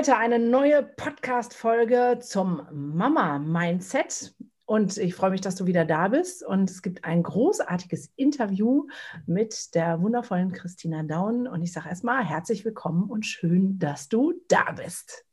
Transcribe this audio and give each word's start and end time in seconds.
Heute 0.00 0.16
eine 0.16 0.38
neue 0.38 0.82
Podcast-Folge 0.82 2.20
zum 2.22 2.66
Mama-Mindset. 2.72 4.34
Und 4.64 4.96
ich 4.96 5.14
freue 5.14 5.28
mich, 5.28 5.42
dass 5.42 5.56
du 5.56 5.66
wieder 5.66 5.84
da 5.84 6.08
bist. 6.08 6.42
Und 6.42 6.70
es 6.70 6.80
gibt 6.80 7.04
ein 7.04 7.22
großartiges 7.22 8.10
Interview 8.16 8.86
mit 9.26 9.74
der 9.74 10.00
wundervollen 10.00 10.52
Christina 10.52 11.02
Daun. 11.02 11.46
Und 11.46 11.60
ich 11.60 11.74
sage 11.74 11.90
erstmal 11.90 12.24
herzlich 12.24 12.64
willkommen 12.64 13.10
und 13.10 13.26
schön, 13.26 13.78
dass 13.78 14.08
du 14.08 14.32
da 14.48 14.72
bist. 14.72 15.26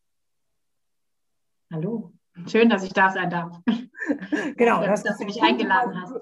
Hallo. 1.72 2.12
Schön, 2.48 2.68
dass 2.68 2.84
ich 2.84 2.92
da 2.92 3.10
sein 3.10 3.30
darf. 3.30 3.62
Genau, 4.58 4.82
dass, 4.86 5.02
dass 5.02 5.18
du 5.18 5.24
mich 5.24 5.42
eingeladen 5.42 5.96
hast. 6.02 6.14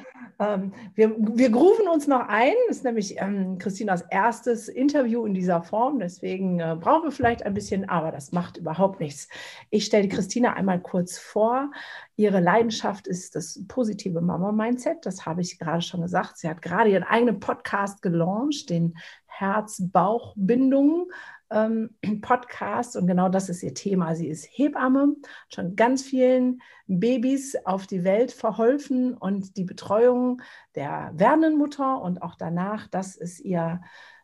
Ähm, 0.38 0.72
wir, 0.94 1.14
wir 1.18 1.50
grooven 1.50 1.88
uns 1.88 2.06
noch 2.06 2.28
ein. 2.28 2.54
Das 2.68 2.78
ist 2.78 2.84
nämlich 2.84 3.20
ähm, 3.20 3.58
Christinas 3.58 4.02
erstes 4.10 4.68
Interview 4.68 5.24
in 5.24 5.34
dieser 5.34 5.62
Form. 5.62 5.98
Deswegen 5.98 6.60
äh, 6.60 6.76
brauchen 6.78 7.04
wir 7.04 7.12
vielleicht 7.12 7.44
ein 7.44 7.54
bisschen, 7.54 7.88
aber 7.88 8.10
das 8.10 8.32
macht 8.32 8.56
überhaupt 8.56 9.00
nichts. 9.00 9.28
Ich 9.70 9.84
stelle 9.84 10.08
Christina 10.08 10.54
einmal 10.54 10.80
kurz 10.80 11.18
vor. 11.18 11.70
Ihre 12.16 12.40
Leidenschaft 12.40 13.06
ist 13.06 13.36
das 13.36 13.60
positive 13.68 14.20
Mama-Mindset. 14.20 15.06
Das 15.06 15.26
habe 15.26 15.40
ich 15.40 15.58
gerade 15.58 15.82
schon 15.82 16.02
gesagt. 16.02 16.38
Sie 16.38 16.48
hat 16.48 16.62
gerade 16.62 16.90
ihren 16.90 17.04
eigenen 17.04 17.40
Podcast 17.40 18.02
gelauncht, 18.02 18.70
den 18.70 18.96
Herz-Bauch-Bindung 19.26 21.08
ähm, 21.54 21.90
Podcast 22.20 22.96
und 22.96 23.06
genau 23.06 23.28
das 23.28 23.48
ist 23.48 23.62
ihr 23.62 23.72
Thema. 23.72 24.14
Sie 24.14 24.28
ist 24.28 24.46
Hebamme, 24.50 25.14
schon 25.48 25.76
ganz 25.76 26.02
vielen 26.02 26.60
Babys 26.86 27.56
auf 27.64 27.86
die 27.86 28.04
Welt 28.04 28.32
verholfen 28.32 29.14
und 29.14 29.56
die 29.56 29.64
Betreuung 29.64 30.42
der 30.74 31.12
werdenden 31.14 31.56
Mutter 31.56 32.02
und 32.02 32.20
auch 32.20 32.34
danach, 32.34 32.88
das 32.88 33.16
ist 33.16 33.40
ihr 33.40 33.80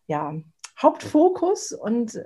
ja, 0.07 0.35
Hauptfokus 0.81 1.73
und 1.73 2.21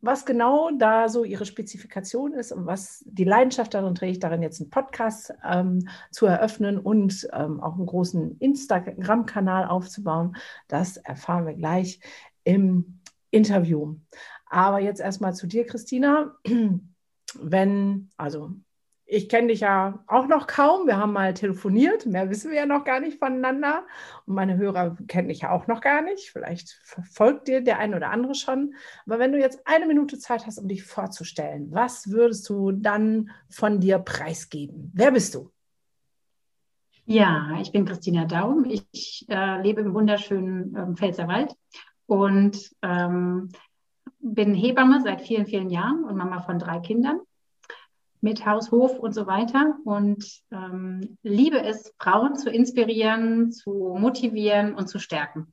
was 0.00 0.24
genau 0.24 0.70
da 0.70 1.08
so 1.08 1.24
ihre 1.24 1.46
Spezifikation 1.46 2.32
ist 2.32 2.52
und 2.52 2.66
was 2.66 3.04
die 3.06 3.24
Leidenschaft 3.24 3.74
darin 3.74 3.94
trägt, 3.94 4.22
darin 4.22 4.42
jetzt 4.42 4.60
einen 4.60 4.70
Podcast 4.70 5.34
ähm, 5.44 5.88
zu 6.10 6.26
eröffnen 6.26 6.78
und 6.78 7.28
ähm, 7.32 7.60
auch 7.60 7.74
einen 7.74 7.86
großen 7.86 8.38
Instagram-Kanal 8.38 9.66
aufzubauen, 9.66 10.36
das 10.68 10.96
erfahren 10.96 11.46
wir 11.46 11.54
gleich 11.54 12.00
im 12.44 12.95
Interview. 13.36 13.96
Aber 14.46 14.80
jetzt 14.80 15.00
erstmal 15.00 15.34
zu 15.34 15.46
dir, 15.46 15.66
Christina. 15.66 16.36
Wenn, 17.38 18.10
also 18.16 18.52
ich 19.08 19.28
kenne 19.28 19.48
dich 19.48 19.60
ja 19.60 20.02
auch 20.08 20.26
noch 20.26 20.48
kaum. 20.48 20.86
Wir 20.86 20.96
haben 20.96 21.12
mal 21.12 21.32
telefoniert. 21.32 22.06
Mehr 22.06 22.28
wissen 22.28 22.50
wir 22.50 22.58
ja 22.58 22.66
noch 22.66 22.84
gar 22.84 22.98
nicht 22.98 23.18
voneinander. 23.18 23.86
Und 24.26 24.34
meine 24.34 24.56
Hörer 24.56 24.96
kennen 25.06 25.28
dich 25.28 25.42
ja 25.42 25.52
auch 25.52 25.68
noch 25.68 25.80
gar 25.80 26.02
nicht. 26.02 26.30
Vielleicht 26.30 26.70
verfolgt 26.82 27.46
dir 27.46 27.60
der 27.60 27.78
ein 27.78 27.94
oder 27.94 28.10
andere 28.10 28.34
schon. 28.34 28.74
Aber 29.06 29.18
wenn 29.18 29.32
du 29.32 29.38
jetzt 29.38 29.60
eine 29.64 29.86
Minute 29.86 30.18
Zeit 30.18 30.46
hast, 30.46 30.58
um 30.58 30.66
dich 30.66 30.82
vorzustellen, 30.82 31.68
was 31.70 32.10
würdest 32.10 32.48
du 32.48 32.72
dann 32.72 33.30
von 33.48 33.78
dir 33.80 33.98
preisgeben? 33.98 34.90
Wer 34.92 35.12
bist 35.12 35.34
du? 35.34 35.52
Ja, 37.04 37.58
ich 37.60 37.70
bin 37.70 37.84
Christina 37.84 38.24
Daum. 38.24 38.64
Ich 38.64 39.24
äh, 39.28 39.62
lebe 39.62 39.82
im 39.82 39.94
wunderschönen 39.94 40.74
ähm, 40.76 40.96
Pfälzerwald 40.96 41.54
und 42.06 42.70
ähm, 42.82 43.50
bin 44.20 44.54
Hebamme 44.54 45.00
seit 45.02 45.20
vielen, 45.22 45.46
vielen 45.46 45.70
Jahren 45.70 46.04
und 46.04 46.16
Mama 46.16 46.40
von 46.40 46.58
drei 46.58 46.80
Kindern 46.80 47.20
mit 48.20 48.44
Haus, 48.46 48.72
Hof 48.72 48.98
und 48.98 49.14
so 49.14 49.26
weiter 49.26 49.76
und 49.84 50.42
ähm, 50.50 51.16
liebe 51.22 51.62
es, 51.62 51.94
Frauen 51.98 52.34
zu 52.34 52.50
inspirieren, 52.50 53.52
zu 53.52 53.94
motivieren 53.98 54.74
und 54.74 54.88
zu 54.88 54.98
stärken. 54.98 55.52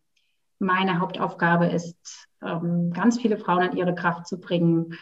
Meine 0.59 0.99
Hauptaufgabe 0.99 1.67
ist, 1.67 2.27
ähm, 2.41 2.91
ganz 2.93 3.19
viele 3.21 3.37
Frauen 3.37 3.71
in 3.71 3.77
ihre 3.77 3.95
Kraft 3.95 4.27
zu 4.27 4.39
bringen, 4.39 4.97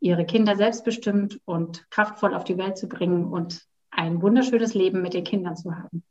ihre 0.00 0.24
Kinder 0.24 0.56
selbstbestimmt 0.56 1.40
und 1.44 1.88
kraftvoll 1.90 2.34
auf 2.34 2.44
die 2.44 2.58
Welt 2.58 2.76
zu 2.76 2.88
bringen 2.88 3.26
und 3.26 3.62
ein 3.90 4.20
wunderschönes 4.22 4.74
Leben 4.74 5.02
mit 5.02 5.14
den 5.14 5.24
Kindern 5.24 5.54
zu 5.54 5.76
haben. 5.76 6.02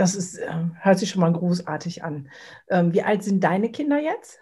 Das 0.00 0.14
ist, 0.14 0.38
äh, 0.38 0.50
hört 0.80 0.98
sich 0.98 1.10
schon 1.10 1.20
mal 1.20 1.30
großartig 1.30 2.02
an. 2.02 2.30
Ähm, 2.70 2.94
wie 2.94 3.02
alt 3.02 3.22
sind 3.22 3.44
deine 3.44 3.70
Kinder 3.70 3.98
jetzt? 3.98 4.38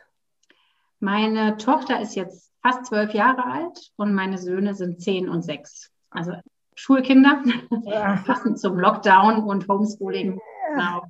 Meine 1.01 1.57
Tochter 1.57 2.01
ist 2.01 2.15
jetzt 2.15 2.53
fast 2.63 2.87
zwölf 2.87 3.13
Jahre 3.13 3.45
alt 3.45 3.91
und 3.97 4.15
meine 4.15 4.39
Söhne 4.39 4.77
sind 4.77 5.03
zehn 5.03 5.29
und 5.29 5.43
sechs. 5.43 5.91
Also 6.11 6.35
Schulkinder, 6.77 7.43
ja. 7.87 8.23
passend 8.27 8.61
zum 8.61 8.79
Lockdown 8.79 9.43
und 9.43 9.67
Homeschooling. 9.67 10.39
Ja. 10.77 11.01
Genau. 11.01 11.03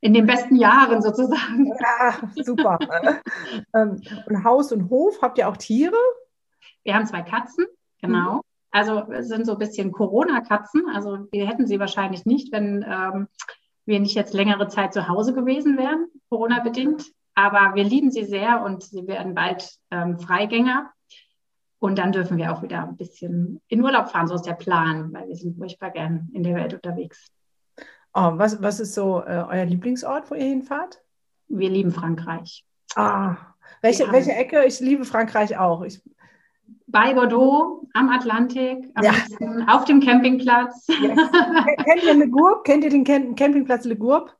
In 0.00 0.14
den 0.14 0.26
besten 0.26 0.56
Jahren 0.56 1.00
sozusagen. 1.00 1.72
Ja, 1.80 2.18
super. 2.42 2.80
Ähm, 3.74 4.02
und 4.26 4.44
Haus 4.44 4.72
und 4.72 4.90
Hof, 4.90 5.22
habt 5.22 5.38
ihr 5.38 5.48
auch 5.48 5.56
Tiere? 5.56 5.96
Wir 6.82 6.94
haben 6.94 7.06
zwei 7.06 7.22
Katzen, 7.22 7.66
genau. 8.00 8.34
Mhm. 8.34 8.40
Also 8.72 9.04
sind 9.20 9.46
so 9.46 9.52
ein 9.52 9.58
bisschen 9.58 9.92
Corona-Katzen. 9.92 10.88
Also 10.92 11.28
wir 11.30 11.46
hätten 11.46 11.66
sie 11.66 11.78
wahrscheinlich 11.78 12.26
nicht, 12.26 12.52
wenn 12.52 12.84
ähm, 12.86 13.28
wir 13.84 14.00
nicht 14.00 14.14
jetzt 14.14 14.34
längere 14.34 14.68
Zeit 14.68 14.92
zu 14.92 15.08
Hause 15.08 15.34
gewesen 15.34 15.76
wären, 15.76 16.06
Corona-bedingt. 16.28 17.10
Aber 17.34 17.74
wir 17.74 17.84
lieben 17.84 18.10
sie 18.10 18.24
sehr 18.24 18.62
und 18.62 18.82
sie 18.82 19.06
werden 19.06 19.34
bald 19.34 19.78
ähm, 19.90 20.18
Freigänger. 20.18 20.90
Und 21.78 21.98
dann 21.98 22.12
dürfen 22.12 22.36
wir 22.36 22.52
auch 22.52 22.62
wieder 22.62 22.82
ein 22.82 22.96
bisschen 22.96 23.60
in 23.68 23.82
Urlaub 23.82 24.10
fahren, 24.10 24.28
so 24.28 24.34
ist 24.34 24.46
der 24.46 24.52
Plan, 24.52 25.12
weil 25.12 25.26
wir 25.28 25.34
sind 25.34 25.56
furchtbar 25.56 25.90
gern 25.90 26.28
in 26.32 26.44
der 26.44 26.54
Welt 26.54 26.74
unterwegs. 26.74 27.28
Oh, 28.14 28.32
was, 28.34 28.62
was 28.62 28.78
ist 28.78 28.94
so 28.94 29.20
äh, 29.24 29.44
euer 29.48 29.64
Lieblingsort, 29.64 30.30
wo 30.30 30.34
ihr 30.34 30.44
hinfahrt? 30.44 31.02
Wir 31.48 31.70
lieben 31.70 31.90
Frankreich. 31.90 32.64
Ah, 32.94 33.36
welche, 33.80 34.12
welche 34.12 34.32
Ecke? 34.32 34.64
Ich 34.64 34.80
liebe 34.80 35.04
Frankreich 35.04 35.58
auch. 35.58 35.82
Ich, 35.82 36.02
bei 36.92 37.14
Bordeaux 37.14 37.88
am 37.94 38.10
Atlantik, 38.10 38.90
am 38.94 39.04
ja. 39.04 39.12
auf 39.68 39.84
dem 39.84 40.00
Campingplatz. 40.00 40.86
Yes. 40.88 41.18
Kennt 41.84 42.02
ihr 42.04 42.14
Le 42.14 42.28
Gourbe? 42.28 42.62
Kennt 42.64 42.84
ihr 42.84 42.90
den 42.90 43.04
Campingplatz 43.04 43.84
Le 43.84 43.96
Gourbe? 43.96 44.30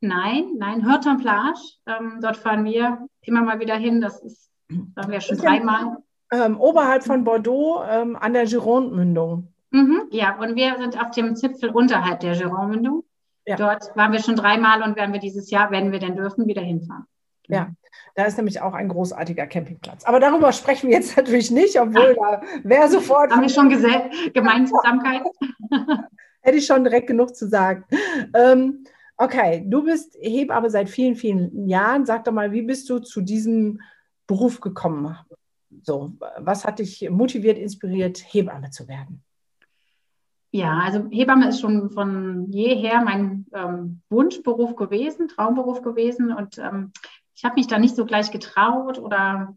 Nein, 0.00 0.52
nein, 0.56 0.86
Hörton 0.86 1.18
Plage. 1.18 1.60
Ähm, 1.86 2.18
dort 2.20 2.36
fahren 2.36 2.64
wir 2.64 3.06
immer 3.22 3.42
mal 3.42 3.60
wieder 3.60 3.76
hin. 3.76 4.00
Das 4.00 4.22
ist, 4.22 4.50
waren 4.94 5.10
wir 5.10 5.20
schon 5.20 5.38
dreimal. 5.38 5.98
Ähm, 6.30 6.58
oberhalb 6.58 7.04
von 7.04 7.24
Bordeaux 7.24 7.82
ähm, 7.88 8.16
an 8.16 8.32
der 8.32 8.44
Gironde-Mündung. 8.46 9.48
Mhm, 9.70 10.02
ja, 10.10 10.38
und 10.38 10.56
wir 10.56 10.76
sind 10.78 11.00
auf 11.00 11.10
dem 11.10 11.36
Zipfel 11.36 11.70
unterhalb 11.70 12.20
der 12.20 12.34
Gironde-Mündung. 12.34 13.04
Ja. 13.46 13.56
Dort 13.56 13.94
waren 13.96 14.12
wir 14.12 14.20
schon 14.20 14.36
dreimal 14.36 14.82
und 14.82 14.96
werden 14.96 15.12
wir 15.12 15.20
dieses 15.20 15.50
Jahr, 15.50 15.70
wenn 15.70 15.92
wir 15.92 15.98
denn 15.98 16.16
dürfen, 16.16 16.46
wieder 16.46 16.62
hinfahren. 16.62 17.04
Ja, 17.48 17.68
da 18.14 18.24
ist 18.24 18.36
nämlich 18.36 18.60
auch 18.60 18.74
ein 18.74 18.88
großartiger 18.88 19.46
Campingplatz. 19.46 20.04
Aber 20.04 20.20
darüber 20.20 20.52
sprechen 20.52 20.88
wir 20.88 20.96
jetzt 20.96 21.16
natürlich 21.16 21.50
nicht, 21.50 21.80
obwohl 21.80 22.14
da 22.14 22.42
wäre 22.62 22.88
sofort. 22.88 23.30
Haben 23.30 23.42
wir 23.42 23.48
schon 23.48 23.68
Gemeinsamkeit? 23.68 25.22
Hätte 26.40 26.58
ich 26.58 26.66
schon 26.66 26.84
direkt 26.84 27.06
genug 27.06 27.34
zu 27.34 27.48
sagen. 27.48 27.84
Ähm, 28.34 28.84
okay, 29.16 29.64
du 29.66 29.84
bist 29.84 30.16
Hebamme 30.20 30.70
seit 30.70 30.90
vielen, 30.90 31.16
vielen 31.16 31.68
Jahren. 31.68 32.04
Sag 32.04 32.24
doch 32.24 32.32
mal, 32.32 32.52
wie 32.52 32.62
bist 32.62 32.88
du 32.90 32.98
zu 32.98 33.22
diesem 33.22 33.80
Beruf 34.26 34.60
gekommen? 34.60 35.16
So, 35.82 36.12
was 36.38 36.64
hat 36.64 36.78
dich 36.78 37.08
motiviert, 37.10 37.58
inspiriert, 37.58 38.18
Hebamme 38.18 38.70
zu 38.70 38.88
werden? 38.88 39.22
Ja, 40.54 40.82
also 40.84 41.08
Hebamme 41.10 41.48
ist 41.48 41.60
schon 41.60 41.90
von 41.90 42.46
jeher 42.52 43.02
mein 43.02 43.44
ähm, 43.52 44.02
Wunschberuf 44.08 44.76
gewesen, 44.76 45.26
Traumberuf 45.26 45.82
gewesen. 45.82 46.32
Und 46.32 46.58
ähm, 46.58 46.92
ich 47.34 47.44
habe 47.44 47.56
mich 47.56 47.66
da 47.66 47.78
nicht 47.78 47.96
so 47.96 48.06
gleich 48.06 48.30
getraut 48.30 48.98
oder 48.98 49.56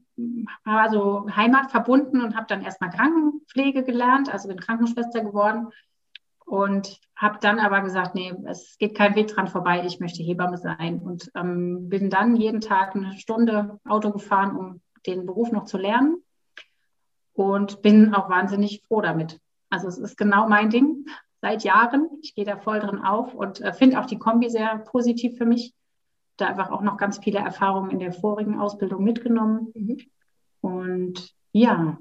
war 0.63 0.89
so 0.89 1.27
heimatverbunden 1.29 2.21
und 2.21 2.35
habe 2.35 2.47
dann 2.47 2.63
erstmal 2.63 2.89
Krankenpflege 2.89 3.83
gelernt, 3.83 4.33
also 4.33 4.47
bin 4.47 4.59
Krankenschwester 4.59 5.21
geworden 5.21 5.67
und 6.45 6.99
habe 7.15 7.37
dann 7.39 7.59
aber 7.59 7.81
gesagt, 7.81 8.15
nee, 8.15 8.33
es 8.45 8.77
geht 8.79 8.95
kein 8.95 9.15
Weg 9.15 9.27
dran 9.27 9.47
vorbei, 9.47 9.83
ich 9.85 9.99
möchte 9.99 10.23
Hebamme 10.23 10.57
sein 10.57 10.99
und 10.99 11.29
ähm, 11.35 11.89
bin 11.89 12.09
dann 12.09 12.35
jeden 12.35 12.61
Tag 12.61 12.95
eine 12.95 13.13
Stunde 13.13 13.79
Auto 13.87 14.11
gefahren, 14.11 14.55
um 14.55 14.81
den 15.05 15.25
Beruf 15.25 15.51
noch 15.51 15.65
zu 15.65 15.77
lernen 15.77 16.23
und 17.33 17.81
bin 17.83 18.13
auch 18.15 18.29
wahnsinnig 18.29 18.83
froh 18.87 19.01
damit. 19.01 19.39
Also 19.69 19.87
es 19.87 19.97
ist 19.97 20.17
genau 20.17 20.47
mein 20.47 20.71
Ding 20.71 21.05
seit 21.41 21.63
Jahren. 21.63 22.09
Ich 22.21 22.33
gehe 22.33 22.45
da 22.45 22.57
voll 22.57 22.79
drin 22.79 22.99
auf 22.99 23.35
und 23.35 23.61
äh, 23.61 23.73
finde 23.73 23.99
auch 23.99 24.05
die 24.05 24.17
Kombi 24.17 24.49
sehr 24.49 24.79
positiv 24.79 25.37
für 25.37 25.45
mich 25.45 25.75
da 26.37 26.47
einfach 26.47 26.71
auch 26.71 26.81
noch 26.81 26.97
ganz 26.97 27.19
viele 27.19 27.39
Erfahrungen 27.39 27.91
in 27.91 27.99
der 27.99 28.13
vorigen 28.13 28.59
Ausbildung 28.59 29.03
mitgenommen. 29.03 29.71
Mhm. 29.75 29.97
Und 30.61 31.33
ja. 31.51 31.97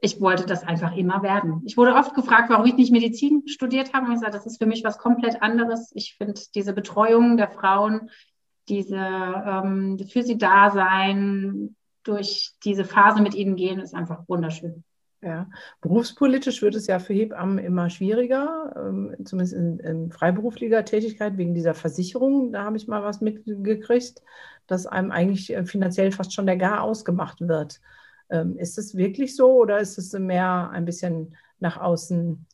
ich 0.00 0.20
wollte 0.20 0.46
das 0.46 0.62
einfach 0.64 0.96
immer 0.96 1.22
werden. 1.22 1.62
Ich 1.64 1.76
wurde 1.76 1.94
oft 1.94 2.14
gefragt, 2.14 2.50
warum 2.50 2.66
ich 2.66 2.76
nicht 2.76 2.92
Medizin 2.92 3.42
studiert 3.46 3.92
habe. 3.92 4.06
Und 4.06 4.12
ich 4.14 4.20
sage, 4.20 4.32
das 4.32 4.46
ist 4.46 4.58
für 4.58 4.66
mich 4.66 4.84
was 4.84 4.98
komplett 4.98 5.42
anderes. 5.42 5.92
Ich 5.94 6.14
finde 6.16 6.40
diese 6.54 6.72
Betreuung 6.72 7.36
der 7.36 7.48
Frauen, 7.48 8.10
diese 8.68 8.96
ähm, 8.96 9.98
für 10.08 10.22
sie 10.22 10.38
da 10.38 10.70
sein, 10.70 11.76
durch 12.04 12.52
diese 12.64 12.84
Phase 12.84 13.22
mit 13.22 13.34
ihnen 13.34 13.56
gehen, 13.56 13.80
ist 13.80 13.94
einfach 13.94 14.28
wunderschön. 14.28 14.84
Ja, 15.24 15.48
berufspolitisch 15.80 16.60
wird 16.60 16.74
es 16.74 16.86
ja 16.86 16.98
für 16.98 17.14
Hebammen 17.14 17.56
immer 17.56 17.88
schwieriger, 17.88 18.74
ähm, 18.76 19.16
zumindest 19.24 19.54
in, 19.54 19.78
in, 19.78 20.10
freiberuflicher 20.10 20.84
Tätigkeit 20.84 21.38
wegen 21.38 21.54
dieser 21.54 21.72
Versicherung. 21.72 22.52
Da 22.52 22.64
habe 22.64 22.76
ich 22.76 22.88
mal 22.88 23.02
was 23.02 23.22
mitgekriegt, 23.22 24.20
dass 24.66 24.86
einem 24.86 25.10
eigentlich 25.12 25.54
äh, 25.54 25.64
finanziell 25.64 26.12
fast 26.12 26.34
schon 26.34 26.44
der 26.44 26.58
Gar 26.58 26.82
ausgemacht 26.82 27.40
wird. 27.40 27.80
Ähm, 28.28 28.58
ist 28.58 28.76
es 28.76 28.96
wirklich 28.96 29.34
so 29.34 29.50
oder 29.54 29.78
ist 29.78 29.96
es 29.96 30.12
mehr 30.12 30.68
ein 30.70 30.84
bisschen 30.84 31.34
nach 31.58 31.78
außen 31.78 32.44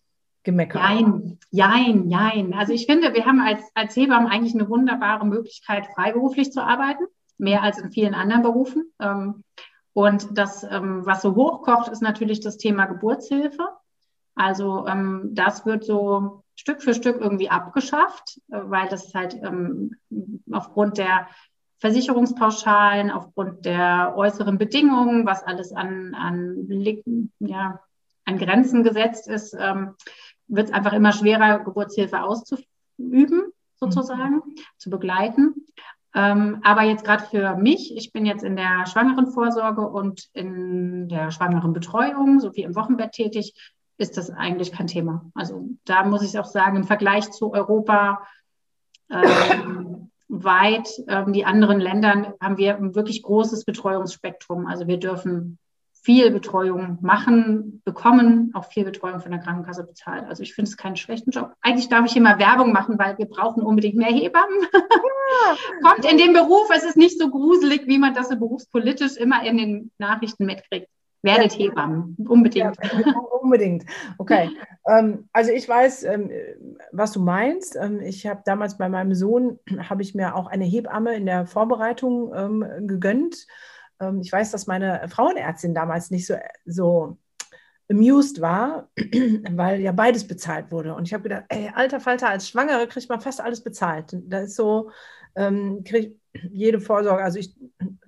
gemeckert? 0.45 0.81
Nein, 0.81 1.39
nein, 1.51 2.05
nein. 2.07 2.55
Also 2.55 2.73
ich 2.73 2.87
finde, 2.87 3.15
wir 3.15 3.27
haben 3.27 3.41
als, 3.41 3.63
als 3.75 3.97
Hebammen 3.97 4.29
eigentlich 4.29 4.55
eine 4.55 4.69
wunderbare 4.69 5.27
Möglichkeit, 5.27 5.89
freiberuflich 5.97 6.53
zu 6.53 6.63
arbeiten, 6.63 7.03
mehr 7.37 7.65
als 7.65 7.79
in 7.79 7.91
vielen 7.91 8.15
anderen 8.15 8.43
Berufen. 8.43 8.93
Ähm, 9.95 10.03
und 10.03 10.39
das, 10.39 10.63
ähm, 10.65 11.05
was 11.05 11.23
so 11.23 11.35
hochkocht, 11.35 11.89
ist 11.89 12.03
natürlich 12.03 12.41
das 12.41 12.57
Thema 12.57 12.87
Geburtshilfe. 12.87 13.69
Also 14.37 14.87
das 15.25 15.67
wird 15.67 15.85
so 15.85 16.45
Stück 16.55 16.83
für 16.83 16.95
Stück 16.95 17.21
irgendwie 17.21 17.51
abgeschafft, 17.51 18.41
äh, 18.51 18.61
weil 18.65 18.89
das 18.89 19.13
halt 19.15 19.41
aufgrund 20.51 20.99
der 20.99 21.29
Versicherungspauschalen, 21.79 23.11
aufgrund 23.11 23.65
der 23.65 24.13
äußeren 24.15 24.59
Bedingungen, 24.59 25.25
was 25.25 25.43
alles 25.43 25.73
an, 25.73 26.15
an, 26.15 26.69
ja, 27.39 27.81
an 28.27 28.39
Grenzen 28.39 28.83
gesetzt 28.83 29.29
ist, 29.29 29.57
ähm, 29.59 29.95
wird 30.47 30.69
es 30.69 30.75
einfach 30.75 30.93
immer 30.93 31.13
schwerer, 31.13 31.61
Geburtshilfe 31.61 32.23
auszuüben, 32.23 33.53
sozusagen, 33.77 34.37
mhm. 34.37 34.55
zu 34.77 34.91
begleiten. 34.91 35.67
Ähm, 36.15 36.59
aber 36.63 36.83
jetzt 36.83 37.05
gerade 37.05 37.25
für 37.25 37.57
mich, 37.57 37.97
ich 37.97 38.13
bin 38.13 38.27
jetzt 38.27 38.43
in 38.43 38.57
der 38.57 38.87
Schwangerenvorsorge 38.87 39.87
und 39.87 40.29
in 40.33 41.09
der 41.09 41.31
Schwangerenbetreuung 41.31 42.41
sowie 42.41 42.63
im 42.63 42.75
Wochenbett 42.75 43.13
tätig, 43.13 43.55
ist 43.97 44.17
das 44.17 44.31
eigentlich 44.31 44.73
kein 44.73 44.87
Thema. 44.87 45.31
Also 45.35 45.69
da 45.85 46.05
muss 46.05 46.23
ich 46.23 46.39
auch 46.39 46.47
sagen, 46.47 46.77
im 46.77 46.85
Vergleich 46.85 47.31
zu 47.31 47.53
Europa 47.53 48.27
ähm, 49.11 50.11
weit 50.29 50.89
ähm, 51.09 51.33
die 51.33 51.45
anderen 51.45 51.81
Länder 51.81 52.35
haben 52.41 52.57
wir 52.57 52.77
ein 52.77 52.95
wirklich 52.95 53.23
großes 53.23 53.65
Betreuungsspektrum. 53.65 54.67
Also 54.67 54.87
wir 54.87 54.99
dürfen 54.99 55.59
viel 56.03 56.31
Betreuung 56.31 56.99
machen, 57.03 57.83
bekommen, 57.85 58.53
auch 58.55 58.65
viel 58.65 58.85
Betreuung 58.85 59.21
von 59.21 59.33
der 59.33 59.41
Krankenkasse 59.41 59.85
bezahlt. 59.85 60.25
Also 60.27 60.43
ich 60.43 60.55
finde 60.55 60.71
es 60.71 60.77
keinen 60.77 60.97
schlechten 60.97 61.31
Job. 61.31 61.53
Eigentlich 61.61 61.89
darf 61.89 62.07
ich 62.07 62.17
immer 62.17 62.39
Werbung 62.39 62.73
machen, 62.73 62.99
weil 62.99 63.19
wir 63.19 63.27
brauchen 63.27 63.63
unbedingt 63.63 63.97
mehr 63.97 64.13
Hebammen. 64.13 64.67
Ja. 65.33 65.89
Kommt 65.89 66.11
in 66.11 66.19
den 66.19 66.33
Beruf, 66.33 66.69
es 66.75 66.83
ist 66.83 66.97
nicht 66.97 67.17
so 67.17 67.31
gruselig, 67.31 67.87
wie 67.87 67.99
man 67.99 68.15
das 68.15 68.31
so 68.31 68.37
berufspolitisch 68.37 69.17
immer 69.17 69.45
in 69.45 69.59
den 69.59 69.91
Nachrichten 69.97 70.45
mitkriegt. 70.45 70.89
Werdet 71.23 71.53
ja. 71.53 71.67
Hebammen, 71.67 72.17
unbedingt. 72.29 72.77
Ja, 72.83 73.13
unbedingt. 73.41 73.85
Okay. 74.19 74.51
ähm, 74.89 75.29
also 75.33 75.53
ich 75.53 75.69
weiß, 75.69 76.03
ähm, 76.03 76.31
was 76.91 77.13
du 77.13 77.21
meinst. 77.21 77.77
Ähm, 77.77 78.01
ich 78.01 78.27
habe 78.27 78.43
damals 78.45 78.77
bei 78.77 78.89
meinem 78.89 79.15
Sohn, 79.15 79.61
habe 79.89 80.03
ich 80.03 80.17
mir 80.17 80.35
auch 80.35 80.49
eine 80.49 80.65
Hebamme 80.65 81.15
in 81.15 81.27
der 81.27 81.47
Vorbereitung 81.47 82.33
ähm, 82.35 82.89
gegönnt. 82.89 83.47
Ähm, 84.01 84.21
ich 84.21 84.33
weiß, 84.33 84.51
dass 84.51 84.67
meine 84.67 85.09
Frauenärztin 85.09 85.75
damals 85.75 86.11
nicht 86.11 86.27
so, 86.27 86.35
so 86.65 87.19
amused 87.91 88.41
war, 88.41 88.89
weil 89.51 89.81
ja 89.81 89.93
beides 89.93 90.27
bezahlt 90.27 90.71
wurde. 90.71 90.95
Und 90.95 91.07
ich 91.07 91.13
habe 91.13 91.25
gedacht, 91.25 91.45
ey, 91.49 91.71
alter 91.75 92.01
Falter, 92.01 92.29
als 92.29 92.49
Schwangere 92.49 92.87
kriegt 92.87 93.09
man 93.09 93.21
fast 93.21 93.41
alles 93.41 93.63
bezahlt. 93.63 94.17
Da 94.27 94.41
ist 94.41 94.57
so, 94.57 94.91
ähm, 95.35 95.83
kriegt 95.85 96.19
jede 96.53 96.81
Vorsorge, 96.81 97.25
also 97.25 97.39
ich 97.39 97.57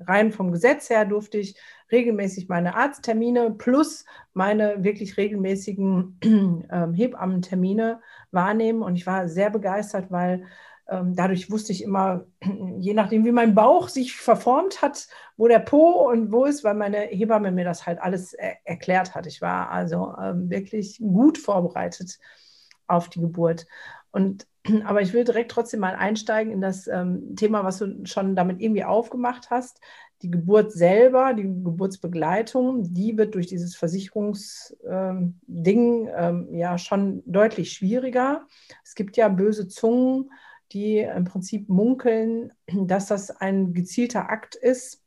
rein 0.06 0.32
vom 0.32 0.52
Gesetz 0.52 0.90
her 0.90 1.04
durfte 1.04 1.38
ich 1.38 1.56
regelmäßig 1.90 2.48
meine 2.48 2.74
Arzttermine 2.76 3.50
plus 3.50 4.04
meine 4.32 4.84
wirklich 4.84 5.16
regelmäßigen 5.16 6.18
ähm, 6.70 6.94
Hebammentermine 6.94 8.00
wahrnehmen. 8.30 8.82
Und 8.82 8.96
ich 8.96 9.06
war 9.06 9.28
sehr 9.28 9.50
begeistert, 9.50 10.10
weil 10.10 10.44
dadurch 10.86 11.50
wusste 11.50 11.72
ich 11.72 11.82
immer, 11.82 12.24
je 12.78 12.94
nachdem, 12.94 13.24
wie 13.24 13.32
mein 13.32 13.54
Bauch 13.54 13.88
sich 13.88 14.16
verformt 14.16 14.82
hat, 14.82 15.08
wo 15.36 15.48
der 15.48 15.60
Po 15.60 16.08
und 16.10 16.32
wo 16.32 16.44
ist, 16.44 16.64
weil 16.64 16.74
meine 16.74 16.98
Hebamme 16.98 17.50
mir 17.52 17.64
das 17.64 17.86
halt 17.86 18.00
alles 18.00 18.32
er 18.32 18.56
erklärt 18.64 19.14
hat. 19.14 19.26
Ich 19.26 19.40
war 19.40 19.70
also 19.70 20.14
ähm, 20.20 20.50
wirklich 20.50 20.98
gut 20.98 21.38
vorbereitet 21.38 22.18
auf 22.86 23.08
die 23.08 23.20
Geburt. 23.20 23.66
Und 24.10 24.46
aber 24.84 25.02
ich 25.02 25.12
will 25.12 25.24
direkt 25.24 25.50
trotzdem 25.50 25.80
mal 25.80 25.94
einsteigen 25.94 26.52
in 26.52 26.60
das 26.60 26.86
ähm, 26.86 27.34
Thema, 27.36 27.64
was 27.64 27.78
du 27.78 28.04
schon 28.04 28.36
damit 28.36 28.60
irgendwie 28.60 28.84
aufgemacht 28.84 29.50
hast, 29.50 29.80
die 30.22 30.30
Geburt 30.30 30.72
selber, 30.72 31.34
die 31.34 31.42
Geburtsbegleitung, 31.42 32.94
die 32.94 33.18
wird 33.18 33.34
durch 33.34 33.48
dieses 33.48 33.74
Versicherungsding 33.74 35.36
ähm, 35.48 36.08
ähm, 36.16 36.54
ja 36.54 36.78
schon 36.78 37.24
deutlich 37.26 37.72
schwieriger. 37.72 38.46
Es 38.84 38.94
gibt 38.94 39.16
ja 39.16 39.28
böse 39.28 39.66
Zungen, 39.66 40.30
die 40.72 40.98
im 40.98 41.24
Prinzip 41.24 41.68
munkeln, 41.68 42.52
dass 42.66 43.06
das 43.06 43.30
ein 43.30 43.72
gezielter 43.72 44.30
Akt 44.30 44.54
ist, 44.54 45.02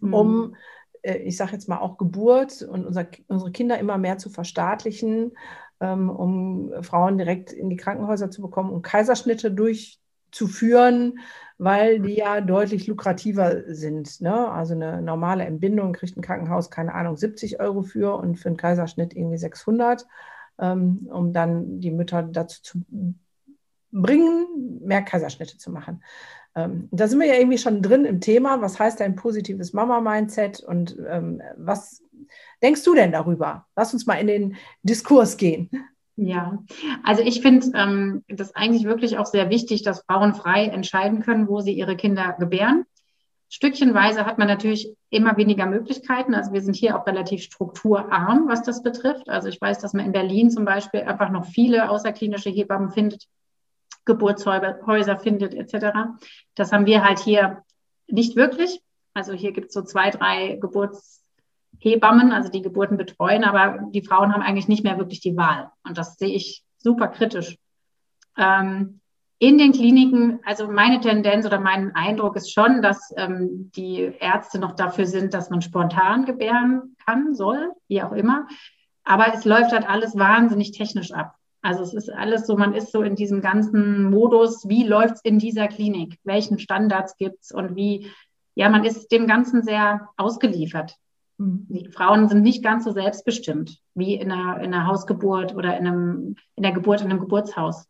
mhm. 0.00 0.14
um, 0.14 0.56
äh, 1.02 1.18
ich 1.18 1.36
sage 1.36 1.52
jetzt 1.52 1.68
mal 1.68 1.78
auch 1.78 1.98
Geburt 1.98 2.62
und 2.62 2.86
unser, 2.86 3.06
unsere 3.28 3.52
Kinder 3.52 3.78
immer 3.78 3.98
mehr 3.98 4.18
zu 4.18 4.30
verstaatlichen, 4.30 5.32
ähm, 5.80 6.10
um 6.10 6.72
Frauen 6.82 7.18
direkt 7.18 7.52
in 7.52 7.70
die 7.70 7.76
Krankenhäuser 7.76 8.30
zu 8.30 8.42
bekommen 8.42 8.70
und 8.70 8.82
Kaiserschnitte 8.82 9.50
durchzuführen 9.50 11.18
weil 11.62 12.00
die 12.00 12.14
ja 12.14 12.40
deutlich 12.40 12.88
lukrativer 12.88 13.62
sind. 13.72 14.20
Ne? 14.20 14.50
Also 14.50 14.74
eine 14.74 15.00
normale 15.00 15.44
Entbindung 15.44 15.92
kriegt 15.92 16.16
ein 16.16 16.22
Krankenhaus, 16.22 16.70
keine 16.70 16.92
Ahnung, 16.92 17.16
70 17.16 17.60
Euro 17.60 17.82
für 17.82 18.16
und 18.16 18.34
für 18.34 18.48
einen 18.48 18.56
Kaiserschnitt 18.56 19.14
irgendwie 19.14 19.38
600, 19.38 20.04
ähm, 20.58 21.08
um 21.08 21.32
dann 21.32 21.78
die 21.78 21.92
Mütter 21.92 22.24
dazu 22.24 22.62
zu 22.62 22.82
bringen, 23.92 24.80
mehr 24.82 25.02
Kaiserschnitte 25.02 25.58
zu 25.58 25.70
machen. 25.70 26.02
Ähm, 26.54 26.88
da 26.90 27.06
sind 27.06 27.20
wir 27.20 27.26
ja 27.26 27.34
irgendwie 27.34 27.58
schon 27.58 27.82
drin 27.82 28.04
im 28.04 28.20
Thema. 28.20 28.60
Was 28.60 28.78
heißt 28.78 29.00
ein 29.00 29.16
positives 29.16 29.72
Mama-Mindset 29.72 30.60
und 30.60 30.96
ähm, 31.08 31.40
was 31.56 32.02
denkst 32.62 32.82
du 32.84 32.94
denn 32.94 33.12
darüber? 33.12 33.66
Lass 33.76 33.92
uns 33.92 34.06
mal 34.06 34.14
in 34.14 34.26
den 34.26 34.56
Diskurs 34.82 35.36
gehen. 35.36 35.70
Ja, 36.16 36.58
also 37.04 37.22
ich 37.22 37.40
finde 37.40 37.68
ähm, 37.74 38.22
das 38.28 38.54
eigentlich 38.54 38.84
wirklich 38.84 39.16
auch 39.16 39.26
sehr 39.26 39.48
wichtig, 39.48 39.82
dass 39.82 40.04
Frauen 40.04 40.34
frei 40.34 40.66
entscheiden 40.66 41.22
können, 41.22 41.48
wo 41.48 41.60
sie 41.60 41.72
ihre 41.72 41.96
Kinder 41.96 42.36
gebären. 42.38 42.84
Stückchenweise 43.48 44.24
hat 44.24 44.38
man 44.38 44.48
natürlich 44.48 44.94
immer 45.10 45.36
weniger 45.36 45.66
Möglichkeiten. 45.66 46.34
Also 46.34 46.52
wir 46.52 46.62
sind 46.62 46.74
hier 46.74 46.98
auch 46.98 47.06
relativ 47.06 47.42
strukturarm, 47.42 48.48
was 48.48 48.62
das 48.62 48.82
betrifft. 48.82 49.28
Also 49.28 49.48
ich 49.48 49.60
weiß, 49.60 49.78
dass 49.78 49.92
man 49.92 50.06
in 50.06 50.12
Berlin 50.12 50.50
zum 50.50 50.64
Beispiel 50.64 51.00
einfach 51.02 51.30
noch 51.30 51.46
viele 51.46 51.90
außerklinische 51.90 52.50
Hebammen 52.50 52.90
findet, 52.90 53.26
Geburtshäuser 54.04 55.18
findet 55.18 55.54
etc. 55.54 55.94
Das 56.54 56.72
haben 56.72 56.86
wir 56.86 57.04
halt 57.04 57.18
hier 57.18 57.62
nicht 58.06 58.36
wirklich. 58.36 58.80
Also 59.14 59.32
hier 59.32 59.52
gibt 59.52 59.68
es 59.68 59.74
so 59.74 59.82
zwei, 59.82 60.10
drei 60.10 60.56
Geburts 60.60 61.22
Hebammen, 61.78 62.32
also 62.32 62.48
die 62.48 62.62
Geburten 62.62 62.96
betreuen, 62.96 63.44
aber 63.44 63.90
die 63.90 64.02
Frauen 64.02 64.32
haben 64.32 64.42
eigentlich 64.42 64.68
nicht 64.68 64.84
mehr 64.84 64.98
wirklich 64.98 65.20
die 65.20 65.36
Wahl. 65.36 65.70
Und 65.84 65.98
das 65.98 66.16
sehe 66.16 66.34
ich 66.34 66.64
super 66.78 67.08
kritisch. 67.08 67.56
Ähm, 68.36 69.00
in 69.38 69.58
den 69.58 69.72
Kliniken, 69.72 70.38
also 70.44 70.68
meine 70.70 71.00
Tendenz 71.00 71.44
oder 71.44 71.58
mein 71.58 71.96
Eindruck 71.96 72.36
ist 72.36 72.52
schon, 72.52 72.80
dass 72.80 73.12
ähm, 73.16 73.72
die 73.74 74.12
Ärzte 74.20 74.60
noch 74.60 74.76
dafür 74.76 75.06
sind, 75.06 75.34
dass 75.34 75.50
man 75.50 75.62
spontan 75.62 76.24
gebären 76.24 76.94
kann, 77.04 77.34
soll, 77.34 77.72
wie 77.88 78.02
auch 78.02 78.12
immer. 78.12 78.46
Aber 79.02 79.34
es 79.34 79.44
läuft 79.44 79.72
halt 79.72 79.88
alles 79.88 80.16
wahnsinnig 80.16 80.70
technisch 80.70 81.10
ab. 81.10 81.34
Also 81.62 81.82
es 81.84 81.94
ist 81.94 82.12
alles 82.12 82.46
so, 82.46 82.56
man 82.56 82.74
ist 82.74 82.90
so 82.90 83.02
in 83.02 83.14
diesem 83.14 83.40
ganzen 83.40 84.10
Modus, 84.10 84.68
wie 84.68 84.84
läuft 84.84 85.14
es 85.14 85.20
in 85.22 85.38
dieser 85.38 85.68
Klinik, 85.68 86.18
welchen 86.24 86.58
Standards 86.58 87.16
gibt 87.16 87.44
es 87.44 87.52
und 87.52 87.76
wie, 87.76 88.10
ja, 88.56 88.68
man 88.68 88.84
ist 88.84 89.12
dem 89.12 89.28
Ganzen 89.28 89.62
sehr 89.62 90.08
ausgeliefert. 90.16 90.96
Mhm. 91.38 91.66
Die 91.68 91.88
Frauen 91.88 92.28
sind 92.28 92.42
nicht 92.42 92.64
ganz 92.64 92.84
so 92.84 92.92
selbstbestimmt 92.92 93.78
wie 93.94 94.14
in 94.14 94.32
einer, 94.32 94.60
in 94.60 94.74
einer 94.74 94.86
Hausgeburt 94.88 95.54
oder 95.54 95.78
in, 95.78 95.86
einem, 95.86 96.36
in 96.56 96.64
der 96.64 96.72
Geburt 96.72 97.00
in 97.00 97.10
einem 97.10 97.20
Geburtshaus. 97.20 97.86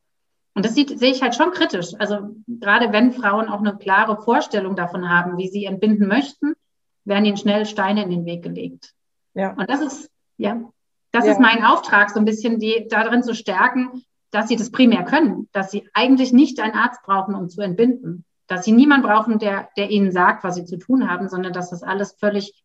Und 0.54 0.66
das 0.66 0.74
sieht, 0.74 0.98
sehe 0.98 1.10
ich 1.10 1.22
halt 1.22 1.34
schon 1.34 1.52
kritisch. 1.52 1.94
Also 1.98 2.36
gerade 2.46 2.92
wenn 2.92 3.12
Frauen 3.12 3.48
auch 3.48 3.60
eine 3.60 3.76
klare 3.76 4.20
Vorstellung 4.20 4.76
davon 4.76 5.08
haben, 5.08 5.38
wie 5.38 5.48
sie 5.48 5.64
entbinden 5.64 6.06
möchten, 6.08 6.54
werden 7.04 7.24
ihnen 7.24 7.38
schnell 7.38 7.64
Steine 7.64 8.02
in 8.02 8.10
den 8.10 8.26
Weg 8.26 8.42
gelegt. 8.42 8.92
Ja. 9.32 9.54
Und 9.54 9.70
das 9.70 9.80
ist, 9.80 10.10
ja, 10.36 10.60
das 11.12 11.26
ja. 11.26 11.32
ist 11.32 11.40
mein 11.40 11.64
Auftrag, 11.64 12.10
so 12.10 12.18
ein 12.18 12.24
bisschen 12.24 12.58
die 12.58 12.88
darin 12.88 13.22
zu 13.22 13.34
stärken, 13.34 14.04
dass 14.30 14.48
sie 14.48 14.56
das 14.56 14.70
primär 14.70 15.04
können, 15.04 15.48
dass 15.52 15.70
sie 15.70 15.88
eigentlich 15.94 16.32
nicht 16.32 16.58
einen 16.58 16.74
Arzt 16.74 17.02
brauchen, 17.02 17.34
um 17.34 17.48
zu 17.48 17.60
entbinden, 17.60 18.24
dass 18.46 18.64
sie 18.64 18.72
niemanden 18.72 19.06
brauchen, 19.06 19.38
der, 19.38 19.68
der 19.76 19.90
ihnen 19.90 20.10
sagt, 20.10 20.42
was 20.42 20.56
sie 20.56 20.64
zu 20.64 20.78
tun 20.78 21.08
haben, 21.08 21.28
sondern 21.28 21.52
dass 21.52 21.70
das 21.70 21.82
alles 21.82 22.12
völlig 22.18 22.64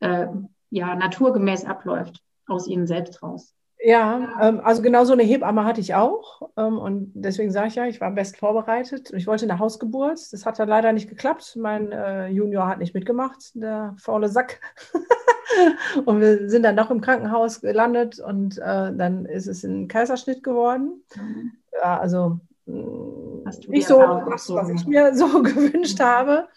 äh, 0.00 0.26
ja 0.70 0.94
naturgemäß 0.94 1.64
abläuft, 1.64 2.20
aus 2.46 2.66
ihnen 2.68 2.86
selbst 2.86 3.22
raus. 3.22 3.54
Ja, 3.86 4.38
ähm, 4.40 4.60
also 4.64 4.80
genau 4.80 5.04
so 5.04 5.12
eine 5.12 5.24
Hebamme 5.24 5.64
hatte 5.64 5.80
ich 5.80 5.94
auch. 5.94 6.48
Ähm, 6.56 6.78
und 6.78 7.12
deswegen 7.14 7.50
sage 7.50 7.68
ich 7.68 7.74
ja, 7.74 7.86
ich 7.86 8.00
war 8.00 8.12
best 8.12 8.38
vorbereitet. 8.38 9.12
Ich 9.12 9.26
wollte 9.26 9.44
eine 9.44 9.58
Hausgeburt. 9.58 10.32
Das 10.32 10.46
hat 10.46 10.58
dann 10.58 10.68
leider 10.68 10.92
nicht 10.92 11.08
geklappt. 11.08 11.56
Mein 11.60 11.92
äh, 11.92 12.28
Junior 12.28 12.66
hat 12.66 12.78
nicht 12.78 12.94
mitgemacht, 12.94 13.50
der 13.54 13.94
faule 13.98 14.28
Sack. 14.28 14.60
und 16.04 16.20
wir 16.20 16.48
sind 16.48 16.62
dann 16.62 16.76
doch 16.76 16.90
im 16.90 17.00
Krankenhaus 17.00 17.60
gelandet 17.60 18.18
und 18.18 18.58
äh, 18.58 18.92
dann 18.94 19.26
ist 19.26 19.46
es 19.46 19.64
ein 19.64 19.88
Kaiserschnitt 19.88 20.42
geworden. 20.42 21.02
Mhm. 21.16 21.52
Ja, 21.72 21.98
also 21.98 22.40
mm, 22.66 23.44
nicht 23.68 23.86
so 23.86 23.98
das, 24.30 24.48
was 24.50 24.70
ich 24.70 24.86
mir 24.86 25.14
so 25.14 25.26
gewünscht 25.42 26.00
habe. 26.00 26.48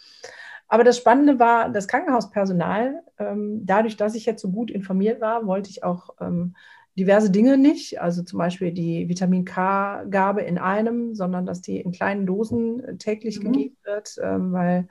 Aber 0.69 0.83
das 0.83 0.97
Spannende 0.97 1.39
war, 1.39 1.69
das 1.69 1.87
Krankenhauspersonal, 1.87 3.01
ähm, 3.19 3.61
dadurch, 3.65 3.95
dass 3.95 4.15
ich 4.15 4.25
jetzt 4.25 4.41
so 4.41 4.51
gut 4.51 4.69
informiert 4.69 5.21
war, 5.21 5.47
wollte 5.47 5.69
ich 5.69 5.83
auch 5.83 6.09
ähm, 6.19 6.55
diverse 6.97 7.29
Dinge 7.29 7.57
nicht, 7.57 8.01
also 8.01 8.23
zum 8.23 8.39
Beispiel 8.39 8.71
die 8.71 9.07
Vitamin 9.07 9.45
K-Gabe 9.45 10.41
in 10.41 10.57
einem, 10.57 11.15
sondern 11.15 11.45
dass 11.45 11.61
die 11.61 11.79
in 11.79 11.91
kleinen 11.91 12.25
Dosen 12.25 12.83
äh, 12.83 12.97
täglich 12.97 13.39
mhm. 13.39 13.51
gegeben 13.51 13.77
wird, 13.83 14.17
ähm, 14.21 14.51
weil 14.51 14.87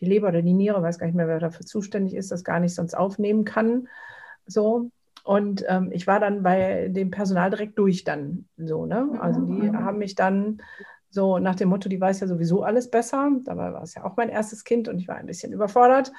die 0.00 0.06
Leber 0.06 0.28
oder 0.28 0.42
die 0.42 0.54
Niere, 0.54 0.82
weiß 0.82 0.98
gar 0.98 1.06
nicht 1.06 1.16
mehr, 1.16 1.28
wer 1.28 1.38
dafür 1.38 1.66
zuständig 1.66 2.14
ist, 2.14 2.30
das 2.30 2.44
gar 2.44 2.60
nicht 2.60 2.74
sonst 2.74 2.94
aufnehmen 2.94 3.44
kann. 3.44 3.88
So. 4.46 4.90
Und 5.24 5.64
ähm, 5.68 5.90
ich 5.92 6.06
war 6.06 6.18
dann 6.18 6.42
bei 6.42 6.88
dem 6.88 7.10
Personal 7.10 7.50
direkt 7.50 7.78
durch 7.78 8.04
dann 8.04 8.46
so, 8.56 8.86
ne? 8.86 9.18
Also 9.20 9.40
die 9.40 9.68
mhm. 9.68 9.78
haben 9.84 9.98
mich 9.98 10.14
dann 10.14 10.62
so 11.10 11.38
nach 11.38 11.56
dem 11.56 11.68
Motto, 11.68 11.88
die 11.88 12.00
weiß 12.00 12.20
ja 12.20 12.26
sowieso 12.26 12.62
alles 12.62 12.90
besser. 12.90 13.30
Dabei 13.44 13.72
war 13.72 13.82
es 13.82 13.94
ja 13.94 14.04
auch 14.04 14.16
mein 14.16 14.28
erstes 14.28 14.64
Kind 14.64 14.88
und 14.88 14.98
ich 14.98 15.08
war 15.08 15.16
ein 15.16 15.26
bisschen 15.26 15.52
überfordert. 15.52 16.12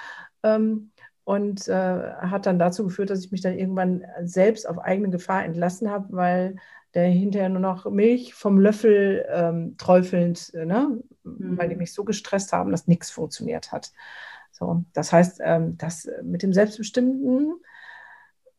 Ähm, 0.43 0.91
und 1.23 1.67
äh, 1.67 2.13
hat 2.13 2.45
dann 2.45 2.59
dazu 2.59 2.83
geführt, 2.83 3.09
dass 3.09 3.23
ich 3.23 3.31
mich 3.31 3.41
dann 3.41 3.57
irgendwann 3.57 4.03
selbst 4.23 4.67
auf 4.67 4.79
eigene 4.79 5.09
Gefahr 5.09 5.45
entlassen 5.45 5.89
habe, 5.89 6.07
weil 6.09 6.55
der 6.93 7.07
hinterher 7.07 7.49
nur 7.49 7.61
noch 7.61 7.89
Milch 7.89 8.33
vom 8.33 8.59
Löffel 8.59 9.25
ähm, 9.29 9.75
träufelnd, 9.77 10.53
äh, 10.53 10.65
ne? 10.65 10.99
Mhm. 11.23 11.57
weil 11.57 11.69
die 11.69 11.75
mich 11.75 11.93
so 11.93 12.03
gestresst 12.03 12.51
haben, 12.51 12.71
dass 12.71 12.87
nichts 12.87 13.11
funktioniert 13.11 13.71
hat. 13.71 13.91
So, 14.51 14.83
das 14.93 15.13
heißt, 15.13 15.39
ähm, 15.43 15.77
das 15.77 16.09
mit 16.23 16.43
dem 16.43 16.53
Selbstbestimmten 16.53 17.53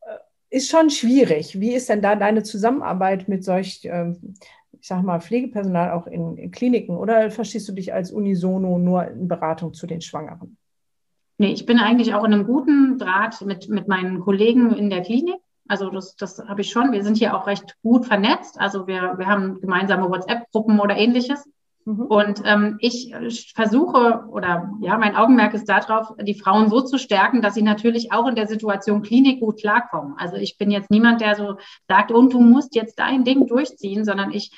äh, 0.01 0.57
ist 0.57 0.71
schon 0.71 0.91
schwierig. 0.91 1.61
Wie 1.61 1.75
ist 1.75 1.89
denn 1.89 2.03
da 2.03 2.17
deine 2.17 2.43
Zusammenarbeit 2.43 3.29
mit 3.29 3.45
solch, 3.45 3.83
ähm, 3.85 4.35
ich 4.73 4.87
sag 4.87 5.03
mal, 5.03 5.21
Pflegepersonal 5.21 5.91
auch 5.91 6.07
in, 6.07 6.37
in 6.37 6.51
Kliniken? 6.51 6.97
Oder 6.97 7.31
verstehst 7.31 7.69
du 7.69 7.73
dich 7.73 7.93
als 7.93 8.11
Unisono 8.11 8.79
nur 8.79 9.07
in 9.07 9.29
Beratung 9.29 9.75
zu 9.75 9.87
den 9.87 10.01
Schwangeren? 10.01 10.57
Nee, 11.39 11.53
ich 11.53 11.67
bin 11.67 11.79
eigentlich 11.79 12.15
auch 12.15 12.25
in 12.25 12.33
einem 12.33 12.47
guten 12.47 12.99
Draht 12.99 13.41
mit, 13.43 13.69
mit 13.69 13.89
meinen 13.89 14.21
Kollegen 14.21 14.73
in 14.75 14.91
der 14.91 15.03
Klinik. 15.03 15.41
Also 15.69 15.90
das, 15.90 16.16
das 16.16 16.38
habe 16.47 16.61
ich 16.61 16.71
schon. 16.71 16.92
Wir 16.92 17.02
sind 17.02 17.16
hier 17.16 17.37
auch 17.37 17.47
recht 17.47 17.76
gut 17.83 18.07
vernetzt. 18.07 18.61
Also 18.61 18.87
wir, 18.87 19.14
wir 19.19 19.26
haben 19.26 19.61
gemeinsame 19.61 20.09
WhatsApp-Gruppen 20.09 20.81
oder 20.81 20.97
ähnliches. 20.97 21.45
Mhm. 21.85 22.00
Und 22.02 22.42
ähm, 22.45 22.76
ich 22.81 23.14
versuche 23.54 24.25
oder 24.28 24.71
ja, 24.81 24.99
mein 24.99 25.16
Augenmerk 25.16 25.54
ist 25.54 25.69
darauf, 25.69 26.14
die 26.21 26.35
Frauen 26.35 26.69
so 26.69 26.81
zu 26.81 26.99
stärken, 26.99 27.42
dass 27.42 27.54
sie 27.54 27.62
natürlich 27.62 28.12
auch 28.12 28.26
in 28.28 28.37
der 28.37 28.47
Situation 28.47 29.02
Klinik 29.02 29.40
gut 29.40 29.61
klarkommen. 29.61 30.14
Also 30.16 30.37
ich 30.37 30.59
bin 30.59 30.71
jetzt 30.71 30.90
niemand, 30.90 31.21
der 31.21 31.35
so 31.35 31.57
sagt, 31.88 32.12
und 32.12 32.33
du 32.33 32.40
musst 32.40 32.75
jetzt 32.75 32.99
dein 32.99 33.25
Ding 33.25 33.47
durchziehen, 33.47 34.04
sondern 34.04 34.33
ich 34.33 34.52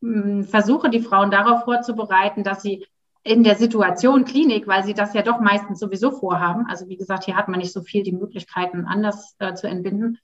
mm, 0.00 0.42
versuche 0.42 0.90
die 0.90 1.00
Frauen 1.00 1.30
darauf 1.30 1.64
vorzubereiten, 1.64 2.44
dass 2.44 2.62
sie 2.62 2.86
in 3.28 3.44
der 3.44 3.56
Situation 3.56 4.24
Klinik, 4.24 4.66
weil 4.66 4.84
sie 4.84 4.94
das 4.94 5.12
ja 5.12 5.20
doch 5.20 5.38
meistens 5.38 5.78
sowieso 5.78 6.10
vorhaben, 6.10 6.66
also 6.66 6.88
wie 6.88 6.96
gesagt, 6.96 7.24
hier 7.24 7.36
hat 7.36 7.48
man 7.48 7.60
nicht 7.60 7.72
so 7.72 7.82
viel 7.82 8.02
die 8.02 8.12
Möglichkeiten, 8.12 8.86
anders 8.86 9.36
äh, 9.38 9.52
zu 9.52 9.68
entbinden, 9.68 10.18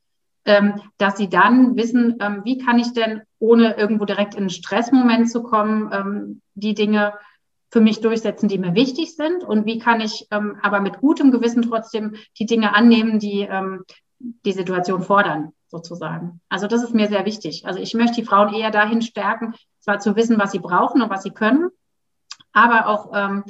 ähm, 0.46 0.80
dass 0.96 1.18
sie 1.18 1.28
dann 1.28 1.76
wissen, 1.76 2.16
ähm, 2.20 2.40
wie 2.44 2.56
kann 2.56 2.78
ich 2.78 2.94
denn, 2.94 3.20
ohne 3.38 3.76
irgendwo 3.76 4.06
direkt 4.06 4.34
in 4.34 4.40
einen 4.40 4.50
Stressmoment 4.50 5.30
zu 5.30 5.42
kommen, 5.42 5.90
ähm, 5.92 6.40
die 6.54 6.74
Dinge 6.74 7.12
für 7.70 7.82
mich 7.82 8.00
durchsetzen, 8.00 8.48
die 8.48 8.58
mir 8.58 8.74
wichtig 8.74 9.16
sind 9.16 9.44
und 9.44 9.66
wie 9.66 9.78
kann 9.78 10.00
ich 10.00 10.26
ähm, 10.30 10.56
aber 10.62 10.80
mit 10.80 10.98
gutem 10.98 11.30
Gewissen 11.30 11.62
trotzdem 11.62 12.14
die 12.38 12.46
Dinge 12.46 12.74
annehmen, 12.74 13.18
die 13.18 13.42
ähm, 13.42 13.84
die 14.18 14.52
Situation 14.52 15.02
fordern, 15.02 15.52
sozusagen. 15.68 16.40
Also 16.48 16.68
das 16.68 16.82
ist 16.82 16.94
mir 16.94 17.08
sehr 17.08 17.26
wichtig. 17.26 17.66
Also 17.66 17.80
ich 17.80 17.92
möchte 17.92 18.16
die 18.16 18.24
Frauen 18.24 18.54
eher 18.54 18.70
dahin 18.70 19.02
stärken, 19.02 19.54
zwar 19.80 19.98
zu 19.98 20.16
wissen, 20.16 20.38
was 20.38 20.52
sie 20.52 20.60
brauchen 20.60 21.02
und 21.02 21.10
was 21.10 21.22
sie 21.22 21.32
können, 21.32 21.68
aber 22.54 22.88
auch 22.88 23.10
ähm, 23.14 23.44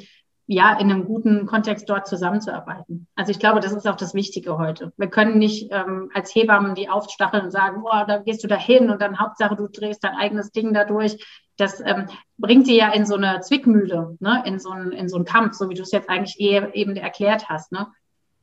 ja 0.46 0.76
in 0.78 0.90
einem 0.90 1.04
guten 1.04 1.46
Kontext 1.46 1.88
dort 1.88 2.06
zusammenzuarbeiten. 2.06 3.06
Also 3.14 3.30
ich 3.30 3.38
glaube, 3.38 3.60
das 3.60 3.72
ist 3.72 3.86
auch 3.86 3.96
das 3.96 4.14
Wichtige 4.14 4.58
heute. 4.58 4.92
Wir 4.96 5.08
können 5.08 5.38
nicht 5.38 5.68
ähm, 5.70 6.10
als 6.12 6.34
Hebammen 6.34 6.74
die 6.74 6.88
aufstacheln 6.88 7.44
und 7.44 7.50
sagen, 7.50 7.82
boah, 7.82 8.04
da 8.06 8.18
gehst 8.18 8.42
du 8.44 8.48
da 8.48 8.56
hin 8.56 8.90
und 8.90 9.00
dann 9.00 9.18
Hauptsache 9.18 9.56
du 9.56 9.68
drehst 9.68 10.04
dein 10.04 10.16
eigenes 10.16 10.50
Ding 10.50 10.74
dadurch. 10.74 11.24
Das 11.56 11.80
ähm, 11.80 12.06
bringt 12.36 12.66
sie 12.66 12.76
ja 12.76 12.92
in 12.92 13.06
so 13.06 13.14
eine 13.14 13.40
Zwickmühle, 13.40 14.16
ne? 14.18 14.42
in, 14.44 14.58
so 14.58 14.70
ein, 14.70 14.90
in 14.90 15.08
so 15.08 15.16
einen 15.16 15.24
Kampf, 15.24 15.54
so 15.54 15.70
wie 15.70 15.74
du 15.74 15.82
es 15.82 15.92
jetzt 15.92 16.10
eigentlich 16.10 16.38
eh, 16.40 16.68
eben 16.72 16.96
erklärt 16.96 17.48
hast. 17.48 17.70
Ne? 17.70 17.86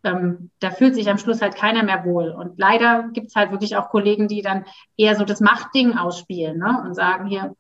Ähm, 0.04 0.50
da 0.60 0.72
fühlt 0.72 0.96
sich 0.96 1.10
am 1.10 1.18
Schluss 1.18 1.42
halt 1.42 1.56
keiner 1.56 1.84
mehr 1.84 2.06
wohl. 2.06 2.30
Und 2.30 2.58
leider 2.58 3.10
gibt 3.12 3.28
es 3.28 3.36
halt 3.36 3.52
wirklich 3.52 3.76
auch 3.76 3.90
Kollegen, 3.90 4.28
die 4.28 4.42
dann 4.42 4.66
eher 4.98 5.16
so 5.16 5.26
das 5.26 5.42
Machtding 5.42 5.98
ausspielen 5.98 6.58
ne? 6.58 6.82
und 6.84 6.96
sagen 6.96 7.28
hier, 7.28 7.54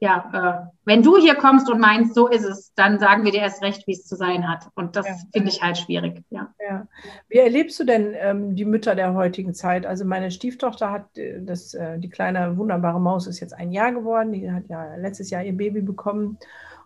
ja, 0.00 0.30
äh, 0.32 0.70
wenn 0.84 1.02
du 1.02 1.16
hier 1.16 1.34
kommst 1.34 1.68
und 1.68 1.80
meinst, 1.80 2.14
so 2.14 2.28
ist 2.28 2.44
es, 2.44 2.72
dann 2.74 3.00
sagen 3.00 3.24
wir 3.24 3.32
dir 3.32 3.40
erst 3.40 3.62
recht, 3.62 3.86
wie 3.86 3.92
es 3.92 4.06
zu 4.06 4.14
sein 4.14 4.48
hat. 4.48 4.68
Und 4.74 4.94
das 4.94 5.06
ja. 5.06 5.14
finde 5.32 5.48
ich 5.48 5.60
halt 5.60 5.76
schwierig. 5.76 6.22
Ja. 6.30 6.54
ja. 6.64 6.86
Wie 7.28 7.38
erlebst 7.38 7.80
du 7.80 7.84
denn 7.84 8.14
ähm, 8.16 8.54
die 8.54 8.64
Mütter 8.64 8.94
der 8.94 9.14
heutigen 9.14 9.54
Zeit? 9.54 9.86
Also 9.86 10.04
meine 10.04 10.30
Stieftochter 10.30 10.92
hat 10.92 11.18
äh, 11.18 11.42
das, 11.42 11.74
äh, 11.74 11.98
die 11.98 12.10
kleine 12.10 12.56
wunderbare 12.56 13.00
Maus 13.00 13.26
ist 13.26 13.40
jetzt 13.40 13.54
ein 13.54 13.72
Jahr 13.72 13.92
geworden. 13.92 14.32
Die 14.32 14.50
hat 14.52 14.68
ja 14.68 14.94
letztes 14.94 15.30
Jahr 15.30 15.42
ihr 15.42 15.56
Baby 15.56 15.80
bekommen. 15.80 16.38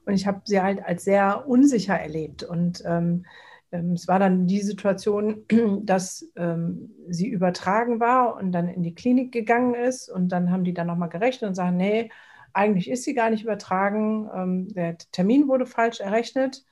Und 0.07 0.14
ich 0.14 0.26
habe 0.26 0.40
sie 0.45 0.62
halt 0.62 0.83
als 0.85 1.04
sehr 1.04 1.47
unsicher 1.47 1.95
erlebt. 1.95 2.42
Und 2.42 2.83
ähm, 2.87 3.26
ähm 3.73 3.92
es 3.92 4.09
war 4.09 4.21
dann 4.21 4.47
die 4.47 4.62
Situation, 4.62 5.45
dass 5.83 6.26
ähm, 6.37 6.95
sie 7.11 7.28
übertragen 7.28 8.00
war 8.00 8.37
und 8.37 8.52
dann 8.52 8.69
in 8.69 8.83
die 8.83 8.95
Klinik 8.95 9.33
gegangen 9.33 9.75
ist. 9.75 10.09
Und 10.09 10.31
dann 10.31 10.50
haben 10.50 10.64
die 10.64 10.73
dann 10.73 10.87
nochmal 10.87 11.11
gerechnet 11.11 11.50
und 11.50 11.54
sagen, 11.54 11.76
nee, 11.76 12.11
eigentlich 12.55 12.91
ist 12.91 13.05
sie 13.05 13.15
gar 13.15 13.31
nicht 13.31 13.45
übertragen. 13.45 14.29
Ähm, 14.35 14.69
der 14.75 14.99
Termin 15.13 15.49
wurde 15.49 15.67
falsch 15.67 16.01
errechnet. 16.01 16.65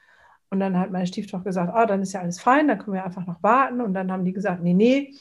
Und 0.50 0.60
dann 0.60 0.78
hat 0.78 0.90
meine 0.90 1.06
Stieftochter 1.06 1.44
gesagt, 1.44 1.72
oh, 1.74 1.86
dann 1.86 2.02
ist 2.02 2.12
ja 2.12 2.20
alles 2.20 2.40
fein, 2.40 2.66
dann 2.68 2.78
können 2.78 2.94
wir 2.94 3.04
einfach 3.04 3.26
noch 3.26 3.42
warten. 3.42 3.80
Und 3.80 3.94
dann 3.94 4.10
haben 4.10 4.24
die 4.24 4.32
gesagt, 4.32 4.62
nee, 4.62 4.74
nee, 4.74 5.14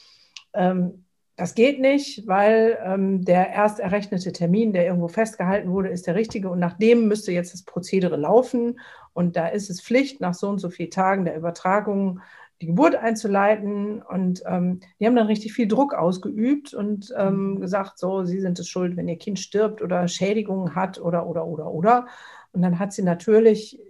ähm, 0.54 1.04
das 1.36 1.54
geht 1.54 1.80
nicht, 1.80 2.26
weil 2.26 2.78
ähm, 2.84 3.24
der 3.24 3.48
erst 3.50 3.80
errechnete 3.80 4.32
Termin, 4.32 4.72
der 4.74 4.84
irgendwo 4.84 5.08
festgehalten 5.08 5.70
wurde, 5.70 5.88
ist 5.88 6.06
der 6.06 6.14
richtige. 6.14 6.50
Und 6.50 6.58
nach 6.58 6.76
dem 6.76 7.08
müsste 7.08 7.32
jetzt 7.32 7.54
das 7.54 7.62
Prozedere 7.62 8.16
laufen. 8.16 8.78
Und 9.14 9.36
da 9.36 9.48
ist 9.48 9.70
es 9.70 9.80
Pflicht, 9.80 10.20
nach 10.20 10.34
so 10.34 10.48
und 10.48 10.58
so 10.58 10.68
vielen 10.68 10.90
Tagen 10.90 11.24
der 11.24 11.36
Übertragung 11.36 12.20
die 12.60 12.66
Geburt 12.66 12.94
einzuleiten. 12.94 14.02
Und 14.02 14.42
ähm, 14.46 14.80
die 14.98 15.06
haben 15.06 15.16
dann 15.16 15.26
richtig 15.26 15.52
viel 15.52 15.68
Druck 15.68 15.94
ausgeübt 15.94 16.74
und 16.74 17.12
ähm, 17.16 17.54
mhm. 17.54 17.60
gesagt, 17.60 17.98
so, 17.98 18.24
Sie 18.24 18.40
sind 18.40 18.58
es 18.58 18.68
schuld, 18.68 18.96
wenn 18.96 19.08
Ihr 19.08 19.18
Kind 19.18 19.38
stirbt 19.38 19.82
oder 19.82 20.08
Schädigungen 20.08 20.74
hat 20.74 21.00
oder, 21.00 21.26
oder, 21.26 21.46
oder, 21.46 21.70
oder. 21.70 22.06
Und 22.52 22.62
dann 22.62 22.78
hat 22.78 22.92
sie 22.92 23.02
natürlich 23.02 23.80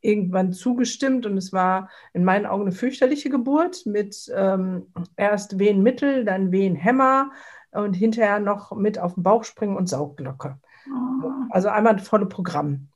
irgendwann 0.00 0.52
zugestimmt 0.52 1.24
und 1.24 1.36
es 1.38 1.52
war 1.52 1.88
in 2.12 2.24
meinen 2.24 2.46
Augen 2.46 2.64
eine 2.64 2.72
fürchterliche 2.72 3.30
Geburt 3.30 3.86
mit 3.86 4.30
ähm, 4.34 4.86
erst 5.16 5.58
Wehenmittel, 5.58 6.24
dann 6.24 6.52
Wehenhämmer 6.52 7.30
und 7.72 7.94
hinterher 7.94 8.38
noch 8.38 8.76
mit 8.76 8.98
auf 8.98 9.14
den 9.14 9.22
Bauch 9.22 9.44
springen 9.44 9.76
und 9.76 9.88
Saugglocke. 9.88 10.58
Oh. 10.88 11.30
Also 11.50 11.68
einmal 11.68 11.98
volle 11.98 12.26
Programm. 12.26 12.88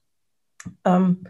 Ähm, 0.85 1.25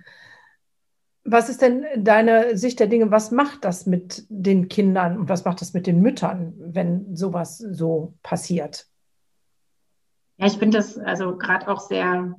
was 1.30 1.49
ist 1.49 1.62
denn 1.62 1.85
deine 1.97 2.56
Sicht 2.56 2.80
der 2.80 2.87
Dinge? 2.87 3.11
Was 3.11 3.30
macht 3.30 3.64
das 3.64 3.87
mit 3.87 4.25
den 4.28 4.68
Kindern 4.68 5.18
und 5.18 5.28
was 5.28 5.44
macht 5.44 5.61
das 5.61 5.75
mit 5.75 5.87
den 5.87 6.00
Müttern, 6.00 6.54
wenn 6.58 7.14
sowas 7.14 7.58
so 7.58 8.14
passiert? 8.23 8.87
Ja, 10.38 10.47
ich 10.47 10.58
finde 10.58 10.78
das 10.78 10.99
also 10.99 11.37
gerade 11.37 11.68
auch 11.68 11.80
sehr, 11.80 12.35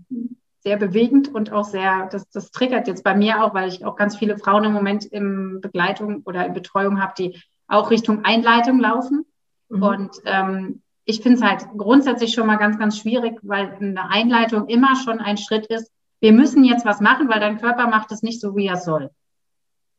sehr 0.62 0.78
bewegend 0.78 1.34
und 1.34 1.52
auch 1.52 1.66
sehr, 1.66 2.08
das, 2.12 2.30
das 2.30 2.52
triggert 2.52 2.88
jetzt 2.88 3.04
bei 3.04 3.16
mir 3.16 3.44
auch, 3.44 3.54
weil 3.54 3.68
ich 3.68 3.86
auch 3.86 3.96
ganz 3.96 4.18
viele 4.18 4.38
Frauen 4.38 4.64
im 4.64 4.74
Moment 4.74 5.06
in 5.06 5.62
Begleitung 5.62 6.24
oder 6.26 6.46
in 6.46 6.54
Betreuung 6.54 7.02
habe, 7.02 7.14
die 7.18 7.42
auch 7.68 7.92
Richtung 7.92 8.26
Einleitung 8.26 8.80
laufen. 8.80 9.26
Mhm. 9.70 9.84
Und 9.84 10.12
ähm, 10.26 10.82
ich 11.06 11.22
finde 11.22 11.40
es 11.40 11.44
halt 11.44 11.68
grundsätzlich 11.78 12.34
schon 12.34 12.48
mal 12.48 12.58
ganz, 12.58 12.80
ganz 12.80 12.98
schwierig, 12.98 13.40
weil 13.42 13.74
eine 13.74 14.10
Einleitung 14.10 14.68
immer 14.68 14.96
schon 14.96 15.20
ein 15.20 15.38
Schritt 15.38 15.68
ist, 15.68 15.92
wir 16.20 16.34
müssen 16.34 16.64
jetzt 16.64 16.86
was 16.86 17.00
machen, 17.00 17.30
weil 17.30 17.40
dein 17.40 17.60
Körper 17.60 17.88
macht 17.88 18.12
es 18.12 18.22
nicht 18.22 18.42
so, 18.42 18.56
wie 18.56 18.68
er 18.68 18.78
soll. 18.78 19.10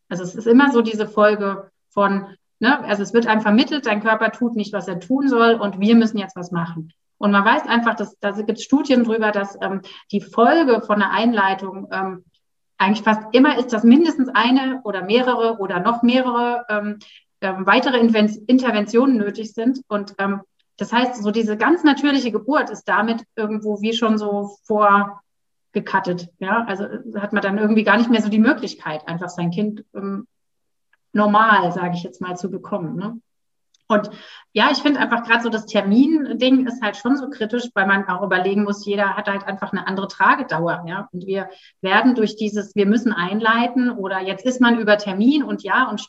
Also 0.08 0.22
es 0.22 0.34
ist 0.34 0.46
immer 0.46 0.72
so 0.72 0.82
diese 0.82 1.06
Folge 1.06 1.70
von, 1.88 2.26
ne, 2.58 2.84
also 2.84 3.02
es 3.02 3.14
wird 3.14 3.26
einem 3.26 3.40
vermittelt, 3.40 3.86
dein 3.86 4.02
Körper 4.02 4.32
tut 4.32 4.56
nicht, 4.56 4.72
was 4.72 4.88
er 4.88 5.00
tun 5.00 5.28
soll 5.28 5.54
und 5.54 5.80
wir 5.80 5.94
müssen 5.94 6.18
jetzt 6.18 6.36
was 6.36 6.50
machen. 6.50 6.92
Und 7.18 7.32
man 7.32 7.44
weiß 7.44 7.66
einfach, 7.66 7.94
dass 7.94 8.18
da 8.20 8.30
gibt 8.32 8.58
es 8.58 8.64
Studien 8.64 9.04
drüber, 9.04 9.30
dass 9.30 9.56
ähm, 9.60 9.82
die 10.10 10.20
Folge 10.20 10.80
von 10.80 11.02
einer 11.02 11.12
Einleitung 11.12 11.88
ähm, 11.92 12.24
eigentlich 12.78 13.04
fast 13.04 13.22
immer 13.32 13.58
ist, 13.58 13.72
dass 13.72 13.84
mindestens 13.84 14.30
eine 14.32 14.80
oder 14.84 15.02
mehrere 15.02 15.58
oder 15.58 15.80
noch 15.80 16.02
mehrere 16.02 16.64
ähm, 16.70 16.98
ähm, 17.42 17.66
weitere 17.66 17.98
Interventionen 17.98 19.18
nötig 19.18 19.52
sind. 19.52 19.82
Und 19.86 20.14
ähm, 20.18 20.40
das 20.78 20.92
heißt, 20.92 21.22
so 21.22 21.30
diese 21.30 21.58
ganz 21.58 21.84
natürliche 21.84 22.32
Geburt 22.32 22.70
ist 22.70 22.84
damit 22.84 23.24
irgendwo 23.36 23.82
wie 23.82 23.92
schon 23.92 24.16
so 24.16 24.56
vorgekattet. 25.72 26.28
Ja, 26.38 26.64
also 26.66 26.84
hat 27.16 27.32
man 27.32 27.42
dann 27.42 27.58
irgendwie 27.58 27.84
gar 27.84 27.96
nicht 27.96 28.10
mehr 28.10 28.22
so 28.22 28.28
die 28.28 28.38
Möglichkeit, 28.38 29.06
einfach 29.08 29.28
sein 29.28 29.50
Kind 29.50 29.84
ähm, 29.94 30.26
normal, 31.12 31.72
sage 31.72 31.94
ich 31.94 32.02
jetzt 32.02 32.20
mal, 32.20 32.36
zu 32.36 32.50
bekommen. 32.50 32.96
Ne? 32.96 33.20
Und 33.88 34.10
ja, 34.52 34.68
ich 34.70 34.78
finde 34.78 35.00
einfach 35.00 35.24
gerade 35.24 35.42
so 35.42 35.48
das 35.48 35.66
Termin-Ding 35.66 36.66
ist 36.66 36.80
halt 36.80 36.96
schon 36.96 37.16
so 37.16 37.28
kritisch, 37.28 37.68
weil 37.74 37.86
man 37.86 38.06
auch 38.08 38.22
überlegen 38.22 38.62
muss, 38.62 38.86
jeder 38.86 39.16
hat 39.16 39.28
halt 39.28 39.44
einfach 39.44 39.72
eine 39.72 39.86
andere 39.86 40.06
Tragedauer. 40.06 40.84
Ja? 40.86 41.08
Und 41.12 41.26
wir 41.26 41.48
werden 41.80 42.14
durch 42.14 42.36
dieses, 42.36 42.76
wir 42.76 42.86
müssen 42.86 43.12
einleiten 43.12 43.90
oder 43.90 44.20
jetzt 44.20 44.44
ist 44.44 44.60
man 44.60 44.78
über 44.78 44.96
Termin 44.96 45.42
und 45.42 45.62
ja, 45.64 45.88
und 45.88 46.06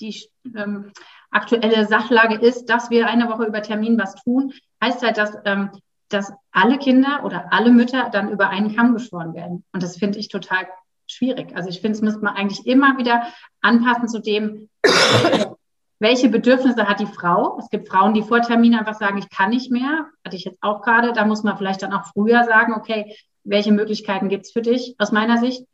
die 0.00 0.16
ähm, 0.56 0.90
aktuelle 1.30 1.86
Sachlage 1.86 2.34
ist, 2.34 2.66
dass 2.66 2.90
wir 2.90 3.06
eine 3.06 3.28
Woche 3.28 3.44
über 3.44 3.62
Termin 3.62 3.98
was 3.98 4.16
tun, 4.16 4.52
heißt 4.82 5.02
halt, 5.02 5.16
dass, 5.16 5.36
ähm, 5.44 5.70
dass 6.12 6.32
alle 6.50 6.78
Kinder 6.78 7.22
oder 7.24 7.52
alle 7.52 7.70
Mütter 7.70 8.10
dann 8.10 8.30
über 8.30 8.48
einen 8.48 8.74
Kamm 8.74 8.92
geschoren 8.94 9.34
werden. 9.34 9.64
Und 9.72 9.82
das 9.82 9.96
finde 9.96 10.18
ich 10.18 10.28
total 10.28 10.66
schwierig. 11.06 11.54
Also 11.54 11.68
ich 11.68 11.80
finde, 11.80 11.96
es 11.96 12.02
müsste 12.02 12.24
man 12.24 12.34
eigentlich 12.34 12.66
immer 12.66 12.98
wieder 12.98 13.26
anpassen 13.60 14.08
zu 14.08 14.20
dem, 14.20 14.68
welche 15.98 16.28
Bedürfnisse 16.28 16.88
hat 16.88 17.00
die 17.00 17.06
Frau? 17.06 17.58
Es 17.58 17.70
gibt 17.70 17.88
Frauen, 17.88 18.14
die 18.14 18.22
vor 18.22 18.40
Termin 18.40 18.74
einfach 18.74 18.94
sagen, 18.94 19.18
ich 19.18 19.30
kann 19.30 19.50
nicht 19.50 19.70
mehr. 19.70 20.06
Hatte 20.24 20.36
ich 20.36 20.44
jetzt 20.44 20.58
auch 20.60 20.82
gerade. 20.82 21.12
Da 21.12 21.24
muss 21.24 21.42
man 21.42 21.56
vielleicht 21.56 21.82
dann 21.82 21.92
auch 21.92 22.06
früher 22.12 22.44
sagen, 22.44 22.74
okay, 22.74 23.16
welche 23.44 23.72
Möglichkeiten 23.72 24.28
gibt 24.28 24.46
es 24.46 24.52
für 24.52 24.62
dich 24.62 24.96
aus 24.98 25.12
meiner 25.12 25.38
Sicht? 25.38 25.64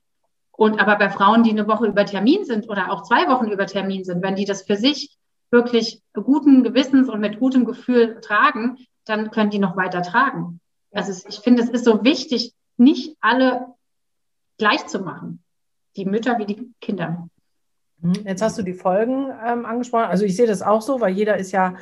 Und 0.52 0.80
aber 0.80 0.96
bei 0.96 1.08
Frauen, 1.08 1.44
die 1.44 1.50
eine 1.50 1.68
Woche 1.68 1.86
über 1.86 2.04
Termin 2.04 2.44
sind 2.44 2.68
oder 2.68 2.90
auch 2.90 3.04
zwei 3.04 3.28
Wochen 3.28 3.46
über 3.46 3.66
Termin 3.66 4.04
sind, 4.04 4.22
wenn 4.22 4.34
die 4.34 4.44
das 4.44 4.62
für 4.62 4.76
sich 4.76 5.16
wirklich 5.50 6.02
guten 6.12 6.62
Gewissens 6.62 7.08
und 7.08 7.20
mit 7.20 7.38
gutem 7.38 7.64
Gefühl 7.64 8.20
tragen, 8.20 8.76
dann 9.08 9.30
können 9.30 9.50
die 9.50 9.58
noch 9.58 9.76
weiter 9.76 10.02
tragen. 10.02 10.60
Also 10.92 11.26
ich 11.28 11.40
finde, 11.40 11.62
es 11.62 11.68
ist 11.68 11.84
so 11.84 12.04
wichtig, 12.04 12.54
nicht 12.76 13.16
alle 13.20 13.66
gleich 14.58 14.86
zu 14.86 15.00
machen. 15.00 15.42
Die 15.96 16.04
Mütter 16.04 16.38
wie 16.38 16.46
die 16.46 16.72
Kinder. 16.80 17.28
Mhm. 18.00 18.12
Jetzt 18.24 18.42
hast 18.42 18.58
du 18.58 18.62
die 18.62 18.74
Folgen 18.74 19.30
ähm, 19.44 19.66
angesprochen. 19.66 20.06
Also 20.06 20.24
ich 20.24 20.36
sehe 20.36 20.46
das 20.46 20.62
auch 20.62 20.82
so, 20.82 21.00
weil 21.00 21.12
jeder 21.12 21.36
ist 21.36 21.52
ja 21.52 21.74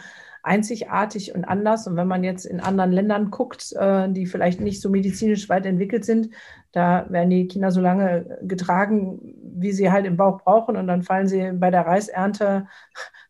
einzigartig 0.43 1.35
und 1.35 1.45
anders. 1.45 1.87
Und 1.87 1.97
wenn 1.97 2.07
man 2.07 2.23
jetzt 2.23 2.45
in 2.45 2.61
anderen 2.61 2.93
Ländern 2.93 3.31
guckt, 3.31 3.73
äh, 3.73 4.09
die 4.09 4.27
vielleicht 4.27 4.61
nicht 4.61 4.81
so 4.81 4.89
medizinisch 4.89 5.49
weit 5.49 5.67
entwickelt 5.67 6.05
sind, 6.05 6.31
da 6.73 7.07
werden 7.11 7.31
die 7.31 7.49
Kinder 7.49 7.73
so 7.73 7.81
lange 7.81 8.39
getragen, 8.43 9.35
wie 9.43 9.73
sie 9.73 9.91
halt 9.91 10.07
im 10.07 10.17
Bauch 10.17 10.43
brauchen. 10.43 10.77
Und 10.77 10.87
dann 10.87 11.03
fallen 11.03 11.27
sie 11.27 11.53
bei 11.53 11.71
der 11.71 11.87
Reisernte 11.87 12.69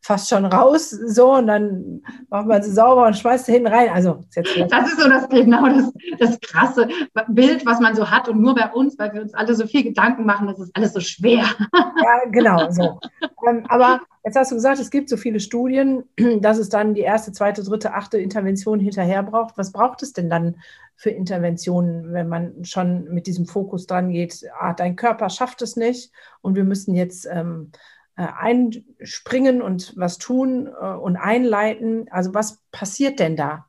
fast 0.07 0.29
schon 0.29 0.45
raus, 0.45 0.91
so, 0.91 1.35
und 1.35 1.49
dann 1.49 2.01
macht 2.31 2.47
man 2.47 2.63
sie 2.63 2.71
sauber 2.71 3.07
und 3.07 3.17
schmeißt 3.17 3.47
sie 3.47 3.53
hinten 3.53 3.67
rein. 3.67 3.89
Also, 3.89 4.21
ist 4.29 4.37
jetzt 4.37 4.73
das 4.73 4.93
ist 4.93 5.01
so 5.01 5.09
das 5.09 5.29
genau 5.29 5.67
das, 5.67 5.93
das 6.21 6.41
krasse 6.41 6.89
Bild, 7.29 7.67
was 7.67 7.81
man 7.81 7.97
so 7.97 8.09
hat. 8.09 8.29
Und 8.29 8.41
nur 8.41 8.55
bei 8.55 8.71
uns, 8.71 8.97
weil 9.01 9.13
wir 9.13 9.23
uns 9.23 9.35
alle 9.35 9.55
so 9.57 9.67
viel 9.67 9.83
Gedanken 9.83 10.25
machen, 10.25 10.47
das 10.47 10.61
ist 10.61 10.77
alles 10.77 10.93
so 10.93 11.01
schwer. 11.01 11.45
Ja, 11.77 12.31
genau, 12.31 12.71
so. 12.71 13.01
Ähm, 13.49 13.65
aber 13.69 14.01
jetzt 14.25 14.37
hast 14.37 14.51
du 14.51 14.57
gesagt, 14.57 14.79
es 14.79 14.91
gibt 14.91 15.09
so 15.09 15.17
viele 15.17 15.41
Studien, 15.41 16.05
dass 16.41 16.59
es 16.59 16.69
dann 16.69 16.95
die 16.95 17.01
erste, 17.01 17.33
zweite, 17.33 17.65
dritte, 17.65 17.95
achte 17.95 18.19
Intervention 18.19 18.79
hinterher 18.79 19.23
braucht. 19.23 19.59
Was 19.59 19.73
braucht 19.73 20.03
es 20.03 20.13
denn 20.13 20.31
dann 20.31 20.57
für 20.95 21.11
Interventionen, 21.11 22.13
wenn 22.13 22.29
man 22.29 22.65
schon 22.65 23.13
mit 23.13 23.27
diesem 23.27 23.47
Fokus 23.47 23.87
dran 23.87 24.11
geht, 24.11 24.45
ah, 24.59 24.73
dein 24.73 24.97
Körper 24.97 25.31
schafft 25.31 25.63
es 25.63 25.77
nicht 25.77 26.13
und 26.43 26.55
wir 26.55 26.65
müssen 26.65 26.95
jetzt 26.95 27.27
ähm, 27.31 27.71
äh, 27.73 27.81
einspringen 28.23 29.63
und 29.63 29.93
was 29.97 30.19
tun 30.19 30.67
äh, 30.67 30.95
und 30.95 31.17
einleiten? 31.17 32.07
Also 32.11 32.35
was 32.35 32.63
passiert 32.73 33.19
denn 33.19 33.37
da? 33.37 33.67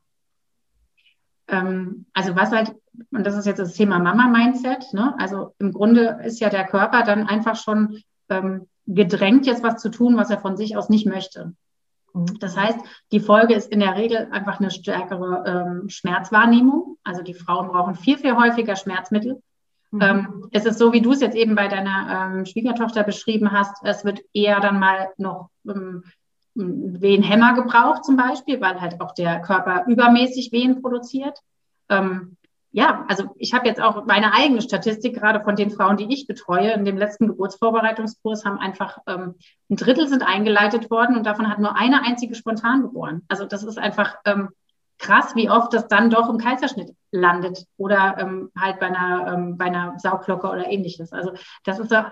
Ähm, 1.48 2.06
also 2.12 2.34
was 2.36 2.50
halt, 2.50 2.74
und 3.10 3.26
das 3.26 3.36
ist 3.36 3.46
jetzt 3.46 3.58
das 3.58 3.74
Thema 3.74 3.98
Mama-Mindset, 3.98 4.92
ne? 4.92 5.14
also 5.18 5.54
im 5.58 5.72
Grunde 5.72 6.20
ist 6.24 6.40
ja 6.40 6.50
der 6.50 6.66
Körper 6.66 7.02
dann 7.02 7.26
einfach 7.26 7.56
schon 7.56 8.02
ähm, 8.28 8.68
gedrängt, 8.86 9.46
jetzt 9.46 9.62
was 9.62 9.80
zu 9.80 9.90
tun, 9.90 10.16
was 10.16 10.30
er 10.30 10.38
von 10.38 10.56
sich 10.56 10.76
aus 10.76 10.88
nicht 10.88 11.06
möchte. 11.06 11.54
Mhm. 12.14 12.38
Das 12.40 12.56
heißt, 12.56 12.78
die 13.12 13.20
Folge 13.20 13.54
ist 13.54 13.70
in 13.70 13.80
der 13.80 13.96
Regel 13.96 14.28
einfach 14.30 14.60
eine 14.60 14.70
stärkere 14.70 15.44
ähm, 15.46 15.88
Schmerzwahrnehmung. 15.88 16.96
Also 17.04 17.22
die 17.22 17.34
Frauen 17.34 17.68
brauchen 17.68 17.94
viel, 17.94 18.18
viel 18.18 18.36
häufiger 18.36 18.76
Schmerzmittel. 18.76 19.42
Mhm. 19.90 20.00
Ähm, 20.02 20.48
es 20.52 20.66
ist 20.66 20.78
so, 20.78 20.92
wie 20.92 21.00
du 21.00 21.12
es 21.12 21.20
jetzt 21.20 21.36
eben 21.36 21.54
bei 21.54 21.68
deiner 21.68 22.34
ähm, 22.36 22.46
Schwiegertochter 22.46 23.04
beschrieben 23.04 23.52
hast, 23.52 23.76
es 23.84 24.04
wird 24.04 24.20
eher 24.32 24.60
dann 24.60 24.78
mal 24.78 25.08
noch 25.16 25.50
ähm, 25.66 26.04
Wehenhämmer 26.54 27.54
gebraucht 27.54 28.04
zum 28.04 28.16
Beispiel, 28.16 28.60
weil 28.60 28.80
halt 28.80 29.00
auch 29.00 29.14
der 29.14 29.40
Körper 29.40 29.84
übermäßig 29.86 30.52
Wehen 30.52 30.82
produziert. 30.82 31.38
Ähm, 31.88 32.36
ja, 32.70 33.06
also 33.08 33.34
ich 33.38 33.54
habe 33.54 33.66
jetzt 33.66 33.80
auch 33.80 34.04
meine 34.04 34.34
eigene 34.34 34.60
Statistik, 34.60 35.14
gerade 35.14 35.40
von 35.42 35.56
den 35.56 35.70
Frauen, 35.70 35.96
die 35.96 36.12
ich 36.12 36.26
betreue. 36.26 36.72
In 36.72 36.84
dem 36.84 36.98
letzten 36.98 37.26
Geburtsvorbereitungskurs 37.26 38.44
haben 38.44 38.58
einfach 38.58 38.98
ähm, 39.06 39.36
ein 39.70 39.76
Drittel 39.76 40.06
sind 40.06 40.22
eingeleitet 40.22 40.90
worden 40.90 41.16
und 41.16 41.24
davon 41.24 41.48
hat 41.48 41.60
nur 41.60 41.76
eine 41.76 42.02
einzige 42.02 42.34
spontan 42.34 42.82
geboren. 42.82 43.22
Also 43.28 43.46
das 43.46 43.62
ist 43.62 43.78
einfach 43.78 44.16
ähm, 44.26 44.50
krass, 44.98 45.34
wie 45.34 45.48
oft 45.48 45.72
das 45.72 45.88
dann 45.88 46.10
doch 46.10 46.28
im 46.28 46.38
Kaiserschnitt 46.38 46.94
landet 47.10 47.66
oder 47.76 48.16
ähm, 48.18 48.50
halt 48.58 48.80
bei 48.80 48.86
einer, 48.86 49.32
ähm, 49.32 49.56
bei 49.56 49.66
einer 49.66 49.98
Sauglocke 49.98 50.48
oder 50.48 50.66
ähnliches. 50.66 51.12
Also 51.12 51.32
das 51.64 51.78
ist, 51.78 51.92
äh, 51.92 52.02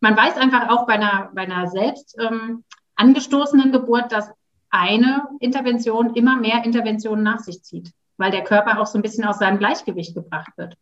man 0.00 0.16
weiß 0.16 0.36
einfach 0.36 0.68
auch 0.70 0.86
bei 0.86 0.94
einer, 0.94 1.30
bei 1.34 1.42
einer 1.42 1.68
selbst 1.68 2.16
ähm, 2.18 2.64
angestoßenen 2.96 3.72
Geburt, 3.72 4.10
dass 4.12 4.30
eine 4.70 5.28
Intervention 5.40 6.14
immer 6.14 6.36
mehr 6.36 6.64
Interventionen 6.64 7.24
nach 7.24 7.40
sich 7.40 7.62
zieht, 7.62 7.92
weil 8.16 8.30
der 8.30 8.44
Körper 8.44 8.80
auch 8.80 8.86
so 8.86 8.98
ein 8.98 9.02
bisschen 9.02 9.24
aus 9.24 9.38
seinem 9.38 9.58
Gleichgewicht 9.58 10.14
gebracht 10.14 10.52
wird. 10.56 10.76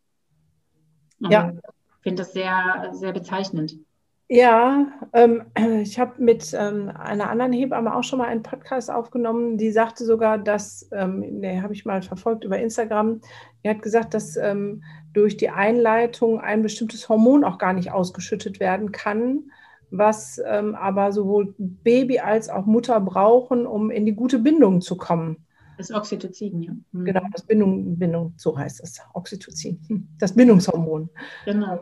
ja. 1.19 1.53
Ich 1.53 2.03
finde 2.03 2.23
das 2.23 2.33
sehr, 2.33 2.91
sehr 2.93 3.13
bezeichnend. 3.13 3.75
Ja, 4.31 4.93
ähm, 5.15 5.45
ich 5.83 5.99
habe 5.99 6.23
mit 6.23 6.53
ähm, 6.53 6.91
einer 6.95 7.31
anderen 7.31 7.53
Hebamme 7.53 7.97
auch 7.97 8.05
schon 8.05 8.19
mal 8.19 8.29
einen 8.29 8.43
Podcast 8.43 8.91
aufgenommen, 8.91 9.57
die 9.57 9.71
sagte 9.71 10.05
sogar, 10.05 10.39
dass, 10.39 10.89
ähm, 10.93 11.41
den 11.41 11.63
habe 11.63 11.73
ich 11.73 11.87
mal 11.87 12.03
verfolgt 12.03 12.45
über 12.45 12.59
Instagram, 12.59 13.21
die 13.65 13.71
hat 13.71 13.81
gesagt, 13.81 14.13
dass 14.13 14.37
ähm, 14.37 14.85
durch 15.15 15.39
die 15.39 15.49
Einleitung 15.49 16.41
ein 16.41 16.63
bestimmtes 16.63 17.09
Hormon 17.09 17.43
auch 17.43 17.57
gar 17.57 17.73
nicht 17.73 17.91
ausgeschüttet 17.91 18.61
werden 18.61 18.93
kann, 18.93 19.51
was 19.91 20.39
ähm, 20.47 20.75
aber 20.75 21.13
sowohl 21.13 21.55
Baby 21.57 22.19
als 22.19 22.51
auch 22.51 22.67
Mutter 22.67 23.01
brauchen, 23.01 23.67
um 23.67 23.91
in 23.91 24.05
die 24.05 24.15
gute 24.15 24.39
Bindung 24.39 24.83
zu 24.83 24.99
kommen. 24.99 25.47
Das 25.79 25.91
Oxytocin, 25.91 26.63
ja. 26.63 26.73
Mhm. 26.93 27.05
Genau, 27.07 27.23
das 27.33 27.45
Bindung, 27.45 27.97
Bindung, 27.99 28.35
so 28.37 28.59
heißt 28.59 28.83
es, 28.83 29.01
Oxytocin, 29.15 29.81
hm, 29.89 30.09
das 30.19 30.35
Bindungshormon. 30.35 31.09
Genau. 31.47 31.81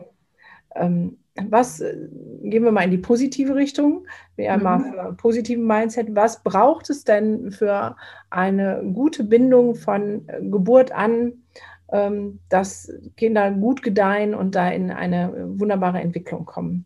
Was, 1.49 1.79
äh, 1.81 1.95
gehen 2.43 2.63
wir 2.63 2.71
mal 2.71 2.83
in 2.83 2.91
die 2.91 2.97
positive 2.97 3.55
Richtung, 3.55 4.07
wir 4.35 4.55
mhm. 4.57 4.63
mal 4.63 4.79
für 4.79 5.13
positiven 5.13 5.65
Mindset, 5.65 6.15
was 6.15 6.43
braucht 6.43 6.89
es 6.89 7.03
denn 7.03 7.51
für 7.51 7.95
eine 8.29 8.83
gute 8.93 9.23
Bindung 9.23 9.75
von 9.75 10.27
äh, 10.27 10.41
Geburt 10.41 10.91
an, 10.91 11.33
ähm, 11.91 12.39
dass 12.49 12.91
Kinder 13.15 13.51
gut 13.51 13.81
gedeihen 13.81 14.33
und 14.33 14.55
da 14.55 14.69
in 14.69 14.91
eine 14.91 15.59
wunderbare 15.59 15.99
Entwicklung 15.99 16.45
kommen? 16.45 16.85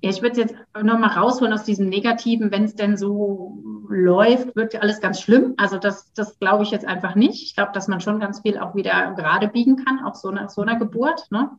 Ja, 0.00 0.10
ich 0.10 0.22
würde 0.22 0.32
es 0.32 0.38
jetzt 0.38 0.54
nochmal 0.80 1.10
rausholen 1.10 1.52
aus 1.52 1.64
diesem 1.64 1.88
Negativen, 1.88 2.52
wenn 2.52 2.64
es 2.64 2.76
denn 2.76 2.96
so 2.96 3.58
läuft, 3.88 4.54
wird 4.54 4.80
alles 4.80 5.00
ganz 5.00 5.20
schlimm. 5.20 5.54
Also 5.56 5.76
das, 5.76 6.12
das 6.12 6.38
glaube 6.38 6.62
ich 6.62 6.70
jetzt 6.70 6.86
einfach 6.86 7.16
nicht. 7.16 7.42
Ich 7.42 7.56
glaube, 7.56 7.72
dass 7.72 7.88
man 7.88 8.00
schon 8.00 8.20
ganz 8.20 8.40
viel 8.40 8.58
auch 8.58 8.76
wieder 8.76 9.14
gerade 9.16 9.48
biegen 9.48 9.84
kann, 9.84 10.04
auch 10.04 10.14
so 10.14 10.30
nach 10.30 10.50
so 10.50 10.62
einer 10.62 10.78
Geburt. 10.78 11.26
Ne? 11.30 11.50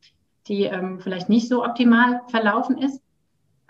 Die 0.49 0.63
ähm, 0.63 0.99
vielleicht 0.99 1.29
nicht 1.29 1.47
so 1.47 1.63
optimal 1.63 2.21
verlaufen 2.27 2.77
ist. 2.77 3.01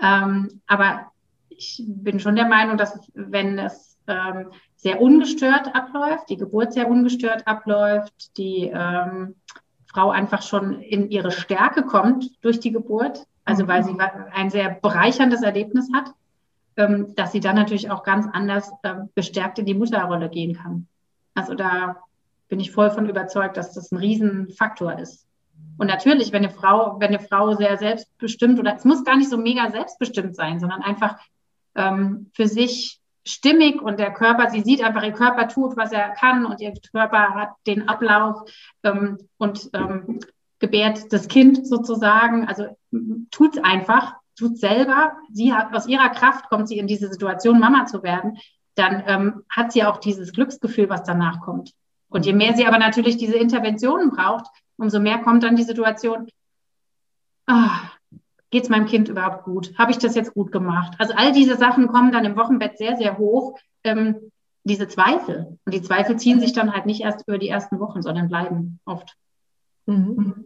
Ähm, 0.02 0.62
aber 0.66 1.12
ich 1.50 1.84
bin 1.86 2.20
schon 2.20 2.36
der 2.36 2.48
Meinung, 2.48 2.78
dass 2.78 3.00
wenn 3.14 3.60
es 3.60 3.98
ähm, 4.08 4.48
sehr 4.76 5.02
ungestört 5.02 5.76
abläuft, 5.76 6.30
die 6.30 6.38
Geburt 6.38 6.74
sehr 6.74 6.90
ungestört 6.90 7.46
abläuft, 7.48 8.38
die 8.38 8.72
ähm, 8.74 9.36
Frau 9.88 10.10
einfach 10.10 10.42
schon 10.42 10.82
in 10.82 11.10
ihre 11.10 11.32
Stärke 11.32 11.84
kommt 11.84 12.44
durch 12.44 12.60
die 12.60 12.72
Geburt, 12.72 13.26
also 13.44 13.68
weil 13.68 13.84
sie 13.84 13.96
ein 14.34 14.50
sehr 14.50 14.70
bereicherndes 14.70 15.42
Erlebnis 15.42 15.90
hat, 15.94 16.14
ähm, 16.78 17.14
dass 17.16 17.34
sie 17.34 17.40
dann 17.40 17.56
natürlich 17.56 17.92
auch 17.92 18.04
ganz 18.04 18.26
anders 18.32 18.72
äh, 18.84 18.96
bestärkt 19.16 19.60
in 19.60 19.66
die 19.66 19.74
Mutterrolle 19.74 20.30
gehen 20.30 20.56
kann. 20.56 20.88
Also 21.36 21.56
da 21.56 21.98
bin 22.48 22.60
ich 22.60 22.72
voll 22.72 22.90
von 22.92 23.10
überzeugt, 23.10 23.58
dass 23.58 23.74
das 23.74 23.92
ein 23.92 23.98
Riesenfaktor 23.98 24.98
ist. 24.98 25.29
Und 25.80 25.88
natürlich, 25.88 26.32
wenn 26.32 26.44
eine 26.44 26.54
Frau, 26.54 27.00
wenn 27.00 27.08
eine 27.08 27.20
Frau 27.20 27.56
sehr 27.56 27.78
selbstbestimmt 27.78 28.60
oder 28.60 28.76
es 28.76 28.86
muss 28.86 29.04
gar 29.04 29.18
nicht 29.18 29.30
so 29.30 29.38
mega 29.38 29.72
selbstbestimmt 29.72 30.36
sein, 30.36 30.60
sondern 30.60 30.82
einfach 30.82 31.18
ähm, 31.76 32.30
für 32.34 32.48
sich 32.48 33.00
stimmig 33.26 33.82
und 33.82 34.00
der 34.00 34.12
Körper, 34.12 34.50
sie 34.50 34.62
sieht 34.62 34.84
einfach, 34.84 35.04
ihr 35.04 35.14
Körper 35.14 35.48
tut, 35.48 35.78
was 35.78 35.92
er 35.92 36.10
kann 36.10 36.46
und 36.46 36.60
ihr 36.60 36.74
Körper 36.92 37.34
hat 37.34 37.50
den 37.66 37.88
Ablauf 37.88 38.42
ähm, 38.84 39.18
und 39.38 39.70
ähm, 39.74 40.20
gebärt 40.60 41.14
das 41.14 41.30
Kind 41.30 41.66
sozusagen, 41.66 42.48
also 42.48 42.68
tut 43.32 43.56
es 43.56 43.64
einfach 43.64 44.16
tut 44.40 44.58
selber, 44.58 45.14
sie 45.32 45.54
hat 45.54 45.76
aus 45.76 45.88
ihrer 45.88 46.10
Kraft 46.10 46.50
kommt 46.50 46.68
sie 46.68 46.78
in 46.78 46.88
diese 46.88 47.10
Situation, 47.10 47.60
Mama 47.60 47.86
zu 47.86 48.04
werden, 48.04 48.38
dann 48.76 49.04
ähm, 49.06 49.44
hat 49.50 49.72
sie 49.74 49.84
auch 49.84 49.98
dieses 49.98 50.32
Glücksgefühl, 50.32 50.90
was 50.90 51.04
danach 51.04 51.42
kommt. 51.42 51.74
Und 52.08 52.26
je 52.26 52.34
mehr 52.34 52.56
sie 52.56 52.66
aber 52.66 52.80
natürlich 52.80 53.18
diese 53.18 53.38
Interventionen 53.38 54.10
braucht, 54.10 54.48
umso 54.80 55.00
mehr 55.00 55.20
kommt 55.20 55.44
dann 55.44 55.56
die 55.56 55.64
Situation, 55.64 56.28
ah, 57.48 57.92
geht 58.50 58.64
es 58.64 58.70
meinem 58.70 58.88
Kind 58.88 59.10
überhaupt 59.10 59.44
gut? 59.44 59.78
Habe 59.78 59.92
ich 59.92 59.98
das 59.98 60.16
jetzt 60.16 60.34
gut 60.34 60.52
gemacht? 60.52 60.94
Also 60.98 61.14
all 61.16 61.32
diese 61.32 61.58
Sachen 61.58 61.88
kommen 61.88 62.12
dann 62.12 62.26
im 62.26 62.36
Wochenbett 62.36 62.78
sehr, 62.78 62.98
sehr 62.98 63.18
hoch. 63.18 63.60
Ähm, 63.84 64.32
diese 64.64 64.88
Zweifel. 64.88 65.58
Und 65.66 65.74
die 65.74 65.82
Zweifel 65.82 66.18
ziehen 66.18 66.40
sich 66.40 66.54
dann 66.54 66.74
halt 66.74 66.86
nicht 66.86 67.02
erst 67.02 67.28
über 67.28 67.38
die 67.38 67.50
ersten 67.50 67.80
Wochen, 67.80 68.02
sondern 68.02 68.28
bleiben 68.28 68.80
oft. 68.86 69.16
Mhm. 69.86 70.46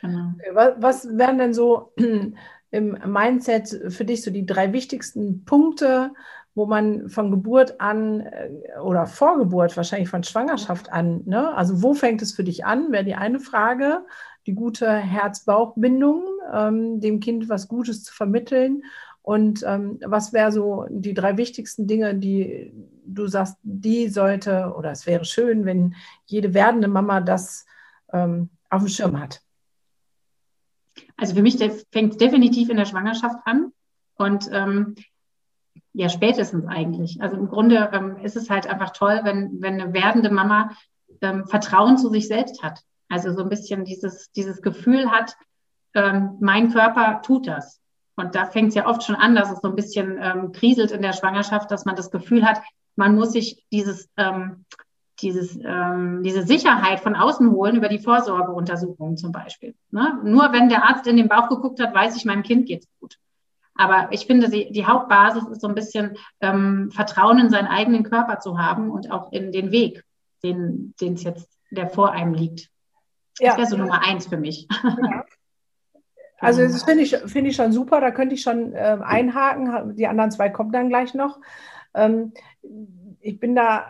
Genau. 0.00 0.32
Was, 0.52 0.74
was 0.78 1.18
wären 1.18 1.38
denn 1.38 1.54
so 1.54 1.92
im 2.70 2.98
Mindset 3.06 3.92
für 3.92 4.04
dich 4.04 4.22
so 4.22 4.30
die 4.30 4.46
drei 4.46 4.72
wichtigsten 4.72 5.44
Punkte, 5.44 6.12
wo 6.54 6.66
man 6.66 7.08
von 7.08 7.30
Geburt 7.30 7.80
an 7.80 8.20
äh, 8.20 8.78
oder 8.82 9.06
vor 9.06 9.38
Geburt, 9.38 9.76
wahrscheinlich 9.76 10.08
von 10.08 10.22
Schwangerschaft 10.22 10.92
an, 10.92 11.22
ne? 11.24 11.54
also 11.54 11.82
wo 11.82 11.94
fängt 11.94 12.22
es 12.22 12.32
für 12.32 12.44
dich 12.44 12.64
an, 12.64 12.92
wäre 12.92 13.04
die 13.04 13.14
eine 13.14 13.40
Frage, 13.40 14.04
die 14.46 14.54
gute 14.54 14.90
Herz-Bauch-Bindung, 14.90 16.24
ähm, 16.52 17.00
dem 17.00 17.20
Kind 17.20 17.48
was 17.48 17.68
Gutes 17.68 18.02
zu 18.04 18.12
vermitteln. 18.12 18.82
Und 19.22 19.62
ähm, 19.64 20.00
was 20.04 20.32
wäre 20.32 20.50
so 20.50 20.86
die 20.90 21.14
drei 21.14 21.36
wichtigsten 21.36 21.86
Dinge, 21.86 22.16
die 22.16 22.72
du 23.06 23.28
sagst, 23.28 23.56
die 23.62 24.08
sollte 24.08 24.74
oder 24.76 24.90
es 24.90 25.06
wäre 25.06 25.24
schön, 25.24 25.64
wenn 25.64 25.94
jede 26.26 26.54
werdende 26.54 26.88
Mama 26.88 27.20
das 27.20 27.64
ähm, 28.12 28.50
auf 28.68 28.82
dem 28.82 28.88
Schirm 28.88 29.20
hat? 29.20 29.40
Also 31.16 31.36
für 31.36 31.42
mich 31.42 31.56
fängt 31.92 32.12
es 32.12 32.18
definitiv 32.18 32.68
in 32.68 32.76
der 32.76 32.84
Schwangerschaft 32.84 33.38
an. 33.44 33.72
Und 34.16 34.50
ähm, 34.52 34.96
ja, 35.94 36.08
spätestens 36.08 36.66
eigentlich. 36.66 37.20
Also 37.20 37.36
im 37.36 37.48
Grunde 37.48 37.90
ähm, 37.92 38.16
ist 38.22 38.36
es 38.36 38.48
halt 38.48 38.66
einfach 38.66 38.90
toll, 38.90 39.20
wenn, 39.24 39.60
wenn 39.60 39.80
eine 39.80 39.92
werdende 39.92 40.30
Mama 40.30 40.70
ähm, 41.20 41.46
Vertrauen 41.46 41.98
zu 41.98 42.08
sich 42.08 42.28
selbst 42.28 42.62
hat. 42.62 42.80
Also 43.08 43.32
so 43.32 43.42
ein 43.42 43.48
bisschen 43.48 43.84
dieses, 43.84 44.32
dieses 44.32 44.62
Gefühl 44.62 45.10
hat, 45.10 45.36
ähm, 45.94 46.38
mein 46.40 46.72
Körper 46.72 47.20
tut 47.22 47.46
das. 47.46 47.80
Und 48.16 48.34
da 48.34 48.46
fängt 48.46 48.70
es 48.70 48.74
ja 48.74 48.86
oft 48.86 49.02
schon 49.02 49.16
an, 49.16 49.34
dass 49.34 49.50
es 49.50 49.60
so 49.60 49.68
ein 49.68 49.76
bisschen 49.76 50.18
ähm, 50.20 50.52
kriselt 50.52 50.90
in 50.92 51.02
der 51.02 51.12
Schwangerschaft, 51.12 51.70
dass 51.70 51.84
man 51.84 51.96
das 51.96 52.10
Gefühl 52.10 52.44
hat, 52.44 52.62
man 52.96 53.14
muss 53.14 53.32
sich 53.32 53.64
dieses, 53.70 54.08
ähm, 54.16 54.64
dieses, 55.20 55.58
ähm, 55.62 56.22
diese 56.22 56.42
Sicherheit 56.42 57.00
von 57.00 57.16
außen 57.16 57.50
holen 57.50 57.76
über 57.76 57.88
die 57.88 57.98
Vorsorgeuntersuchungen 57.98 59.16
zum 59.16 59.32
Beispiel. 59.32 59.74
Ne? 59.90 60.18
Nur 60.24 60.52
wenn 60.52 60.68
der 60.68 60.84
Arzt 60.84 61.06
in 61.06 61.16
den 61.16 61.28
Bauch 61.28 61.48
geguckt 61.48 61.80
hat, 61.80 61.94
weiß 61.94 62.16
ich, 62.16 62.24
meinem 62.24 62.42
Kind 62.42 62.66
geht's 62.66 62.88
gut. 63.00 63.18
Aber 63.74 64.08
ich 64.10 64.26
finde, 64.26 64.50
die, 64.50 64.70
die 64.70 64.86
Hauptbasis 64.86 65.44
ist 65.48 65.60
so 65.60 65.68
ein 65.68 65.74
bisschen 65.74 66.16
ähm, 66.40 66.90
Vertrauen 66.92 67.38
in 67.38 67.50
seinen 67.50 67.68
eigenen 67.68 68.02
Körper 68.02 68.38
zu 68.38 68.58
haben 68.58 68.90
und 68.90 69.10
auch 69.10 69.32
in 69.32 69.52
den 69.52 69.70
Weg, 69.70 70.04
den 70.42 70.94
es 71.00 71.22
jetzt, 71.22 71.48
der 71.70 71.88
vor 71.88 72.12
einem 72.12 72.34
liegt. 72.34 72.70
Das 73.38 73.48
ja. 73.48 73.56
wäre 73.56 73.66
so 73.66 73.76
Nummer 73.76 74.02
eins 74.06 74.26
für 74.26 74.36
mich. 74.36 74.68
Ja. 74.82 75.24
Also 76.38 76.62
das 76.62 76.82
finde 76.82 77.04
ich, 77.04 77.16
find 77.16 77.46
ich 77.46 77.54
schon 77.54 77.72
super, 77.72 78.00
da 78.00 78.10
könnte 78.10 78.34
ich 78.34 78.42
schon 78.42 78.72
äh, 78.72 78.98
einhaken. 79.00 79.94
Die 79.94 80.08
anderen 80.08 80.32
zwei 80.32 80.50
kommen 80.50 80.72
dann 80.72 80.88
gleich 80.88 81.14
noch. 81.14 81.38
Ähm, 81.94 82.32
ich 83.20 83.38
bin 83.38 83.54
da 83.54 83.86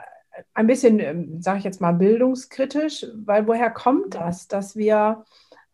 ein 0.53 0.67
bisschen, 0.67 0.99
ähm, 1.01 1.41
sage 1.41 1.59
ich 1.59 1.65
jetzt 1.65 1.81
mal, 1.81 1.93
bildungskritisch, 1.93 3.07
weil 3.15 3.47
woher 3.47 3.71
kommt 3.71 4.15
das, 4.15 4.49
dass 4.49 4.77
wir 4.77 5.25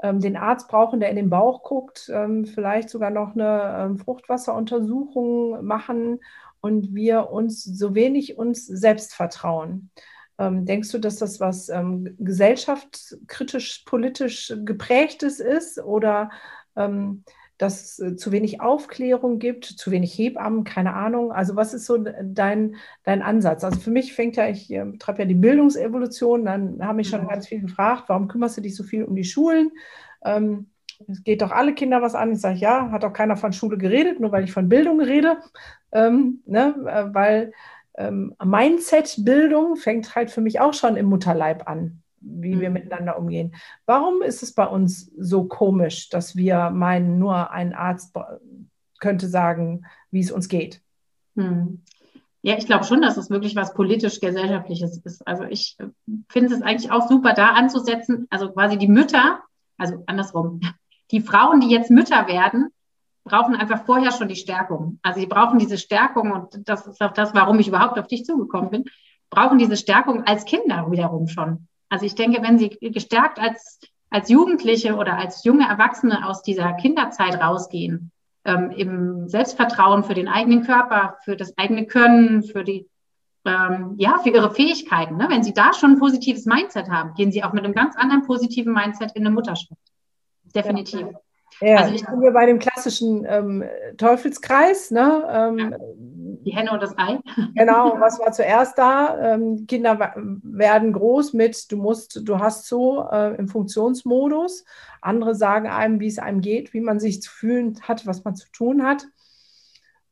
den 0.02 0.36
Arzt 0.36 0.68
brauchen, 0.68 1.00
der 1.00 1.10
in 1.10 1.16
den 1.16 1.30
Bauch 1.30 1.62
guckt, 1.62 2.10
ähm, 2.12 2.44
vielleicht 2.44 2.88
sogar 2.88 3.10
noch 3.10 3.34
eine 3.34 3.76
ähm, 3.78 3.98
Fruchtwasseruntersuchung 3.98 5.64
machen 5.64 6.20
und 6.60 6.94
wir 6.94 7.30
uns 7.30 7.64
so 7.64 7.94
wenig 7.94 8.38
uns 8.38 8.66
selbst 8.66 9.14
vertrauen. 9.14 9.90
Ähm, 10.38 10.64
denkst 10.64 10.92
du, 10.92 10.98
dass 10.98 11.16
das 11.16 11.40
was 11.40 11.68
ähm, 11.68 12.14
gesellschaftskritisch, 12.18 13.82
politisch 13.86 14.54
geprägtes 14.64 15.40
ist 15.40 15.80
oder 15.80 16.30
ähm, 16.76 17.24
dass 17.58 17.82
es 17.82 17.98
äh, 17.98 18.16
zu 18.16 18.32
wenig 18.32 18.60
Aufklärung 18.60 19.38
gibt, 19.38 19.64
zu 19.64 19.90
wenig 19.90 20.16
Hebammen, 20.16 20.64
keine 20.64 20.94
Ahnung. 20.94 21.32
Also 21.32 21.56
was 21.56 21.74
ist 21.74 21.86
so 21.86 21.98
dein, 21.98 22.76
dein 23.04 23.20
Ansatz? 23.20 23.64
Also 23.64 23.80
für 23.80 23.90
mich 23.90 24.14
fängt 24.14 24.36
ja, 24.36 24.48
ich 24.48 24.72
äh, 24.72 24.84
betreibe 24.84 25.20
ja 25.20 25.24
die 25.24 25.34
Bildungsevolution, 25.34 26.44
dann 26.44 26.78
haben 26.80 26.96
mich 26.96 27.08
schon 27.08 27.24
mhm. 27.24 27.28
ganz 27.28 27.48
viele 27.48 27.62
gefragt, 27.62 28.04
warum 28.06 28.28
kümmerst 28.28 28.56
du 28.56 28.60
dich 28.62 28.76
so 28.76 28.84
viel 28.84 29.04
um 29.04 29.16
die 29.16 29.24
Schulen? 29.24 29.72
Ähm, 30.24 30.70
es 31.06 31.22
geht 31.22 31.42
doch 31.42 31.52
alle 31.52 31.74
Kinder 31.74 32.00
was 32.02 32.14
an. 32.14 32.32
Ich 32.32 32.40
sage, 32.40 32.58
ja, 32.58 32.90
hat 32.90 33.04
auch 33.04 33.12
keiner 33.12 33.36
von 33.36 33.52
Schule 33.52 33.76
geredet, 33.78 34.18
nur 34.20 34.32
weil 34.32 34.44
ich 34.44 34.52
von 34.52 34.68
Bildung 34.68 35.00
rede. 35.00 35.38
Ähm, 35.92 36.42
ne, 36.46 36.74
äh, 36.86 37.14
weil 37.14 37.52
ähm, 37.96 38.34
Mindset-Bildung 38.42 39.76
fängt 39.76 40.14
halt 40.14 40.30
für 40.30 40.40
mich 40.40 40.60
auch 40.60 40.74
schon 40.74 40.96
im 40.96 41.06
Mutterleib 41.06 41.68
an 41.68 42.02
wie 42.28 42.54
mhm. 42.54 42.60
wir 42.60 42.70
miteinander 42.70 43.18
umgehen. 43.18 43.54
Warum 43.86 44.22
ist 44.22 44.42
es 44.42 44.52
bei 44.52 44.66
uns 44.66 45.10
so 45.16 45.44
komisch, 45.44 46.08
dass 46.08 46.36
wir 46.36 46.70
meinen, 46.70 47.18
nur 47.18 47.50
ein 47.50 47.74
Arzt 47.74 48.14
könnte 49.00 49.28
sagen, 49.28 49.84
wie 50.10 50.20
es 50.20 50.30
uns 50.30 50.48
geht? 50.48 50.82
Mhm. 51.34 51.82
Ja, 52.42 52.56
ich 52.56 52.66
glaube 52.66 52.84
schon, 52.84 53.02
dass 53.02 53.16
es 53.16 53.30
wirklich 53.30 53.56
was 53.56 53.74
politisch-gesellschaftliches 53.74 54.98
ist. 55.04 55.26
Also 55.26 55.44
ich 55.44 55.76
äh, 55.78 55.86
finde 56.28 56.54
es 56.54 56.62
eigentlich 56.62 56.90
auch 56.90 57.08
super, 57.08 57.32
da 57.32 57.48
anzusetzen, 57.48 58.26
also 58.30 58.52
quasi 58.52 58.78
die 58.78 58.88
Mütter, 58.88 59.40
also 59.76 60.02
andersrum, 60.06 60.60
die 61.10 61.20
Frauen, 61.20 61.60
die 61.60 61.68
jetzt 61.68 61.90
Mütter 61.90 62.28
werden, 62.28 62.68
brauchen 63.24 63.56
einfach 63.56 63.84
vorher 63.84 64.12
schon 64.12 64.28
die 64.28 64.36
Stärkung. 64.36 64.98
Also 65.02 65.20
sie 65.20 65.26
brauchen 65.26 65.58
diese 65.58 65.78
Stärkung 65.78 66.32
und 66.32 66.68
das 66.68 66.86
ist 66.86 67.02
auch 67.02 67.12
das, 67.12 67.34
warum 67.34 67.58
ich 67.58 67.68
überhaupt 67.68 67.98
auf 67.98 68.06
dich 68.06 68.24
zugekommen 68.24 68.70
bin, 68.70 68.84
brauchen 69.30 69.58
diese 69.58 69.76
Stärkung 69.76 70.24
als 70.24 70.44
Kinder 70.44 70.90
wiederum 70.90 71.28
schon. 71.28 71.68
Also 71.88 72.06
ich 72.06 72.14
denke, 72.14 72.42
wenn 72.42 72.58
Sie 72.58 72.68
gestärkt 72.68 73.38
als, 73.38 73.80
als 74.10 74.28
Jugendliche 74.28 74.96
oder 74.96 75.16
als 75.16 75.44
junge 75.44 75.68
Erwachsene 75.68 76.26
aus 76.26 76.42
dieser 76.42 76.72
Kinderzeit 76.74 77.40
rausgehen, 77.40 78.10
ähm, 78.44 78.70
im 78.70 79.28
Selbstvertrauen 79.28 80.04
für 80.04 80.14
den 80.14 80.28
eigenen 80.28 80.64
Körper, 80.64 81.16
für 81.24 81.36
das 81.36 81.56
eigene 81.56 81.86
Können, 81.86 82.42
für 82.42 82.64
die 82.64 82.86
ähm, 83.44 83.94
ja, 83.96 84.18
für 84.18 84.30
ihre 84.30 84.52
Fähigkeiten. 84.52 85.16
Ne? 85.16 85.26
Wenn 85.30 85.42
Sie 85.42 85.54
da 85.54 85.72
schon 85.72 85.92
ein 85.92 85.98
positives 85.98 86.44
Mindset 86.44 86.90
haben, 86.90 87.14
gehen 87.14 87.32
Sie 87.32 87.42
auch 87.44 87.52
mit 87.52 87.64
einem 87.64 87.74
ganz 87.74 87.96
anderen 87.96 88.26
positiven 88.26 88.72
Mindset 88.72 89.12
in 89.12 89.26
eine 89.26 89.34
Mutterschaft. 89.34 89.80
Definitiv. 90.54 91.00
Ja. 91.00 91.20
Ja, 91.60 91.76
also 91.78 91.94
ich 91.94 92.04
bin 92.04 92.20
hier 92.20 92.32
bei 92.32 92.46
dem 92.46 92.58
klassischen 92.58 93.26
ähm, 93.28 93.64
Teufelskreis. 93.96 94.90
Ne? 94.90 95.26
Ähm, 95.30 95.58
ja. 95.58 95.78
Die 96.44 96.50
Henne 96.52 96.72
und 96.72 96.82
das 96.82 96.96
Ei. 96.96 97.18
Genau, 97.54 97.96
was 97.98 98.18
war 98.20 98.32
zuerst 98.32 98.78
da? 98.78 99.34
Ähm, 99.34 99.66
Kinder 99.66 99.98
werden 100.16 100.92
groß 100.92 101.32
mit, 101.32 101.70
du 101.72 101.76
musst, 101.76 102.20
du 102.22 102.38
hast 102.38 102.66
so 102.66 103.08
äh, 103.10 103.34
im 103.36 103.48
Funktionsmodus. 103.48 104.64
Andere 105.00 105.34
sagen 105.34 105.68
einem, 105.68 106.00
wie 106.00 106.06
es 106.06 106.18
einem 106.18 106.40
geht, 106.40 106.72
wie 106.72 106.80
man 106.80 107.00
sich 107.00 107.22
zu 107.22 107.30
fühlen 107.30 107.78
hat, 107.82 108.06
was 108.06 108.24
man 108.24 108.36
zu 108.36 108.50
tun 108.52 108.84
hat. 108.84 109.06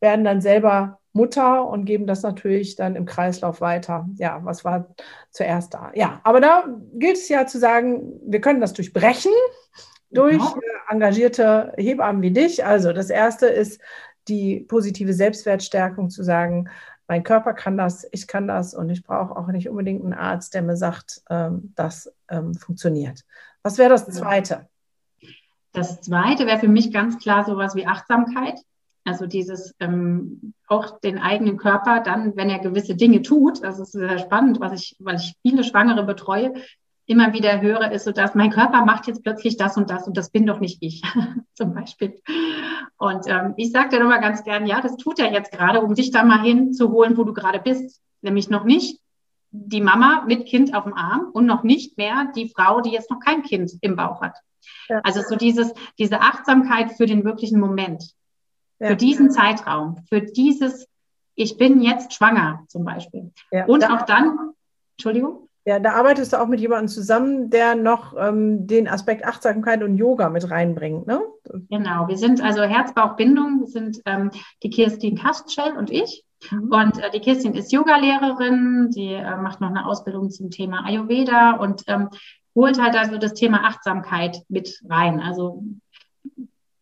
Werden 0.00 0.24
dann 0.24 0.40
selber 0.40 0.98
Mutter 1.12 1.66
und 1.66 1.86
geben 1.86 2.06
das 2.06 2.22
natürlich 2.22 2.76
dann 2.76 2.94
im 2.94 3.06
Kreislauf 3.06 3.60
weiter. 3.60 4.06
Ja, 4.16 4.40
was 4.44 4.64
war 4.64 4.94
zuerst 5.30 5.74
da? 5.74 5.90
Ja, 5.94 6.20
aber 6.24 6.40
da 6.40 6.64
gilt 6.94 7.16
es 7.16 7.28
ja 7.28 7.46
zu 7.46 7.58
sagen, 7.58 8.20
wir 8.26 8.40
können 8.40 8.60
das 8.60 8.74
durchbrechen 8.74 9.32
durch 10.10 10.38
genau. 10.38 10.60
engagierte 10.88 11.72
Hebammen 11.76 12.22
wie 12.22 12.32
dich. 12.32 12.64
Also 12.64 12.92
das 12.92 13.10
erste 13.10 13.46
ist 13.46 13.80
die 14.28 14.60
positive 14.60 15.12
Selbstwertstärkung 15.12 16.10
zu 16.10 16.22
sagen, 16.22 16.68
mein 17.08 17.22
Körper 17.22 17.54
kann 17.54 17.76
das, 17.76 18.06
ich 18.10 18.26
kann 18.26 18.48
das 18.48 18.74
und 18.74 18.90
ich 18.90 19.04
brauche 19.04 19.36
auch 19.36 19.46
nicht 19.48 19.68
unbedingt 19.68 20.02
einen 20.02 20.12
Arzt, 20.12 20.54
der 20.54 20.62
mir 20.62 20.76
sagt, 20.76 21.22
ähm, 21.30 21.72
das 21.76 22.12
ähm, 22.28 22.54
funktioniert. 22.54 23.24
Was 23.62 23.78
wäre 23.78 23.90
das 23.90 24.06
Zweite? 24.06 24.68
Das 25.72 26.00
Zweite 26.00 26.46
wäre 26.46 26.58
für 26.58 26.68
mich 26.68 26.92
ganz 26.92 27.18
klar 27.18 27.44
sowas 27.44 27.74
wie 27.74 27.86
Achtsamkeit. 27.86 28.58
Also 29.04 29.26
dieses 29.26 29.72
ähm, 29.78 30.52
auch 30.66 30.98
den 30.98 31.18
eigenen 31.18 31.58
Körper 31.58 32.00
dann, 32.00 32.34
wenn 32.34 32.50
er 32.50 32.58
gewisse 32.58 32.96
Dinge 32.96 33.22
tut, 33.22 33.62
das 33.62 33.78
ist 33.78 33.92
sehr 33.92 34.18
spannend, 34.18 34.58
was 34.58 34.72
ich, 34.72 34.96
weil 34.98 35.16
ich 35.16 35.36
viele 35.42 35.62
Schwangere 35.62 36.02
betreue, 36.02 36.54
immer 37.06 37.32
wieder 37.32 37.60
höre, 37.60 37.92
ist 37.92 38.04
so, 38.04 38.12
dass 38.12 38.34
mein 38.34 38.50
Körper 38.50 38.84
macht 38.84 39.06
jetzt 39.06 39.22
plötzlich 39.22 39.56
das 39.56 39.76
und 39.76 39.90
das 39.90 40.06
und 40.06 40.16
das 40.16 40.30
bin 40.30 40.44
doch 40.44 40.60
nicht 40.60 40.78
ich, 40.82 41.02
zum 41.54 41.72
Beispiel. 41.72 42.20
Und 42.98 43.26
ähm, 43.26 43.54
ich 43.56 43.70
sage 43.70 43.90
dann 43.90 44.02
immer 44.02 44.20
ganz 44.20 44.42
gern, 44.42 44.66
ja, 44.66 44.80
das 44.80 44.96
tut 44.96 45.18
er 45.18 45.32
jetzt 45.32 45.52
gerade, 45.52 45.80
um 45.80 45.94
dich 45.94 46.10
da 46.10 46.24
mal 46.24 46.42
hinzuholen, 46.42 47.16
wo 47.16 47.24
du 47.24 47.32
gerade 47.32 47.60
bist. 47.60 48.00
Nämlich 48.22 48.50
noch 48.50 48.64
nicht 48.64 49.00
die 49.52 49.80
Mama 49.80 50.24
mit 50.26 50.46
Kind 50.46 50.74
auf 50.74 50.84
dem 50.84 50.94
Arm 50.94 51.30
und 51.32 51.46
noch 51.46 51.62
nicht 51.62 51.96
mehr 51.96 52.30
die 52.34 52.48
Frau, 52.48 52.80
die 52.80 52.90
jetzt 52.90 53.10
noch 53.10 53.20
kein 53.20 53.42
Kind 53.42 53.72
im 53.80 53.96
Bauch 53.96 54.20
hat. 54.20 54.36
Ja. 54.88 55.00
Also 55.04 55.22
so 55.22 55.36
dieses, 55.36 55.72
diese 55.98 56.20
Achtsamkeit 56.20 56.92
für 56.92 57.06
den 57.06 57.24
wirklichen 57.24 57.60
Moment, 57.60 58.02
ja. 58.80 58.88
für 58.88 58.96
diesen 58.96 59.30
Zeitraum, 59.30 60.04
für 60.08 60.20
dieses, 60.20 60.88
ich 61.34 61.56
bin 61.56 61.80
jetzt 61.80 62.14
schwanger 62.14 62.64
zum 62.68 62.84
Beispiel. 62.84 63.32
Ja. 63.52 63.66
Und 63.66 63.88
auch 63.88 64.02
dann, 64.02 64.50
Entschuldigung? 64.96 65.45
Ja, 65.68 65.80
da 65.80 65.94
arbeitest 65.94 66.32
du 66.32 66.40
auch 66.40 66.46
mit 66.46 66.60
jemandem 66.60 66.86
zusammen, 66.86 67.50
der 67.50 67.74
noch 67.74 68.14
ähm, 68.16 68.68
den 68.68 68.86
Aspekt 68.86 69.24
Achtsamkeit 69.24 69.82
und 69.82 69.96
Yoga 69.96 70.28
mit 70.28 70.48
reinbringt, 70.48 71.08
ne? 71.08 71.20
Genau, 71.68 72.06
wir 72.06 72.16
sind 72.16 72.40
also 72.40 72.62
Herz-Bauch-Bindung, 72.62 73.60
wir 73.62 73.66
sind 73.66 74.00
ähm, 74.06 74.30
die 74.62 74.70
Kirstin 74.70 75.18
Kastschell 75.18 75.76
und 75.76 75.90
ich. 75.90 76.24
Mhm. 76.52 76.70
Und 76.70 77.02
äh, 77.02 77.10
die 77.10 77.18
Kirstin 77.18 77.54
ist 77.54 77.72
Yogalehrerin, 77.72 78.92
die 78.94 79.14
äh, 79.14 79.36
macht 79.38 79.60
noch 79.60 79.70
eine 79.70 79.86
Ausbildung 79.86 80.30
zum 80.30 80.50
Thema 80.52 80.84
Ayurveda 80.86 81.56
und 81.56 81.82
ähm, 81.88 82.10
holt 82.54 82.80
halt 82.80 82.94
also 82.94 83.18
das 83.18 83.34
Thema 83.34 83.66
Achtsamkeit 83.66 84.42
mit 84.48 84.80
rein. 84.88 85.18
Also 85.18 85.64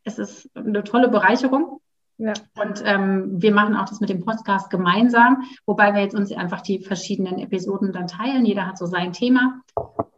es 0.05 0.19
ist 0.19 0.51
eine 0.55 0.85
tolle 0.85 1.09
Bereicherung. 1.09 1.81
Ja. 2.17 2.33
Und 2.61 2.83
ähm, 2.85 3.43
wir 3.43 3.53
machen 3.53 3.75
auch 3.75 3.89
das 3.89 4.01
mit 4.01 4.09
dem 4.09 4.25
Podcast 4.25 4.71
gemeinsam, 4.71 5.43
wobei 5.67 5.95
wir 5.95 6.03
jetzt 6.03 6.15
uns 6.15 6.31
einfach 6.33 6.61
die 6.61 6.81
verschiedenen 6.81 7.39
Episoden 7.39 7.93
dann 7.93 8.07
teilen. 8.07 8.45
Jeder 8.45 8.67
hat 8.67 8.79
so 8.79 8.87
sein 8.87 9.13
Thema. 9.13 9.61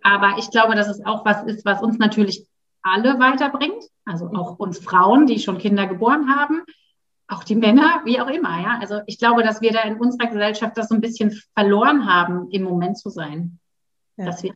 Aber 0.03 0.37
ich 0.39 0.51
glaube, 0.51 0.75
dass 0.75 0.89
es 0.89 1.05
auch 1.05 1.25
was 1.25 1.43
ist, 1.45 1.65
was 1.65 1.83
uns 1.83 1.99
natürlich 1.99 2.47
alle 2.83 3.19
weiterbringt. 3.19 3.83
Also 4.05 4.27
auch 4.27 4.59
uns 4.59 4.79
Frauen, 4.79 5.27
die 5.27 5.39
schon 5.39 5.59
Kinder 5.59 5.87
geboren 5.87 6.29
haben, 6.35 6.63
auch 7.29 7.43
die 7.43 7.57
Männer, 7.57 8.03
wie 8.05 8.21
auch 8.21 8.29
immer. 8.29 8.61
Ja, 8.61 8.79
also 8.81 9.01
ich 9.07 9.19
glaube, 9.19 9.43
dass 9.43 9.61
wir 9.61 9.73
da 9.73 9.83
in 9.83 9.97
unserer 9.97 10.29
Gesellschaft 10.29 10.77
das 10.77 10.89
so 10.89 10.95
ein 10.95 11.01
bisschen 11.01 11.33
verloren 11.55 12.07
haben, 12.07 12.49
im 12.51 12.63
Moment 12.63 12.99
zu 12.99 13.11
sein. 13.11 13.59
Ja. 14.17 14.27
Dass 14.27 14.43
wir 14.43 14.55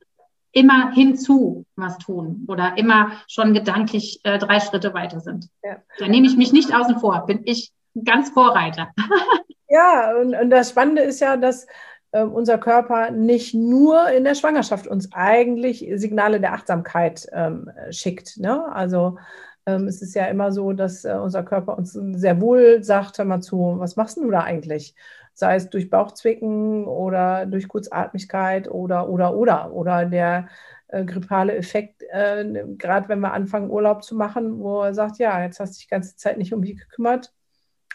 immer 0.53 0.93
hinzu 0.93 1.65
was 1.77 1.99
tun 1.99 2.45
oder 2.49 2.77
immer 2.77 3.13
schon 3.29 3.55
gedanklich 3.55 4.21
äh, 4.25 4.39
drei 4.39 4.61
Schritte 4.61 4.95
weiter 4.95 5.21
sind. 5.21 5.49
Ja. 5.63 5.77
Da 5.99 6.09
nehme 6.09 6.27
ich 6.27 6.37
mich 6.37 6.53
nicht 6.53 6.75
außen 6.75 6.99
vor, 6.99 7.27
bin 7.27 7.43
ich 7.45 7.73
ganz 8.05 8.31
Vorreiter. 8.31 8.89
ja, 9.69 10.13
und, 10.21 10.35
und 10.35 10.51
das 10.51 10.71
Spannende 10.71 11.03
ist 11.03 11.21
ja, 11.21 11.37
dass 11.37 11.67
äh, 12.13 12.23
unser 12.23 12.59
Körper 12.59 13.11
nicht 13.11 13.55
nur 13.55 14.11
in 14.11 14.25
der 14.25 14.35
Schwangerschaft 14.35 14.87
uns 14.87 15.13
eigentlich 15.13 15.87
Signale 15.95 16.41
der 16.41 16.55
Achtsamkeit 16.55 17.27
ähm, 17.33 17.71
schickt. 17.91 18.39
Ne? 18.39 18.65
Also 18.73 19.19
ähm, 19.67 19.87
es 19.87 20.03
ist 20.03 20.15
ja 20.15 20.27
immer 20.27 20.53
so, 20.53 20.73
dass 20.73 21.05
äh, 21.05 21.17
unser 21.23 21.43
Körper 21.43 21.79
uns 21.79 21.93
sehr 21.93 22.41
wohl 22.41 22.83
sagt, 22.83 23.19
hör 23.19 23.25
mal 23.25 23.41
zu, 23.41 23.77
was 23.79 23.97
machst 23.97 24.17
du 24.17 24.31
da 24.31 24.41
eigentlich? 24.41 24.95
Sei 25.41 25.57
es 25.57 25.71
durch 25.71 25.91
Bauchzwicken 25.91 26.87
oder 26.87 27.47
durch 27.47 27.69
Kurzatmigkeit 27.69 28.69
oder, 28.71 29.09
oder, 29.09 29.35
oder, 29.37 29.73
oder 29.73 30.07
der 30.07 30.49
äh, 30.89 31.05
grippale 31.05 31.57
Effekt, 31.57 32.03
äh, 32.11 32.45
gerade 32.79 33.09
wenn 33.09 33.21
wir 33.21 33.33
anfangen, 33.33 33.71
Urlaub 33.71 34.05
zu 34.05 34.17
machen, 34.17 34.61
wo 34.61 34.83
er 34.83 34.95
sagt, 34.95 35.19
ja, 35.19 35.43
jetzt 35.43 35.61
hast 35.61 35.75
du 35.75 35.79
dich 35.79 35.87
die 35.87 35.91
ganze 35.91 36.17
Zeit 36.17 36.39
nicht 36.39 36.53
um 36.55 36.61
mich 36.61 36.77
gekümmert, 36.79 37.33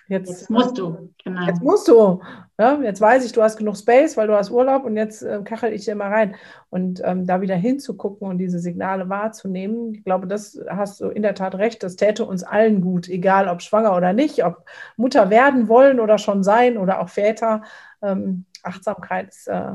Jetzt, 0.07 0.29
jetzt 0.29 0.49
musst 0.51 0.77
du, 0.77 1.11
genau. 1.23 1.47
Jetzt 1.47 1.63
musst 1.63 1.87
du. 1.87 2.21
Ja, 2.59 2.79
jetzt 2.81 3.01
weiß 3.01 3.25
ich, 3.25 3.31
du 3.31 3.41
hast 3.41 3.57
genug 3.57 3.75
Space, 3.75 4.15
weil 4.15 4.27
du 4.27 4.35
hast 4.35 4.51
Urlaub 4.51 4.85
und 4.85 4.95
jetzt 4.95 5.23
äh, 5.23 5.41
kachel 5.43 5.73
ich 5.73 5.85
dir 5.85 5.95
mal 5.95 6.11
rein. 6.11 6.35
Und 6.69 7.01
ähm, 7.03 7.25
da 7.25 7.41
wieder 7.41 7.55
hinzugucken 7.55 8.27
und 8.27 8.37
diese 8.37 8.59
Signale 8.59 9.09
wahrzunehmen, 9.09 9.95
ich 9.95 10.03
glaube, 10.03 10.27
das 10.27 10.59
hast 10.69 11.01
du 11.01 11.09
in 11.09 11.23
der 11.23 11.33
Tat 11.33 11.55
recht, 11.55 11.81
das 11.81 11.95
täte 11.95 12.25
uns 12.25 12.43
allen 12.43 12.81
gut, 12.81 13.09
egal 13.09 13.47
ob 13.47 13.63
schwanger 13.63 13.95
oder 13.95 14.13
nicht, 14.13 14.45
ob 14.45 14.65
Mutter 14.95 15.29
werden 15.31 15.67
wollen 15.67 15.99
oder 15.99 16.19
schon 16.19 16.43
sein 16.43 16.77
oder 16.77 17.01
auch 17.01 17.09
Väter. 17.09 17.63
Ähm, 18.01 18.45
Achtsamkeit 18.61 19.29
ist 19.29 19.47
äh, 19.47 19.71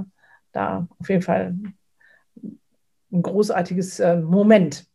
da 0.53 0.87
auf 1.01 1.09
jeden 1.09 1.23
Fall 1.23 1.57
ein 3.13 3.23
großartiges 3.23 3.99
äh, 3.99 4.17
Moment. 4.17 4.87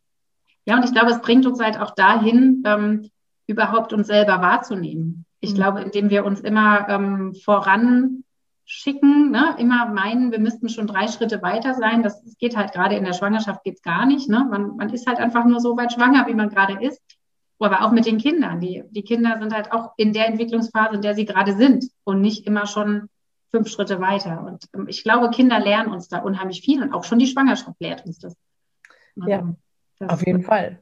Ja, 0.65 0.77
und 0.77 0.85
ich 0.85 0.93
glaube, 0.93 1.11
es 1.11 1.21
bringt 1.21 1.45
uns 1.45 1.61
halt 1.61 1.79
auch 1.79 1.91
dahin, 1.91 2.63
ähm, 2.65 3.09
überhaupt 3.47 3.93
uns 3.93 4.07
selber 4.07 4.41
wahrzunehmen. 4.41 5.24
Ich 5.39 5.51
mhm. 5.51 5.55
glaube, 5.55 5.81
indem 5.81 6.09
wir 6.09 6.25
uns 6.25 6.39
immer 6.39 6.87
ähm, 6.89 7.35
voranschicken, 7.35 9.31
ne, 9.31 9.55
immer 9.57 9.87
meinen, 9.87 10.31
wir 10.31 10.39
müssten 10.39 10.69
schon 10.69 10.87
drei 10.87 11.07
Schritte 11.07 11.41
weiter 11.41 11.73
sein. 11.73 12.03
Das 12.03 12.23
geht 12.39 12.55
halt 12.55 12.73
gerade 12.73 12.95
in 12.95 13.03
der 13.03 13.13
Schwangerschaft 13.13 13.63
geht's 13.63 13.81
gar 13.81 14.05
nicht. 14.05 14.29
Ne? 14.29 14.47
Man, 14.49 14.75
man 14.75 14.89
ist 14.89 15.07
halt 15.07 15.19
einfach 15.19 15.45
nur 15.45 15.59
so 15.59 15.77
weit 15.77 15.93
schwanger, 15.93 16.27
wie 16.27 16.33
man 16.33 16.49
gerade 16.49 16.83
ist. 16.83 17.01
Aber 17.57 17.83
auch 17.83 17.91
mit 17.91 18.05
den 18.05 18.17
Kindern. 18.17 18.59
Die, 18.59 18.83
die 18.89 19.03
Kinder 19.03 19.37
sind 19.39 19.53
halt 19.53 19.71
auch 19.71 19.93
in 19.97 20.11
der 20.11 20.27
Entwicklungsphase, 20.27 20.95
in 20.95 21.01
der 21.01 21.15
sie 21.15 21.25
gerade 21.25 21.55
sind 21.55 21.85
und 22.03 22.19
nicht 22.19 22.45
immer 22.45 22.67
schon 22.67 23.09
fünf 23.49 23.69
Schritte 23.69 24.01
weiter. 24.01 24.43
Und 24.45 24.65
ähm, 24.73 24.87
ich 24.89 25.03
glaube, 25.03 25.29
Kinder 25.29 25.59
lernen 25.59 25.91
uns 25.91 26.09
da 26.09 26.19
unheimlich 26.19 26.61
viel 26.61 26.83
und 26.83 26.93
auch 26.93 27.05
schon 27.05 27.19
die 27.19 27.27
Schwangerschaft 27.27 27.79
lehrt 27.79 28.05
uns 28.05 28.19
das. 28.19 28.35
Ja, 29.15 29.55
das 29.99 30.09
auf 30.09 30.25
jeden 30.25 30.43
Fall. 30.43 30.81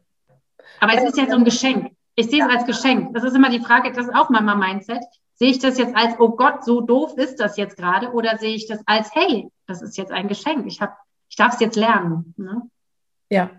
Aber 0.79 0.93
es 0.95 1.03
ist 1.03 1.17
ja 1.17 1.29
so 1.29 1.35
ein 1.35 1.45
Geschenk. 1.45 1.91
Ich 2.15 2.29
sehe 2.29 2.43
es 2.43 2.49
als 2.49 2.65
Geschenk. 2.65 3.13
Das 3.13 3.23
ist 3.23 3.35
immer 3.35 3.49
die 3.49 3.59
Frage, 3.59 3.91
das 3.91 4.05
ist 4.05 4.15
auch 4.15 4.29
Mama 4.29 4.55
Mindset. 4.55 5.03
Sehe 5.35 5.49
ich 5.49 5.59
das 5.59 5.77
jetzt 5.77 5.95
als, 5.95 6.19
oh 6.19 6.29
Gott, 6.29 6.63
so 6.63 6.81
doof 6.81 7.17
ist 7.17 7.39
das 7.39 7.57
jetzt 7.57 7.77
gerade? 7.77 8.11
Oder 8.11 8.37
sehe 8.37 8.53
ich 8.53 8.67
das 8.67 8.81
als, 8.85 9.09
hey, 9.13 9.49
das 9.67 9.81
ist 9.81 9.97
jetzt 9.97 10.11
ein 10.11 10.27
Geschenk. 10.27 10.67
Ich, 10.67 10.79
ich 11.29 11.35
darf 11.35 11.55
es 11.55 11.59
jetzt 11.59 11.75
lernen. 11.75 12.35
Ne? 12.37 12.61
Ja, 13.29 13.49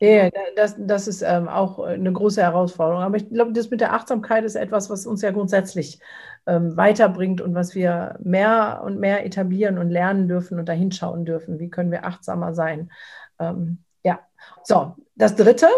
ja 0.00 0.28
das, 0.56 0.74
das 0.76 1.06
ist 1.06 1.22
ähm, 1.22 1.48
auch 1.48 1.78
eine 1.78 2.12
große 2.12 2.42
Herausforderung. 2.42 3.02
Aber 3.02 3.16
ich 3.16 3.28
glaube, 3.28 3.52
das 3.52 3.70
mit 3.70 3.80
der 3.80 3.92
Achtsamkeit 3.92 4.44
ist 4.44 4.56
etwas, 4.56 4.90
was 4.90 5.06
uns 5.06 5.22
ja 5.22 5.30
grundsätzlich 5.30 6.00
ähm, 6.46 6.76
weiterbringt 6.76 7.40
und 7.40 7.54
was 7.54 7.76
wir 7.76 8.18
mehr 8.20 8.82
und 8.84 8.98
mehr 8.98 9.24
etablieren 9.24 9.78
und 9.78 9.90
lernen 9.90 10.26
dürfen 10.26 10.58
und 10.58 10.68
dahin 10.68 10.90
schauen 10.90 11.24
dürfen. 11.24 11.60
Wie 11.60 11.70
können 11.70 11.92
wir 11.92 12.04
achtsamer 12.04 12.54
sein? 12.54 12.90
Ähm, 13.38 13.84
ja, 14.02 14.18
so, 14.64 14.96
das 15.14 15.36
Dritte. 15.36 15.68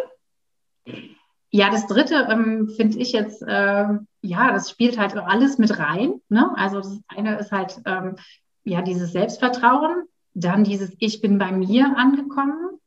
Ja, 1.54 1.68
das 1.68 1.86
dritte 1.86 2.26
ähm, 2.30 2.70
finde 2.76 2.98
ich 2.98 3.12
jetzt, 3.12 3.42
äh, 3.42 3.86
ja, 4.22 4.52
das 4.52 4.70
spielt 4.70 4.98
halt 4.98 5.14
alles 5.14 5.58
mit 5.58 5.78
rein. 5.78 6.14
Ne? 6.30 6.50
Also 6.56 6.78
das 6.78 6.98
eine 7.08 7.38
ist 7.38 7.52
halt, 7.52 7.78
ähm, 7.84 8.16
ja, 8.64 8.80
dieses 8.80 9.12
Selbstvertrauen, 9.12 10.04
dann 10.32 10.64
dieses 10.64 10.96
Ich 10.98 11.20
bin 11.20 11.36
bei 11.36 11.52
mir 11.52 11.94
angekommen 11.98 12.78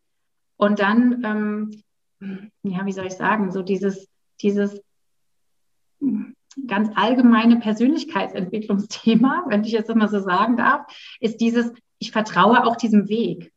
und 0.58 0.80
dann, 0.80 1.23
ähm, 2.19 2.49
ja, 2.63 2.88
wie 2.88 2.91
soll 2.91 3.06
ich 3.06 3.13
sagen, 3.13 3.51
so 3.51 3.62
dieses, 3.62 4.08
dieses 4.41 4.82
ganz 6.65 6.89
allgemeine 6.95 7.58
Persönlichkeitsentwicklungsthema, 7.58 9.45
wenn 9.47 9.63
ich 9.63 9.73
jetzt 9.73 9.91
immer 9.91 10.08
so 10.08 10.21
sagen 10.21 10.58
darf, 10.58 10.88
ist 11.19 11.39
dieses, 11.39 11.71
ich 11.99 12.12
vertraue 12.12 12.65
auch 12.65 12.78
diesem 12.78 13.10
Weg. 13.10 13.51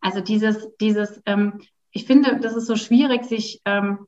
Also 0.00 0.20
dieses, 0.20 0.68
dieses, 0.80 1.22
ähm, 1.24 1.60
ich 1.94 2.04
finde, 2.06 2.38
das 2.40 2.54
ist 2.54 2.66
so 2.66 2.76
schwierig, 2.76 3.24
sich 3.24 3.62
ähm, 3.64 4.06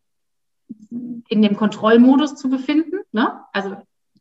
in 1.28 1.40
dem 1.40 1.56
Kontrollmodus 1.56 2.34
zu 2.34 2.50
befinden. 2.50 2.98
Ne? 3.12 3.40
Also 3.52 3.76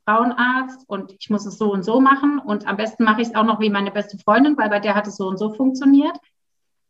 Frauenarzt 0.05 0.87
und 0.87 1.15
ich 1.19 1.31
muss 1.31 1.47
es 1.47 1.57
so 1.57 1.73
und 1.73 1.83
so 1.83 1.99
machen 1.99 2.37
und 2.37 2.67
am 2.67 2.77
besten 2.77 3.03
mache 3.03 3.21
ich 3.21 3.29
es 3.29 3.35
auch 3.35 3.43
noch 3.43 3.59
wie 3.59 3.71
meine 3.71 3.89
beste 3.89 4.19
Freundin, 4.19 4.55
weil 4.55 4.69
bei 4.69 4.79
der 4.79 4.93
hat 4.93 5.07
es 5.07 5.17
so 5.17 5.27
und 5.27 5.37
so 5.37 5.51
funktioniert. 5.51 6.15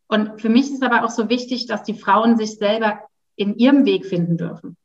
Und 0.07 0.41
für 0.41 0.49
mich 0.49 0.69
ist 0.69 0.83
aber 0.83 1.05
auch 1.05 1.09
so 1.09 1.29
wichtig, 1.29 1.65
dass 1.65 1.83
die 1.83 1.93
Frauen 1.93 2.37
sich 2.37 2.57
selber 2.57 2.99
in 3.37 3.55
ihrem 3.55 3.85
Weg 3.85 4.05
finden 4.05 4.37
dürfen. 4.37 4.75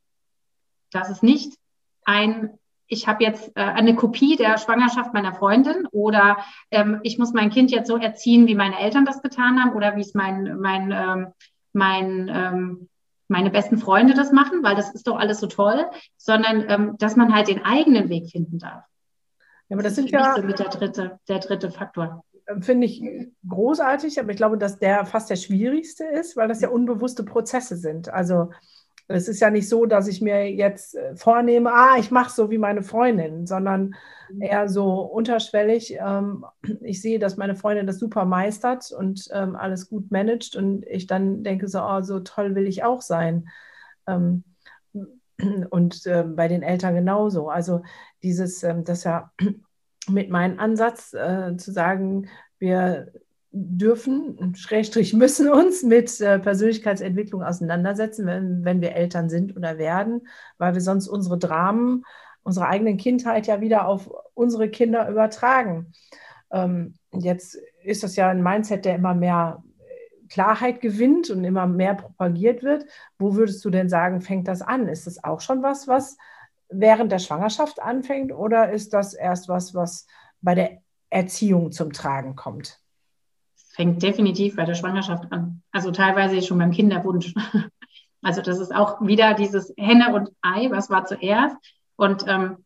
Dass 0.93 1.11
es 1.11 1.23
nicht 1.23 1.59
ein, 2.05 2.57
ich 2.87 3.09
habe 3.09 3.25
jetzt 3.25 3.51
äh, 3.57 3.63
eine 3.63 3.97
Kopie 3.97 4.37
der 4.37 4.59
Schwangerschaft 4.59 5.13
meiner 5.13 5.35
Freundin 5.35 5.87
oder 5.91 6.39
ähm, 6.71 7.01
ich 7.03 7.19
muss 7.19 7.33
mein 7.33 7.51
Kind 7.51 7.73
jetzt 7.73 7.89
so 7.89 7.97
erziehen, 7.97 8.47
wie 8.47 8.55
meine 8.55 8.79
Eltern 8.79 9.05
das 9.05 9.23
getan 9.23 9.61
haben 9.61 9.75
oder 9.75 9.97
wie 9.97 10.03
es 10.03 10.15
mein, 10.15 10.57
mein 10.61 10.93
ähm, 10.93 11.33
mein, 11.73 12.31
ähm, 12.33 12.89
meine 13.29 13.51
besten 13.51 13.79
Freunde 13.79 14.15
das 14.15 14.33
machen, 14.33 14.63
weil 14.63 14.77
das 14.77 14.95
ist 14.95 15.07
doch 15.07 15.19
alles 15.19 15.41
so 15.41 15.47
toll, 15.47 15.87
sondern 16.17 16.65
ähm, 16.69 16.97
dass 16.99 17.17
man 17.17 17.35
halt 17.35 17.49
den 17.49 17.65
eigenen 17.65 18.09
Weg 18.09 18.31
finden 18.31 18.59
darf. 18.59 18.85
Ja, 19.69 19.77
aber 19.77 19.83
das, 19.83 19.95
das 19.95 20.05
sind 20.05 20.11
ja 20.11 20.35
so 20.35 20.43
mit 20.43 20.59
der 20.59 20.69
dritte, 20.69 21.19
der 21.29 21.39
dritte 21.39 21.71
Faktor. 21.71 22.25
Finde 22.61 22.87
ich 22.87 23.01
großartig, 23.49 24.19
aber 24.19 24.31
ich 24.31 24.37
glaube, 24.37 24.59
dass 24.59 24.81
der 24.81 25.07
fast 25.07 25.31
der 25.31 25.37
schwierigste 25.37 26.05
ist, 26.05 26.37
weil 26.37 26.49
das 26.49 26.61
ja 26.61 26.69
unbewusste 26.69 27.23
Prozesse 27.23 27.77
sind. 27.77 28.09
Also 28.09 28.51
es 29.11 29.29
ist 29.29 29.41
ja 29.41 29.51
nicht 29.51 29.69
so, 29.69 29.87
dass 29.87 30.07
ich 30.07 30.21
mir 30.21 30.51
jetzt 30.51 30.95
äh, 30.95 31.17
vornehme, 31.17 31.73
ah, 31.73 31.97
ich 31.99 32.11
mache 32.11 32.31
so 32.31 32.51
wie 32.51 32.59
meine 32.59 32.83
Freundin, 32.83 33.47
sondern 33.47 33.95
mhm. 34.33 34.43
eher 34.43 34.69
so 34.69 35.01
unterschwellig. 35.01 35.97
Ähm, 35.99 36.45
ich 36.83 37.03
sehe, 37.03 37.19
dass 37.19 37.37
meine 37.37 37.57
Freundin 37.57 37.87
das 37.87 37.99
super 37.99 38.25
meistert 38.25 38.93
und 38.93 39.29
ähm, 39.33 39.57
alles 39.57 39.89
gut 39.89 40.11
managt 40.11 40.57
und 40.57 40.87
ich 40.87 41.07
dann 41.07 41.43
denke 41.43 41.69
so, 41.69 41.81
oh, 41.83 42.03
so 42.03 42.21
toll 42.21 42.55
will 42.55 42.67
ich 42.67 42.85
auch 42.85 43.03
sein. 43.03 43.49
Ähm, 44.07 44.45
und 45.71 46.05
bei 46.05 46.49
den 46.49 46.63
Eltern 46.63 46.95
genauso. 46.95 47.49
Also 47.49 47.83
dieses, 48.23 48.61
das 48.61 49.05
ja 49.05 49.33
mit 50.09 50.29
meinem 50.29 50.59
Ansatz 50.59 51.15
äh, 51.15 51.57
zu 51.57 51.73
sagen, 51.73 52.29
wir 52.59 53.11
dürfen, 53.53 54.55
Schrägstrich 54.55 55.13
müssen 55.13 55.51
uns 55.51 55.83
mit 55.83 56.21
äh, 56.21 56.39
Persönlichkeitsentwicklung 56.39 57.43
auseinandersetzen, 57.43 58.27
wenn, 58.27 58.65
wenn 58.65 58.81
wir 58.81 58.95
Eltern 58.95 59.29
sind 59.29 59.57
oder 59.57 59.79
werden, 59.79 60.27
weil 60.59 60.75
wir 60.75 60.81
sonst 60.81 61.09
unsere 61.09 61.39
Dramen, 61.39 62.05
unsere 62.43 62.69
eigenen 62.69 62.97
Kindheit 62.97 63.47
ja 63.47 63.61
wieder 63.61 63.87
auf 63.87 64.11
unsere 64.35 64.69
Kinder 64.69 65.09
übertragen. 65.09 65.93
Ähm, 66.53 66.95
jetzt 67.13 67.59
ist 67.83 68.03
das 68.03 68.17
ja 68.17 68.29
ein 68.29 68.43
Mindset, 68.43 68.85
der 68.85 68.95
immer 68.95 69.15
mehr 69.15 69.63
Klarheit 70.29 70.81
gewinnt 70.81 71.29
und 71.31 71.43
immer 71.43 71.67
mehr 71.67 71.95
propagiert 71.95 72.63
wird. 72.63 72.87
Wo 73.19 73.35
würdest 73.35 73.65
du 73.65 73.71
denn 73.71 73.89
sagen, 73.89 74.21
fängt 74.21 74.47
das 74.47 74.63
an? 74.63 74.87
Ist 74.87 75.09
das 75.09 75.25
auch 75.25 75.41
schon 75.41 75.63
was, 75.63 75.89
was 75.89 76.17
während 76.69 77.11
der 77.11 77.19
Schwangerschaft 77.19 77.83
anfängt 77.83 78.33
oder 78.33 78.71
ist 78.71 78.95
das 78.95 79.13
erst 79.13 79.49
was, 79.49 79.75
was 79.75 80.07
bei 80.41 80.55
der 80.55 80.83
Erziehung 81.11 81.73
zum 81.73 81.93
Tragen 81.93 82.37
kommt? 82.37 82.81
Es 83.81 83.85
fängt 83.87 84.03
definitiv 84.03 84.57
bei 84.57 84.67
der 84.67 84.75
Schwangerschaft 84.75 85.33
an. 85.33 85.63
Also 85.73 85.91
teilweise 85.91 86.43
schon 86.43 86.59
beim 86.59 86.71
Kinderwunsch. 86.71 87.35
Also 88.23 88.43
das 88.43 88.59
ist 88.59 88.75
auch 88.75 89.01
wieder 89.01 89.33
dieses 89.33 89.73
Henne 89.79 90.13
und 90.13 90.29
Ei, 90.43 90.69
was 90.71 90.91
war 90.91 91.07
zuerst? 91.07 91.57
Und 91.97 92.27
ähm, 92.29 92.59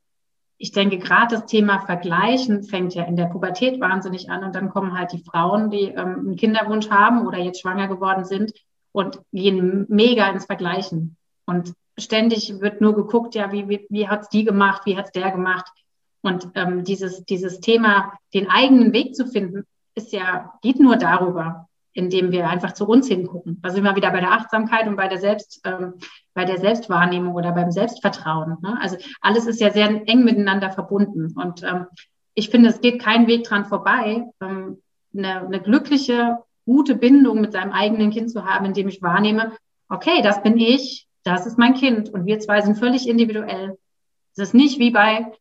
ich 0.59 0.73
denke, 0.73 0.99
gerade 0.99 1.37
das 1.37 1.47
Thema 1.47 1.79
Vergleichen 1.79 2.65
fängt 2.65 2.93
ja 2.97 3.05
in 3.05 3.15
der 3.15 3.27
Pubertät 3.27 3.79
wahnsinnig 3.79 4.29
an. 4.31 4.43
Und 4.43 4.57
dann 4.57 4.71
kommen 4.71 4.99
halt 4.99 5.13
die 5.13 5.23
Frauen, 5.23 5.71
die 5.71 5.85
ähm, 5.85 5.97
einen 6.19 6.37
Kinderwunsch 6.37 6.91
haben 6.91 7.25
oder 7.25 7.39
jetzt 7.39 7.61
schwanger 7.61 7.87
geworden 7.87 8.25
sind 8.25 8.53
und 8.91 9.21
gehen 9.31 9.87
mega 9.89 10.29
ins 10.29 10.47
Vergleichen. 10.47 11.17
Und 11.47 11.73
ständig 11.97 12.61
wird 12.61 12.81
nur 12.81 12.97
geguckt, 12.97 13.37
ja, 13.37 13.53
wie, 13.53 13.69
wie, 13.69 13.87
wie 13.91 14.09
hat's 14.09 14.31
die 14.31 14.43
gemacht, 14.43 14.83
wie 14.87 14.97
hat's 14.97 15.13
der 15.13 15.31
gemacht. 15.31 15.71
Und 16.23 16.49
ähm, 16.57 16.83
dieses, 16.83 17.25
dieses 17.25 17.61
Thema, 17.61 18.15
den 18.35 18.51
eigenen 18.51 18.93
Weg 18.93 19.15
zu 19.15 19.25
finden, 19.25 19.67
ist 19.95 20.13
ja, 20.13 20.53
geht 20.63 20.81
nur 20.81 20.97
darüber, 20.97 21.69
indem 21.93 22.33
wir 22.33 22.49
einfach 22.49 22.73
zu 22.73 22.87
uns 22.87 23.09
hingucken. 23.09 23.61
Da 23.63 23.71
sind 23.71 23.85
wir 23.85 23.95
wieder 23.95 24.11
bei 24.11 24.21
der 24.21 24.33
Achtsamkeit 24.33 24.87
und 24.89 24.97
bei 24.97 25.09
der 25.09 25.19
Selbst, 25.19 25.61
ähm, 25.65 25.95
bei 26.35 26.45
der 26.45 26.59
Selbstwahrnehmung 26.59 27.35
oder 27.35 27.53
beim 27.53 27.71
Selbstvertrauen. 27.71 28.57
Ne? 28.61 28.77
Also 28.81 28.97
alles 29.21 29.47
ist 29.47 29.61
ja 29.61 29.71
sehr 29.71 29.89
eng 30.09 30.25
miteinander 30.25 30.73
verbunden. 30.73 31.33
Und 31.37 31.63
ähm, 31.63 31.87
ich 32.35 32.51
finde, 32.51 32.71
es 32.71 32.81
geht 32.81 33.01
kein 33.01 33.29
Weg 33.29 33.45
dran 33.45 33.65
vorbei, 33.67 34.27
ähm, 34.41 34.83
eine, 35.17 35.47
eine 35.47 35.61
glückliche, 35.61 36.39
gute 36.67 36.97
Bindung 36.97 37.41
mit 37.41 37.53
seinem 37.53 37.73
eigenen 37.73 38.11
Kind 38.11 38.31
zu 38.31 38.45
haben, 38.45 38.67
indem 38.67 38.89
ich 38.89 39.03
wahrnehme, 39.03 39.53
okay, 39.89 40.23
das 40.23 40.43
bin 40.43 40.59
ich, 40.59 41.07
das 41.23 41.47
ist 41.47 41.59
mein 41.59 41.75
Kind 41.75 42.09
und 42.09 42.27
wir 42.27 42.41
zwei 42.41 42.61
sind 42.61 42.77
völlig 42.77 43.09
individuell. 43.09 43.79
Es 44.33 44.39
ist 44.39 44.55
nicht 44.55 44.81
wie 44.81 44.91
bei 44.91 45.33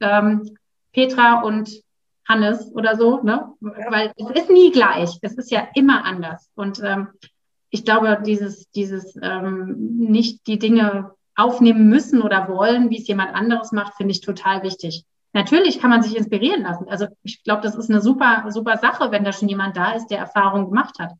ähm, 0.00 0.56
Petra 0.92 1.40
und 1.40 1.82
Hannes 2.28 2.72
oder 2.74 2.96
so, 2.96 3.22
ne? 3.22 3.52
Weil 3.60 4.12
es 4.16 4.42
ist 4.42 4.50
nie 4.50 4.70
gleich. 4.70 5.18
Es 5.22 5.34
ist 5.34 5.50
ja 5.50 5.68
immer 5.74 6.04
anders. 6.04 6.50
Und 6.54 6.80
ähm, 6.84 7.08
ich 7.70 7.84
glaube, 7.84 8.22
dieses, 8.24 8.70
dieses 8.70 9.16
ähm, 9.20 9.96
nicht 9.98 10.46
die 10.46 10.58
Dinge 10.58 11.12
aufnehmen 11.34 11.88
müssen 11.88 12.22
oder 12.22 12.48
wollen, 12.48 12.90
wie 12.90 12.98
es 12.98 13.08
jemand 13.08 13.34
anderes 13.34 13.72
macht, 13.72 13.94
finde 13.94 14.12
ich 14.12 14.20
total 14.20 14.62
wichtig. 14.62 15.04
Natürlich 15.32 15.80
kann 15.80 15.90
man 15.90 16.02
sich 16.02 16.16
inspirieren 16.16 16.62
lassen. 16.62 16.88
Also 16.88 17.06
ich 17.22 17.42
glaube, 17.42 17.62
das 17.62 17.74
ist 17.74 17.90
eine 17.90 18.02
super, 18.02 18.44
super 18.50 18.76
Sache, 18.76 19.10
wenn 19.10 19.24
da 19.24 19.32
schon 19.32 19.48
jemand 19.48 19.76
da 19.76 19.92
ist, 19.92 20.08
der 20.08 20.18
Erfahrung 20.18 20.68
gemacht 20.68 20.98
hat. 20.98 21.12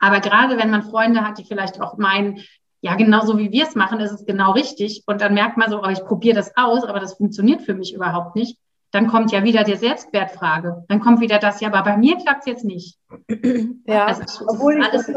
Aber 0.00 0.20
gerade 0.20 0.58
wenn 0.58 0.70
man 0.70 0.82
Freunde 0.82 1.20
hat, 1.20 1.38
die 1.38 1.44
vielleicht 1.44 1.80
auch 1.80 1.96
meinen, 1.96 2.40
ja, 2.80 2.96
genauso 2.96 3.38
wie 3.38 3.52
wir 3.52 3.62
es 3.62 3.76
machen, 3.76 4.00
ist 4.00 4.10
es 4.10 4.26
genau 4.26 4.52
richtig. 4.52 5.04
Und 5.06 5.20
dann 5.20 5.34
merkt 5.34 5.56
man 5.56 5.70
so, 5.70 5.80
oh, 5.82 5.88
ich 5.88 6.04
probiere 6.04 6.34
das 6.34 6.56
aus, 6.56 6.84
aber 6.84 6.98
das 6.98 7.14
funktioniert 7.14 7.62
für 7.62 7.74
mich 7.74 7.94
überhaupt 7.94 8.34
nicht. 8.34 8.58
Dann 8.94 9.08
kommt 9.08 9.32
ja 9.32 9.42
wieder 9.42 9.64
die 9.64 9.74
Selbstwertfrage. 9.74 10.84
Dann 10.86 11.00
kommt 11.00 11.20
wieder 11.20 11.40
das, 11.40 11.60
ja, 11.60 11.66
aber 11.66 11.82
bei 11.82 11.96
mir 11.96 12.16
klappt 12.16 12.42
es 12.42 12.46
jetzt 12.46 12.64
nicht. 12.64 12.98
Ja, 13.86 14.06
also, 14.06 14.46
obwohl 14.48 14.78
ich 14.78 14.84
alles 14.84 15.08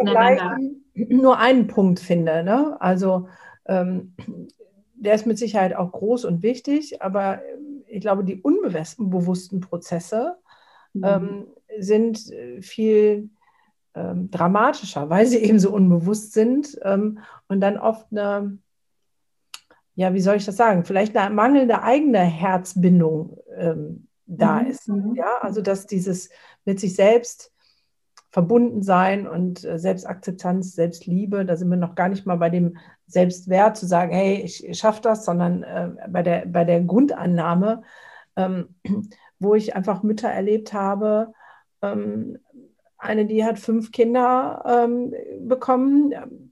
nur 0.94 1.38
einen 1.38 1.68
Punkt 1.68 2.00
finde. 2.00 2.44
Ne? 2.44 2.76
Also 2.82 3.30
ähm, 3.66 4.16
der 4.96 5.14
ist 5.14 5.26
mit 5.26 5.38
Sicherheit 5.38 5.76
auch 5.76 5.92
groß 5.92 6.26
und 6.26 6.44
wichtig, 6.44 7.02
aber 7.02 7.40
ich 7.88 8.02
glaube, 8.02 8.24
die 8.24 8.42
unbewussten 8.42 9.62
Prozesse 9.62 10.36
mhm. 10.94 11.04
ähm, 11.06 11.48
sind 11.80 12.30
äh, 12.32 12.62
viel 12.62 13.30
ähm, 13.94 14.30
dramatischer, 14.32 15.10
weil 15.10 15.28
sie 15.28 15.38
eben 15.38 15.60
so 15.60 15.72
unbewusst 15.72 16.34
sind 16.34 16.78
ähm, 16.84 17.20
und 17.48 17.62
dann 17.62 17.78
oft 17.78 18.08
eine, 18.12 18.58
ja, 19.98 20.14
wie 20.14 20.22
soll 20.22 20.36
ich 20.36 20.46
das 20.46 20.58
sagen, 20.58 20.86
vielleicht 20.86 21.18
eine 21.18 21.34
mangelnde 21.34 21.82
eigene 21.82 22.20
Herzbindung 22.20 23.40
ähm, 23.58 24.08
da 24.28 24.62
mhm. 24.62 24.68
ist. 24.68 24.88
Mhm. 24.88 25.16
Ja, 25.16 25.40
also 25.42 25.62
dass 25.62 25.88
dieses 25.88 26.30
mit 26.66 26.80
sich 26.80 26.96
selbst 26.96 27.52
verbunden 28.30 28.84
sein 28.84 29.28
und 29.28 29.64
äh, 29.64 29.80
Selbstakzeptanz, 29.80 30.76
Selbstliebe, 30.76 31.46
da 31.46 31.56
sind 31.56 31.70
wir 31.70 31.78
noch 31.78 31.96
gar 31.96 32.10
nicht 32.10 32.28
mal 32.28 32.38
bei 32.38 32.52
dem 32.52 32.78
Selbstwert 33.08 33.76
zu 33.76 33.88
sagen, 33.88 34.14
hey, 34.14 34.40
ich, 34.44 34.68
ich 34.68 34.78
schaffe 34.78 35.02
das, 35.02 35.26
sondern 35.26 35.64
äh, 35.64 35.90
bei, 36.08 36.22
der, 36.22 36.46
bei 36.46 36.64
der 36.64 36.82
Grundannahme, 36.82 37.82
ähm, 38.36 38.76
wo 39.40 39.56
ich 39.56 39.76
einfach 39.76 40.04
Mütter 40.04 40.30
erlebt 40.30 40.74
habe, 40.74 41.34
ähm, 41.82 42.38
eine, 43.00 43.26
die 43.26 43.44
hat 43.44 43.58
fünf 43.58 43.92
Kinder 43.92 44.64
ähm, 44.64 45.12
bekommen. 45.40 46.47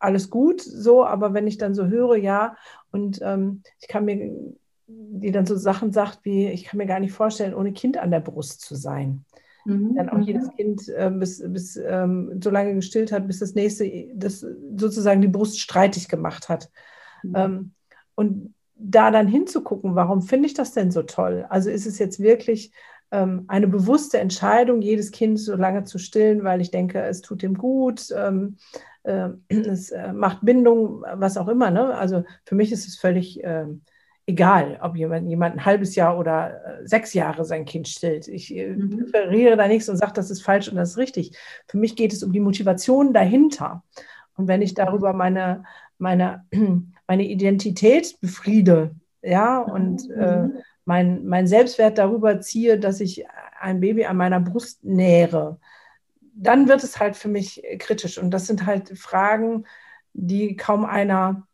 Alles 0.00 0.30
gut, 0.30 0.60
so, 0.60 1.04
aber 1.04 1.34
wenn 1.34 1.46
ich 1.46 1.58
dann 1.58 1.74
so 1.74 1.86
höre, 1.86 2.16
ja, 2.16 2.56
und 2.90 3.20
ähm, 3.22 3.62
ich 3.80 3.86
kann 3.86 4.04
mir, 4.04 4.32
die 4.88 5.30
dann 5.30 5.46
so 5.46 5.56
Sachen 5.56 5.92
sagt 5.92 6.20
wie, 6.24 6.48
ich 6.48 6.64
kann 6.64 6.78
mir 6.78 6.86
gar 6.86 7.00
nicht 7.00 7.12
vorstellen, 7.12 7.54
ohne 7.54 7.72
Kind 7.72 7.98
an 7.98 8.10
der 8.10 8.20
Brust 8.20 8.62
zu 8.62 8.74
sein. 8.74 9.24
Mhm. 9.64 9.94
Dann 9.94 10.08
auch 10.08 10.16
mhm. 10.16 10.22
jedes 10.22 10.50
Kind 10.56 10.88
äh, 10.88 11.10
bis, 11.10 11.42
bis 11.46 11.76
ähm, 11.76 12.40
so 12.42 12.50
lange 12.50 12.74
gestillt 12.74 13.12
hat, 13.12 13.26
bis 13.26 13.38
das 13.38 13.54
nächste 13.54 14.08
das 14.14 14.44
sozusagen 14.76 15.20
die 15.20 15.28
Brust 15.28 15.60
streitig 15.60 16.08
gemacht 16.08 16.48
hat. 16.48 16.70
Mhm. 17.22 17.32
Ähm, 17.36 17.70
und 18.14 18.54
da 18.74 19.10
dann 19.10 19.28
hinzugucken, 19.28 19.94
warum 19.94 20.22
finde 20.22 20.46
ich 20.46 20.54
das 20.54 20.72
denn 20.72 20.90
so 20.90 21.02
toll? 21.02 21.44
Also 21.50 21.68
ist 21.70 21.86
es 21.86 21.98
jetzt 21.98 22.20
wirklich 22.20 22.72
ähm, 23.10 23.44
eine 23.48 23.66
bewusste 23.66 24.18
Entscheidung, 24.18 24.80
jedes 24.80 25.10
Kind 25.10 25.38
so 25.38 25.54
lange 25.56 25.84
zu 25.84 25.98
stillen, 25.98 26.44
weil 26.44 26.60
ich 26.60 26.70
denke, 26.70 27.02
es 27.02 27.20
tut 27.20 27.42
ihm 27.42 27.58
gut, 27.58 28.06
ähm, 28.16 28.56
äh, 28.88 28.89
es 29.48 29.90
äh, 29.90 30.12
macht 30.12 30.38
Bindung, 30.42 31.04
was 31.14 31.36
auch 31.36 31.48
immer. 31.48 31.70
Ne? 31.70 31.94
Also 31.94 32.24
für 32.44 32.54
mich 32.54 32.72
ist 32.72 32.86
es 32.86 32.96
völlig 32.96 33.42
äh, 33.42 33.66
egal, 34.26 34.78
ob 34.82 34.96
jemand, 34.96 35.28
jemand 35.28 35.56
ein 35.56 35.64
halbes 35.64 35.94
Jahr 35.94 36.18
oder 36.18 36.80
äh, 36.80 36.86
sechs 36.86 37.14
Jahre 37.14 37.44
sein 37.44 37.64
Kind 37.64 37.88
stillt. 37.88 38.28
Ich 38.28 38.54
äh, 38.54 38.68
mhm. 38.68 39.10
präferiere 39.10 39.56
da 39.56 39.66
nichts 39.68 39.88
und 39.88 39.96
sage, 39.96 40.12
das 40.14 40.30
ist 40.30 40.42
falsch 40.42 40.68
und 40.68 40.76
das 40.76 40.90
ist 40.90 40.98
richtig. 40.98 41.36
Für 41.66 41.78
mich 41.78 41.96
geht 41.96 42.12
es 42.12 42.22
um 42.22 42.32
die 42.32 42.40
Motivation 42.40 43.12
dahinter. 43.12 43.82
Und 44.36 44.48
wenn 44.48 44.62
ich 44.62 44.74
darüber 44.74 45.12
meine, 45.12 45.64
meine, 45.98 46.44
meine 47.06 47.24
Identität 47.24 48.20
befriede, 48.20 48.94
ja, 49.22 49.58
und 49.58 50.08
äh, 50.10 50.42
mhm 50.42 50.62
mein, 50.90 51.24
mein 51.24 51.46
Selbstwert 51.46 51.98
darüber 51.98 52.40
ziehe, 52.40 52.76
dass 52.76 53.00
ich 53.00 53.24
ein 53.60 53.78
Baby 53.78 54.06
an 54.06 54.16
meiner 54.16 54.40
Brust 54.40 54.82
nähere, 54.82 55.58
dann 56.34 56.68
wird 56.68 56.84
es 56.84 56.98
halt 56.98 57.16
für 57.16 57.28
mich 57.28 57.62
kritisch. 57.78 58.18
Und 58.18 58.30
das 58.30 58.46
sind 58.46 58.66
halt 58.66 58.98
Fragen, 58.98 59.66
die 60.12 60.56
kaum 60.56 60.84
einer 60.84 61.46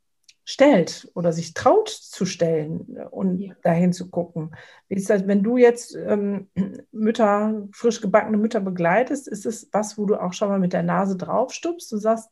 stellt 0.48 1.10
oder 1.14 1.32
sich 1.32 1.54
traut 1.54 1.88
zu 1.88 2.24
stellen 2.24 2.98
und 3.10 3.40
ja. 3.40 3.54
dahin 3.62 3.92
zu 3.92 4.08
gucken. 4.10 4.54
Wie 4.88 4.94
ist 4.94 5.10
das, 5.10 5.26
wenn 5.26 5.42
du 5.42 5.56
jetzt 5.56 5.96
ähm, 5.96 6.48
Mütter, 6.92 7.66
frisch 7.72 8.00
gebackene 8.00 8.36
Mütter 8.36 8.60
begleitest, 8.60 9.26
ist 9.26 9.44
es 9.44 9.68
was, 9.72 9.98
wo 9.98 10.06
du 10.06 10.14
auch 10.14 10.32
schon 10.32 10.48
mal 10.48 10.60
mit 10.60 10.72
der 10.72 10.84
Nase 10.84 11.16
draufstupst 11.16 11.92
und 11.92 12.00
sagst, 12.00 12.30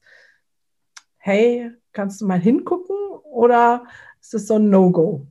hey, 1.17 1.73
kannst 1.93 2.21
du 2.21 2.27
mal 2.27 2.39
hingucken 2.39 2.97
oder 3.25 3.85
ist 4.21 4.35
es 4.35 4.47
so 4.47 4.57
ein 4.57 4.71
No-Go? 4.71 5.27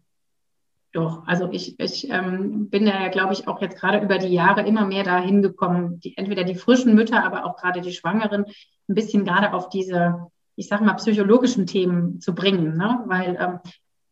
Doch, 0.94 1.26
also 1.26 1.50
ich, 1.52 1.80
ich 1.80 2.10
ähm, 2.12 2.70
bin 2.70 2.86
ja, 2.86 3.08
glaube 3.08 3.34
ich, 3.34 3.48
auch 3.48 3.60
jetzt 3.62 3.80
gerade 3.80 4.00
über 4.00 4.20
die 4.20 4.28
Jahre 4.28 4.62
immer 4.62 4.86
mehr 4.86 5.04
dahin 5.04 5.42
gekommen, 5.42 6.00
die, 6.00 6.16
entweder 6.16 6.44
die 6.44 6.54
frischen 6.54 6.94
Mütter, 6.94 7.24
aber 7.24 7.46
auch 7.46 7.58
gerade 7.58 7.82
die 7.82 7.94
Schwangeren, 7.94 8.46
ein 8.88 8.96
bisschen 8.96 9.26
gerade 9.26 9.54
auf 9.54 9.70
diese, 9.70 10.28
ich 10.56 10.68
sage 10.68 10.84
mal, 10.84 10.94
psychologischen 10.94 11.66
Themen 11.66 12.22
zu 12.22 12.36
bringen, 12.36 12.78
ne? 12.78 13.02
weil 13.08 13.36
ähm, 13.40 13.60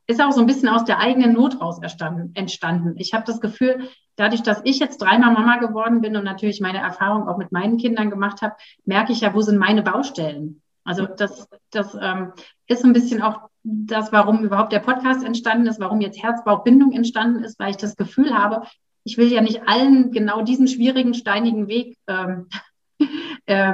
ist 0.07 0.19
auch 0.23 0.31
so 0.31 0.41
ein 0.41 0.47
bisschen 0.47 0.69
aus 0.69 0.83
der 0.83 0.97
eigenen 0.97 1.33
Not 1.33 1.61
raus 1.61 1.79
entstanden. 1.81 2.95
Ich 2.97 3.13
habe 3.13 3.25
das 3.27 3.39
Gefühl, 3.39 3.87
dadurch, 4.15 4.41
dass 4.41 4.61
ich 4.63 4.79
jetzt 4.79 4.99
dreimal 4.99 5.33
Mama 5.33 5.57
geworden 5.57 6.01
bin 6.01 6.15
und 6.15 6.23
natürlich 6.23 6.61
meine 6.61 6.79
Erfahrung 6.79 7.27
auch 7.27 7.37
mit 7.37 7.51
meinen 7.51 7.77
Kindern 7.77 8.09
gemacht 8.09 8.41
habe, 8.41 8.55
merke 8.85 9.11
ich 9.11 9.21
ja, 9.21 9.35
wo 9.35 9.41
sind 9.41 9.59
meine 9.59 9.83
Baustellen. 9.83 10.63
Also 10.83 11.05
das, 11.05 11.47
das 11.69 11.95
ähm, 12.01 12.33
ist 12.65 12.83
ein 12.83 12.93
bisschen 12.93 13.21
auch 13.21 13.50
das, 13.63 14.11
warum 14.11 14.43
überhaupt 14.43 14.71
der 14.71 14.79
Podcast 14.79 15.23
entstanden 15.23 15.67
ist, 15.67 15.79
warum 15.79 16.01
jetzt 16.01 16.21
Herzbauchbindung 16.21 16.91
entstanden 16.91 17.43
ist, 17.43 17.59
weil 17.59 17.71
ich 17.71 17.77
das 17.77 17.95
Gefühl 17.95 18.33
habe, 18.33 18.65
ich 19.03 19.17
will 19.17 19.31
ja 19.31 19.41
nicht 19.41 19.67
allen 19.67 20.11
genau 20.11 20.41
diesen 20.41 20.67
schwierigen, 20.67 21.13
steinigen 21.13 21.67
Weg 21.67 21.97
ähm, 22.07 22.47
äh, 23.45 23.73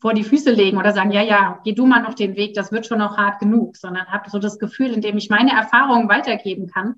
vor 0.00 0.14
die 0.14 0.24
Füße 0.24 0.50
legen 0.50 0.78
oder 0.78 0.92
sagen, 0.92 1.10
ja, 1.10 1.22
ja, 1.22 1.60
geh 1.64 1.72
du 1.72 1.86
mal 1.86 2.02
noch 2.02 2.14
den 2.14 2.36
Weg, 2.36 2.54
das 2.54 2.72
wird 2.72 2.86
schon 2.86 2.98
noch 2.98 3.16
hart 3.16 3.40
genug, 3.40 3.76
sondern 3.76 4.06
habe 4.06 4.30
so 4.30 4.38
das 4.38 4.58
Gefühl, 4.58 4.92
indem 4.92 5.16
ich 5.16 5.30
meine 5.30 5.52
Erfahrungen 5.52 6.08
weitergeben 6.08 6.68
kann, 6.68 6.96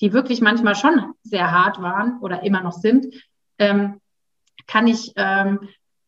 die 0.00 0.12
wirklich 0.12 0.40
manchmal 0.40 0.74
schon 0.74 1.12
sehr 1.22 1.50
hart 1.50 1.80
waren 1.80 2.18
oder 2.20 2.42
immer 2.42 2.62
noch 2.62 2.74
sind, 2.74 3.06
ähm, 3.58 4.00
kann 4.66 4.86
ich 4.86 5.12
ähm, 5.16 5.60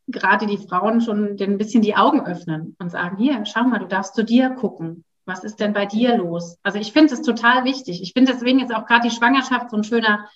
gerade 0.09 0.47
die 0.47 0.59
Frauen 0.59 1.01
schon 1.01 1.37
ein 1.39 1.59
bisschen 1.59 1.83
die 1.83 1.97
Augen 1.97 2.25
öffnen 2.25 2.77
und 2.79 2.91
sagen, 2.91 3.17
hier, 3.19 3.45
schau 3.45 3.65
mal, 3.65 3.79
du 3.79 3.87
darfst 3.87 4.15
zu 4.15 4.25
dir 4.25 4.51
gucken. 4.51 5.05
Was 5.29 5.45
ist 5.45 5.61
denn 5.61 5.75
bei 5.75 5.85
dir 5.85 6.17
los? 6.17 6.57
Also 6.63 6.79
ich 6.79 6.93
finde 6.93 7.13
es 7.13 7.21
total 7.21 7.65
wichtig. 7.65 8.01
Ich 8.01 8.15
finde 8.15 8.33
deswegen 8.33 8.61
jetzt 8.61 8.75
auch 8.75 8.87
gerade 8.87 9.07
die 9.09 9.15
Schwangerschaft 9.15 9.71
so 9.71 9.77
ein 9.77 9.85
schöner, 9.85 10.27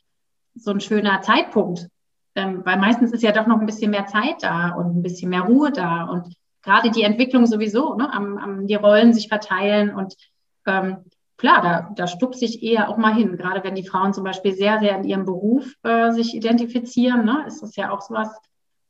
so 0.55 0.71
ein 0.71 0.81
schöner 0.81 1.23
Zeitpunkt. 1.23 1.89
Ähm, 2.35 2.61
weil 2.65 2.79
meistens 2.79 3.11
ist 3.13 3.23
ja 3.23 3.33
doch 3.33 3.47
noch 3.47 3.59
ein 3.59 3.67
bisschen 3.67 3.91
mehr 3.91 4.07
Zeit 4.07 4.43
da 4.43 4.71
und 4.71 4.99
ein 4.99 5.03
bisschen 5.03 5.31
mehr 5.31 5.43
Ruhe 5.43 5.73
da 5.73 6.05
und 6.05 6.35
gerade 6.63 6.91
die 6.91 7.03
Entwicklung 7.03 7.47
sowieso, 7.47 7.95
ne, 7.95 8.13
am, 8.13 8.39
am, 8.39 8.67
die 8.67 8.75
Rollen 8.75 9.13
sich 9.13 9.29
verteilen 9.29 9.95
und 9.95 10.15
ähm, 10.67 10.99
klar, 11.37 11.63
da, 11.63 11.91
da 11.95 12.07
stupse 12.07 12.45
ich 12.45 12.63
eher 12.63 12.89
auch 12.89 12.97
mal 12.97 13.15
hin. 13.15 13.37
Gerade 13.37 13.65
wenn 13.65 13.75
die 13.75 13.87
Frauen 13.87 14.15
zum 14.15 14.25
Beispiel 14.25 14.55
sehr, 14.55 14.79
sehr 14.79 14.97
in 14.97 15.05
ihrem 15.05 15.25
Beruf 15.25 15.75
äh, 15.83 16.13
sich 16.13 16.35
identifizieren, 16.35 17.25
ne, 17.25 17.45
ist 17.47 17.63
das 17.63 17.77
ja 17.77 17.91
auch 17.91 18.01
so 18.01 18.15
was, 18.15 18.31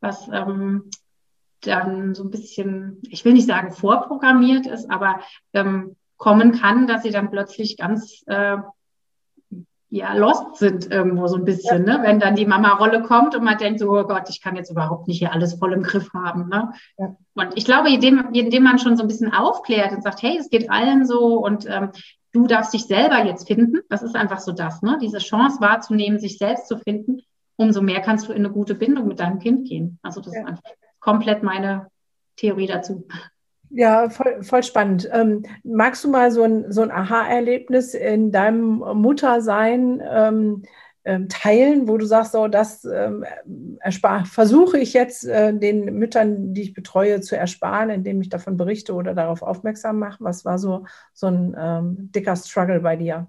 was 0.00 0.28
ähm, 0.32 0.90
dann 1.62 2.14
so 2.14 2.24
ein 2.24 2.30
bisschen, 2.30 3.00
ich 3.08 3.24
will 3.24 3.32
nicht 3.32 3.46
sagen 3.46 3.72
vorprogrammiert 3.72 4.66
ist, 4.66 4.90
aber 4.90 5.20
ähm, 5.52 5.96
kommen 6.16 6.52
kann, 6.52 6.86
dass 6.86 7.02
sie 7.02 7.10
dann 7.10 7.30
plötzlich 7.30 7.76
ganz 7.76 8.22
äh, 8.26 8.58
ja, 9.94 10.14
lost 10.14 10.56
sind 10.56 10.90
irgendwo 10.90 11.26
so 11.26 11.36
ein 11.36 11.44
bisschen, 11.44 11.86
ja. 11.86 11.98
ne? 11.98 12.02
wenn 12.02 12.18
dann 12.18 12.34
die 12.34 12.46
Mama-Rolle 12.46 13.02
kommt 13.02 13.36
und 13.36 13.44
man 13.44 13.58
denkt 13.58 13.78
so, 13.78 13.90
oh 13.90 14.04
Gott, 14.04 14.30
ich 14.30 14.40
kann 14.40 14.56
jetzt 14.56 14.70
überhaupt 14.70 15.06
nicht 15.06 15.18
hier 15.18 15.32
alles 15.32 15.54
voll 15.54 15.74
im 15.74 15.82
Griff 15.82 16.14
haben. 16.14 16.48
Ne? 16.48 16.72
Ja. 16.96 17.14
Und 17.34 17.48
ich 17.56 17.66
glaube, 17.66 17.90
indem, 17.90 18.30
indem 18.32 18.62
man 18.62 18.78
schon 18.78 18.96
so 18.96 19.02
ein 19.02 19.08
bisschen 19.08 19.34
aufklärt 19.34 19.92
und 19.92 20.02
sagt, 20.02 20.22
hey, 20.22 20.38
es 20.38 20.48
geht 20.48 20.70
allen 20.70 21.04
so 21.04 21.36
und 21.36 21.66
ähm, 21.68 21.90
du 22.32 22.46
darfst 22.46 22.72
dich 22.72 22.86
selber 22.86 23.22
jetzt 23.22 23.46
finden, 23.46 23.80
das 23.90 24.02
ist 24.02 24.16
einfach 24.16 24.38
so 24.38 24.52
das, 24.52 24.80
ne? 24.80 24.96
diese 25.02 25.18
Chance 25.18 25.60
wahrzunehmen, 25.60 26.18
sich 26.18 26.38
selbst 26.38 26.68
zu 26.68 26.78
finden, 26.78 27.20
umso 27.56 27.82
mehr 27.82 28.00
kannst 28.00 28.28
du 28.28 28.32
in 28.32 28.46
eine 28.46 28.50
gute 28.50 28.74
Bindung 28.74 29.08
mit 29.08 29.20
deinem 29.20 29.40
Kind 29.40 29.68
gehen. 29.68 29.98
Also 30.02 30.22
das 30.22 30.34
ja. 30.34 30.40
ist 30.40 30.46
einfach 30.46 30.62
komplett 31.02 31.42
meine 31.42 31.88
Theorie 32.36 32.66
dazu. 32.66 33.06
Ja, 33.68 34.08
voll, 34.08 34.42
voll 34.42 34.62
spannend. 34.62 35.08
Ähm, 35.12 35.44
magst 35.64 36.04
du 36.04 36.10
mal 36.10 36.30
so 36.30 36.42
ein, 36.42 36.70
so 36.72 36.82
ein 36.82 36.90
Aha-Erlebnis 36.90 37.94
in 37.94 38.30
deinem 38.30 38.78
Muttersein 38.78 40.02
ähm, 40.06 40.62
ähm, 41.04 41.28
teilen, 41.28 41.88
wo 41.88 41.98
du 41.98 42.06
sagst, 42.06 42.32
so, 42.32 42.48
das 42.48 42.84
ähm, 42.84 43.24
versuche 44.24 44.78
ich 44.78 44.92
jetzt 44.92 45.24
äh, 45.24 45.52
den 45.52 45.86
Müttern, 45.98 46.54
die 46.54 46.62
ich 46.62 46.74
betreue, 46.74 47.20
zu 47.22 47.36
ersparen, 47.36 47.90
indem 47.90 48.20
ich 48.20 48.28
davon 48.28 48.56
berichte 48.56 48.94
oder 48.94 49.14
darauf 49.14 49.42
aufmerksam 49.42 49.98
mache? 49.98 50.22
Was 50.22 50.44
war 50.44 50.58
so, 50.58 50.84
so 51.12 51.26
ein 51.26 51.56
ähm, 51.58 52.12
dicker 52.14 52.36
Struggle 52.36 52.80
bei 52.80 52.96
dir? 52.96 53.26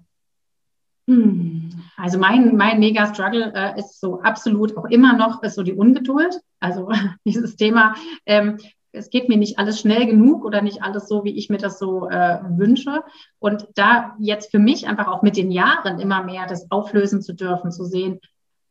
Also 1.96 2.18
mein, 2.18 2.56
mein 2.56 2.80
Mega-Struggle 2.80 3.52
äh, 3.54 3.78
ist 3.78 4.00
so 4.00 4.20
absolut 4.22 4.76
auch 4.76 4.86
immer 4.86 5.14
noch 5.14 5.42
ist 5.42 5.54
so 5.54 5.62
die 5.62 5.74
Ungeduld. 5.74 6.40
Also 6.60 6.90
dieses 7.24 7.56
Thema, 7.56 7.94
ähm, 8.26 8.58
es 8.92 9.10
geht 9.10 9.28
mir 9.28 9.36
nicht 9.36 9.58
alles 9.58 9.80
schnell 9.80 10.06
genug 10.06 10.44
oder 10.44 10.62
nicht 10.62 10.82
alles 10.82 11.08
so, 11.08 11.24
wie 11.24 11.36
ich 11.36 11.50
mir 11.50 11.58
das 11.58 11.78
so 11.78 12.08
äh, 12.08 12.38
wünsche. 12.48 13.02
Und 13.38 13.68
da 13.74 14.14
jetzt 14.18 14.50
für 14.50 14.58
mich 14.58 14.86
einfach 14.86 15.08
auch 15.08 15.22
mit 15.22 15.36
den 15.36 15.50
Jahren 15.50 16.00
immer 16.00 16.22
mehr 16.22 16.46
das 16.46 16.70
auflösen 16.70 17.20
zu 17.20 17.34
dürfen, 17.34 17.72
zu 17.72 17.84
sehen, 17.84 18.20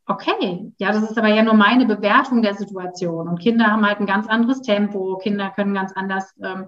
okay, 0.06 0.72
ja, 0.78 0.92
das 0.92 1.10
ist 1.10 1.18
aber 1.18 1.28
ja 1.28 1.42
nur 1.42 1.54
meine 1.54 1.86
Bewertung 1.86 2.42
der 2.42 2.54
Situation. 2.54 3.28
Und 3.28 3.40
Kinder 3.40 3.66
haben 3.66 3.86
halt 3.86 4.00
ein 4.00 4.06
ganz 4.06 4.26
anderes 4.26 4.62
Tempo, 4.62 5.16
Kinder 5.18 5.50
können 5.50 5.74
ganz 5.74 5.92
anders, 5.92 6.34
ähm, 6.42 6.66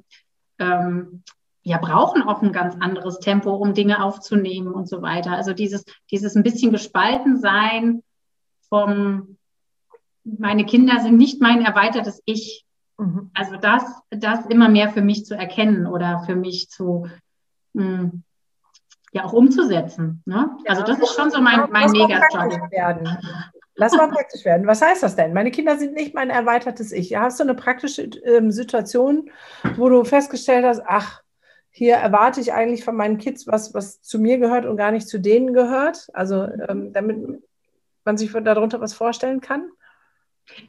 ähm, 0.58 1.22
ja, 1.66 1.78
brauchen 1.78 2.22
auch 2.22 2.42
ein 2.42 2.52
ganz 2.52 2.76
anderes 2.80 3.18
Tempo, 3.18 3.54
um 3.54 3.74
Dinge 3.74 4.02
aufzunehmen 4.02 4.72
und 4.72 4.88
so 4.88 5.02
weiter. 5.02 5.32
Also 5.32 5.52
dieses, 5.52 5.84
dieses 6.10 6.36
ein 6.36 6.42
bisschen 6.42 6.70
gespalten 6.70 7.40
sein 7.40 8.02
vom, 8.68 9.36
meine 10.24 10.64
Kinder 10.64 11.00
sind 11.00 11.16
nicht 11.16 11.40
mein 11.40 11.64
erweitertes 11.64 12.22
Ich, 12.24 12.66
Mhm. 12.98 13.30
Also 13.34 13.56
das, 13.56 13.82
das 14.10 14.46
immer 14.46 14.68
mehr 14.68 14.88
für 14.88 15.02
mich 15.02 15.26
zu 15.26 15.34
erkennen 15.34 15.86
oder 15.86 16.22
für 16.24 16.36
mich 16.36 16.70
zu, 16.70 17.06
mh, 17.74 17.84
hm, 17.84 18.22
ja 19.12 19.24
auch 19.24 19.32
umzusetzen. 19.32 20.22
Ne? 20.26 20.50
Also 20.66 20.82
das 20.82 20.98
ist 20.98 21.14
schon 21.14 21.30
so 21.30 21.40
mein, 21.40 21.70
mein 21.70 21.90
Mega-Job. 21.90 22.58
Lass 23.78 23.92
mal 23.92 24.08
praktisch 24.08 24.44
werden. 24.46 24.66
Was 24.66 24.80
heißt 24.80 25.02
das 25.02 25.16
denn? 25.16 25.34
Meine 25.34 25.50
Kinder 25.50 25.76
sind 25.76 25.92
nicht 25.92 26.14
mein 26.14 26.30
erweitertes 26.30 26.92
Ich. 26.92 27.14
Hast 27.14 27.38
du 27.38 27.44
eine 27.44 27.54
praktische 27.54 28.02
ähm, 28.02 28.50
Situation, 28.50 29.30
wo 29.76 29.90
du 29.90 30.02
festgestellt 30.04 30.64
hast, 30.64 30.80
ach, 30.86 31.20
hier 31.76 31.96
erwarte 31.96 32.40
ich 32.40 32.54
eigentlich 32.54 32.84
von 32.84 32.96
meinen 32.96 33.18
Kids 33.18 33.46
was, 33.46 33.74
was 33.74 34.00
zu 34.00 34.18
mir 34.18 34.38
gehört 34.38 34.64
und 34.64 34.78
gar 34.78 34.92
nicht 34.92 35.06
zu 35.06 35.20
denen 35.20 35.52
gehört? 35.52 36.08
Also 36.14 36.48
ähm, 36.68 36.94
damit 36.94 37.42
man 38.02 38.16
sich 38.16 38.32
darunter 38.32 38.80
was 38.80 38.94
vorstellen 38.94 39.42
kann? 39.42 39.68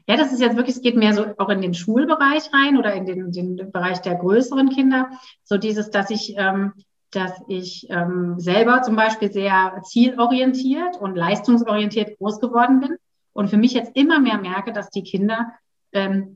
Ja, 0.05 0.17
das 0.17 0.33
ist 0.33 0.41
jetzt 0.41 0.57
wirklich, 0.57 0.75
es 0.75 0.81
geht 0.81 0.97
mehr 0.97 1.13
so 1.13 1.27
auch 1.37 1.47
in 1.47 1.61
den 1.61 1.73
Schulbereich 1.73 2.51
rein 2.51 2.77
oder 2.77 2.93
in 2.93 3.05
den, 3.05 3.31
den 3.31 3.71
Bereich 3.71 4.01
der 4.01 4.15
größeren 4.15 4.67
Kinder. 4.67 5.09
So 5.45 5.57
dieses, 5.57 5.91
dass 5.91 6.09
ich, 6.09 6.35
ähm, 6.35 6.73
dass 7.11 7.31
ich 7.47 7.87
ähm, 7.89 8.37
selber 8.37 8.81
zum 8.81 8.97
Beispiel 8.97 9.31
sehr 9.31 9.81
zielorientiert 9.85 10.97
und 10.97 11.15
leistungsorientiert 11.15 12.17
groß 12.17 12.41
geworden 12.41 12.81
bin 12.81 12.97
und 13.31 13.49
für 13.49 13.55
mich 13.55 13.71
jetzt 13.71 13.95
immer 13.95 14.19
mehr 14.19 14.39
merke, 14.39 14.73
dass 14.73 14.89
die 14.89 15.03
Kinder 15.03 15.53
ähm, 15.93 16.35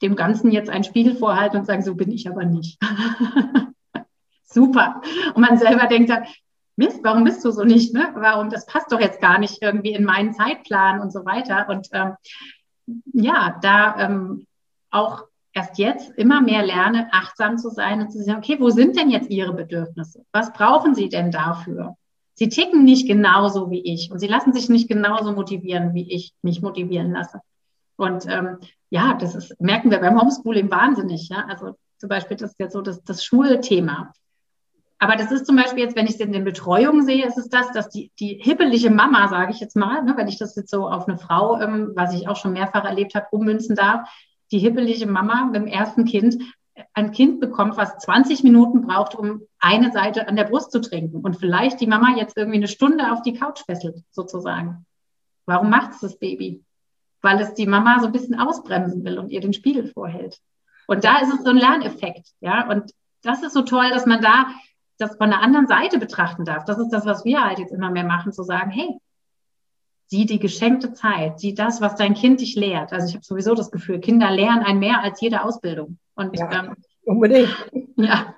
dem 0.00 0.14
Ganzen 0.14 0.52
jetzt 0.52 0.70
einen 0.70 0.84
Spiegel 0.84 1.16
vorhalten 1.16 1.56
und 1.56 1.66
sagen, 1.66 1.82
so 1.82 1.96
bin 1.96 2.12
ich 2.12 2.28
aber 2.28 2.44
nicht. 2.44 2.78
Super. 4.56 5.02
Und 5.34 5.42
man 5.42 5.58
selber 5.58 5.86
denkt 5.86 6.08
dann, 6.08 6.24
Mist, 6.76 7.00
warum 7.02 7.24
bist 7.24 7.44
du 7.44 7.50
so 7.50 7.62
nicht? 7.62 7.92
Ne? 7.92 8.08
Warum, 8.14 8.48
das 8.48 8.64
passt 8.64 8.90
doch 8.90 9.00
jetzt 9.00 9.20
gar 9.20 9.38
nicht 9.38 9.62
irgendwie 9.62 9.92
in 9.92 10.04
meinen 10.04 10.32
Zeitplan 10.32 11.02
und 11.02 11.12
so 11.12 11.26
weiter. 11.26 11.68
Und 11.68 11.88
ähm, 11.92 12.14
ja, 13.12 13.58
da 13.60 13.98
ähm, 13.98 14.46
auch 14.90 15.24
erst 15.52 15.76
jetzt 15.76 16.10
immer 16.16 16.40
mehr 16.40 16.64
lerne, 16.64 17.08
achtsam 17.12 17.58
zu 17.58 17.68
sein 17.68 18.00
und 18.00 18.10
zu 18.10 18.22
sagen, 18.22 18.38
okay, 18.38 18.56
wo 18.58 18.70
sind 18.70 18.98
denn 18.98 19.10
jetzt 19.10 19.28
Ihre 19.28 19.52
Bedürfnisse? 19.52 20.24
Was 20.32 20.54
brauchen 20.54 20.94
Sie 20.94 21.10
denn 21.10 21.30
dafür? 21.30 21.96
Sie 22.32 22.48
ticken 22.48 22.84
nicht 22.84 23.06
genauso 23.06 23.70
wie 23.70 23.80
ich 23.80 24.10
und 24.10 24.20
Sie 24.20 24.26
lassen 24.26 24.54
sich 24.54 24.70
nicht 24.70 24.88
genauso 24.88 25.32
motivieren, 25.32 25.92
wie 25.92 26.10
ich 26.10 26.32
mich 26.40 26.62
motivieren 26.62 27.12
lasse. 27.12 27.40
Und 27.96 28.24
ähm, 28.26 28.56
ja, 28.88 29.12
das 29.20 29.34
ist, 29.34 29.60
merken 29.60 29.90
wir 29.90 29.98
beim 29.98 30.18
Homeschooling 30.18 30.70
wahnsinnig. 30.70 31.28
Ja? 31.28 31.44
Also 31.46 31.76
zum 31.98 32.08
Beispiel 32.08 32.38
das 32.38 32.52
ist 32.52 32.60
jetzt 32.60 32.72
so 32.72 32.80
das, 32.80 33.02
das 33.04 33.22
Schulthema. 33.22 34.12
Aber 34.98 35.16
das 35.16 35.30
ist 35.30 35.46
zum 35.46 35.56
Beispiel 35.56 35.84
jetzt, 35.84 35.96
wenn 35.96 36.06
ich 36.06 36.14
es 36.14 36.20
in 36.20 36.32
den 36.32 36.44
Betreuungen 36.44 37.04
sehe, 37.04 37.26
ist 37.26 37.36
es 37.36 37.48
das, 37.48 37.70
dass 37.72 37.90
die, 37.90 38.10
die 38.18 38.40
hippelige 38.42 38.90
Mama, 38.90 39.28
sage 39.28 39.52
ich 39.52 39.60
jetzt 39.60 39.76
mal, 39.76 40.02
ne, 40.02 40.14
wenn 40.16 40.28
ich 40.28 40.38
das 40.38 40.56
jetzt 40.56 40.70
so 40.70 40.88
auf 40.88 41.06
eine 41.06 41.18
Frau, 41.18 41.60
ähm, 41.60 41.92
was 41.94 42.14
ich 42.14 42.28
auch 42.28 42.36
schon 42.36 42.54
mehrfach 42.54 42.84
erlebt 42.84 43.14
habe, 43.14 43.26
ummünzen 43.30 43.76
darf, 43.76 44.08
die 44.52 44.58
hippelige 44.58 45.06
Mama 45.06 45.44
mit 45.44 45.56
dem 45.56 45.66
ersten 45.66 46.04
Kind 46.04 46.38
ein 46.94 47.10
Kind 47.10 47.40
bekommt, 47.40 47.76
was 47.76 47.98
20 47.98 48.42
Minuten 48.42 48.86
braucht, 48.86 49.14
um 49.14 49.42
eine 49.58 49.92
Seite 49.92 50.28
an 50.28 50.36
der 50.36 50.44
Brust 50.44 50.72
zu 50.72 50.80
trinken 50.80 51.20
und 51.20 51.36
vielleicht 51.36 51.80
die 51.80 51.86
Mama 51.86 52.16
jetzt 52.16 52.36
irgendwie 52.36 52.58
eine 52.58 52.68
Stunde 52.68 53.12
auf 53.12 53.22
die 53.22 53.34
Couch 53.34 53.62
fesselt, 53.64 54.02
sozusagen. 54.10 54.86
Warum 55.46 55.70
macht 55.70 55.92
es 55.92 56.00
das 56.00 56.18
Baby? 56.18 56.62
Weil 57.22 57.40
es 57.40 57.54
die 57.54 57.66
Mama 57.66 57.98
so 58.00 58.06
ein 58.06 58.12
bisschen 58.12 58.38
ausbremsen 58.38 59.04
will 59.04 59.18
und 59.18 59.30
ihr 59.30 59.40
den 59.40 59.52
Spiegel 59.52 59.88
vorhält. 59.88 60.38
Und 60.86 61.04
da 61.04 61.18
ist 61.18 61.32
es 61.32 61.44
so 61.44 61.50
ein 61.50 61.56
Lerneffekt, 61.56 62.28
ja. 62.40 62.68
Und 62.68 62.92
das 63.22 63.42
ist 63.42 63.54
so 63.54 63.62
toll, 63.62 63.90
dass 63.90 64.06
man 64.06 64.20
da 64.20 64.46
das 64.98 65.16
von 65.16 65.30
der 65.30 65.40
anderen 65.40 65.66
Seite 65.66 65.98
betrachten 65.98 66.44
darf. 66.44 66.64
Das 66.64 66.78
ist 66.78 66.90
das, 66.90 67.06
was 67.06 67.24
wir 67.24 67.44
halt 67.44 67.58
jetzt 67.58 67.72
immer 67.72 67.90
mehr 67.90 68.04
machen, 68.04 68.32
zu 68.32 68.42
sagen, 68.42 68.70
hey, 68.70 68.98
sieh 70.06 70.26
die 70.26 70.38
geschenkte 70.38 70.92
Zeit, 70.92 71.40
sieh 71.40 71.54
das, 71.54 71.80
was 71.80 71.96
dein 71.96 72.14
Kind 72.14 72.40
dich 72.40 72.54
lehrt. 72.54 72.92
Also 72.92 73.08
ich 73.08 73.14
habe 73.14 73.24
sowieso 73.24 73.54
das 73.54 73.70
Gefühl, 73.70 74.00
Kinder 74.00 74.30
lernen 74.30 74.62
ein 74.62 74.78
mehr 74.78 75.02
als 75.02 75.20
jede 75.20 75.42
Ausbildung. 75.42 75.98
Und 76.14 76.38
ja, 76.38 76.50
ähm, 76.52 76.76
unbedingt. 77.04 77.50
Ja. 77.98 78.34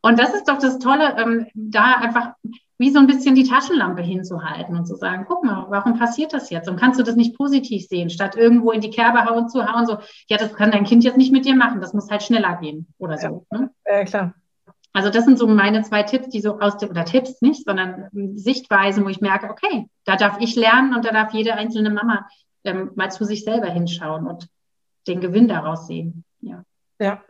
Und 0.00 0.18
das 0.18 0.34
ist 0.34 0.48
doch 0.48 0.58
das 0.58 0.80
Tolle, 0.80 1.16
ähm, 1.16 1.46
da 1.54 1.94
einfach 1.94 2.32
wie 2.78 2.90
so 2.90 2.98
ein 2.98 3.06
bisschen 3.06 3.36
die 3.36 3.48
Taschenlampe 3.48 4.02
hinzuhalten 4.02 4.76
und 4.76 4.86
zu 4.86 4.96
sagen, 4.96 5.24
guck 5.28 5.44
mal, 5.44 5.66
warum 5.68 5.96
passiert 5.96 6.32
das 6.32 6.50
jetzt? 6.50 6.68
Und 6.68 6.80
kannst 6.80 6.98
du 6.98 7.04
das 7.04 7.14
nicht 7.14 7.36
positiv 7.36 7.86
sehen, 7.86 8.10
statt 8.10 8.34
irgendwo 8.34 8.72
in 8.72 8.80
die 8.80 8.90
Kerbe 8.90 9.24
hauen 9.24 9.48
zu 9.48 9.64
hauen, 9.64 9.86
so, 9.86 9.98
ja, 10.28 10.36
das 10.36 10.54
kann 10.54 10.72
dein 10.72 10.82
Kind 10.82 11.04
jetzt 11.04 11.16
nicht 11.16 11.30
mit 11.30 11.44
dir 11.44 11.54
machen, 11.54 11.80
das 11.80 11.94
muss 11.94 12.10
halt 12.10 12.24
schneller 12.24 12.56
gehen 12.60 12.88
oder 12.98 13.18
so. 13.18 13.46
Ja, 13.52 13.58
ne? 13.58 13.70
ja 13.86 14.04
klar. 14.04 14.34
Also 14.92 15.08
das 15.08 15.24
sind 15.24 15.38
so 15.38 15.46
meine 15.46 15.82
zwei 15.82 16.02
Tipps, 16.02 16.28
die 16.28 16.40
so 16.40 16.60
aus 16.60 16.76
dem, 16.76 16.90
oder 16.90 17.04
Tipps 17.04 17.40
nicht, 17.40 17.64
sondern 17.64 18.08
Sichtweisen, 18.34 19.04
wo 19.04 19.08
ich 19.08 19.20
merke, 19.20 19.48
okay, 19.48 19.88
da 20.04 20.16
darf 20.16 20.38
ich 20.40 20.54
lernen 20.54 20.94
und 20.94 21.04
da 21.04 21.12
darf 21.12 21.32
jede 21.32 21.54
einzelne 21.54 21.90
Mama 21.90 22.28
ähm, 22.64 22.90
mal 22.94 23.10
zu 23.10 23.24
sich 23.24 23.44
selber 23.44 23.68
hinschauen 23.68 24.26
und 24.26 24.48
den 25.06 25.20
Gewinn 25.20 25.48
daraus 25.48 25.86
sehen. 25.86 26.24
Ja. 26.40 26.64
Ja. 26.98 27.22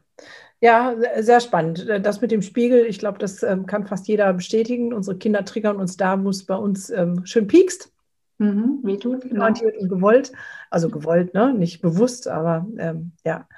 Ja, 0.61 0.95
sehr 1.19 1.41
spannend. 1.41 1.89
Das 1.89 2.21
mit 2.21 2.31
dem 2.31 2.41
Spiegel, 2.41 2.87
ich 2.87 3.01
glaube, 3.01 3.19
das 3.19 3.43
ähm, 3.43 3.67
kann 3.67 3.85
fast 3.85 4.07
jeder 4.07 4.33
bestätigen. 4.33 4.93
Unsere 4.93 5.19
Kinder 5.19 5.45
triggern 5.45 5.77
uns 5.77 5.97
da, 5.97 6.23
wo 6.23 6.29
es 6.29 6.47
bei 6.47 6.55
uns 6.55 6.89
ähm, 6.89 7.27
schön 7.27 7.49
piekst. 7.49 7.93
Mhm, 8.39 8.79
wehtut, 8.85 9.23
genau. 9.23 9.47
Und 9.47 9.89
gewollt. 9.89 10.31
Also 10.71 10.89
gewollt, 10.89 11.35
ne? 11.35 11.53
nicht 11.53 11.83
bewusst, 11.83 12.29
aber 12.29 12.67
ähm, 12.79 13.13
ja. 13.25 13.49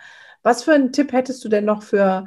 Was 0.42 0.64
für 0.64 0.72
einen 0.72 0.92
Tipp 0.92 1.12
hättest 1.12 1.44
du 1.44 1.50
denn 1.50 1.66
noch 1.66 1.82
für 1.82 2.24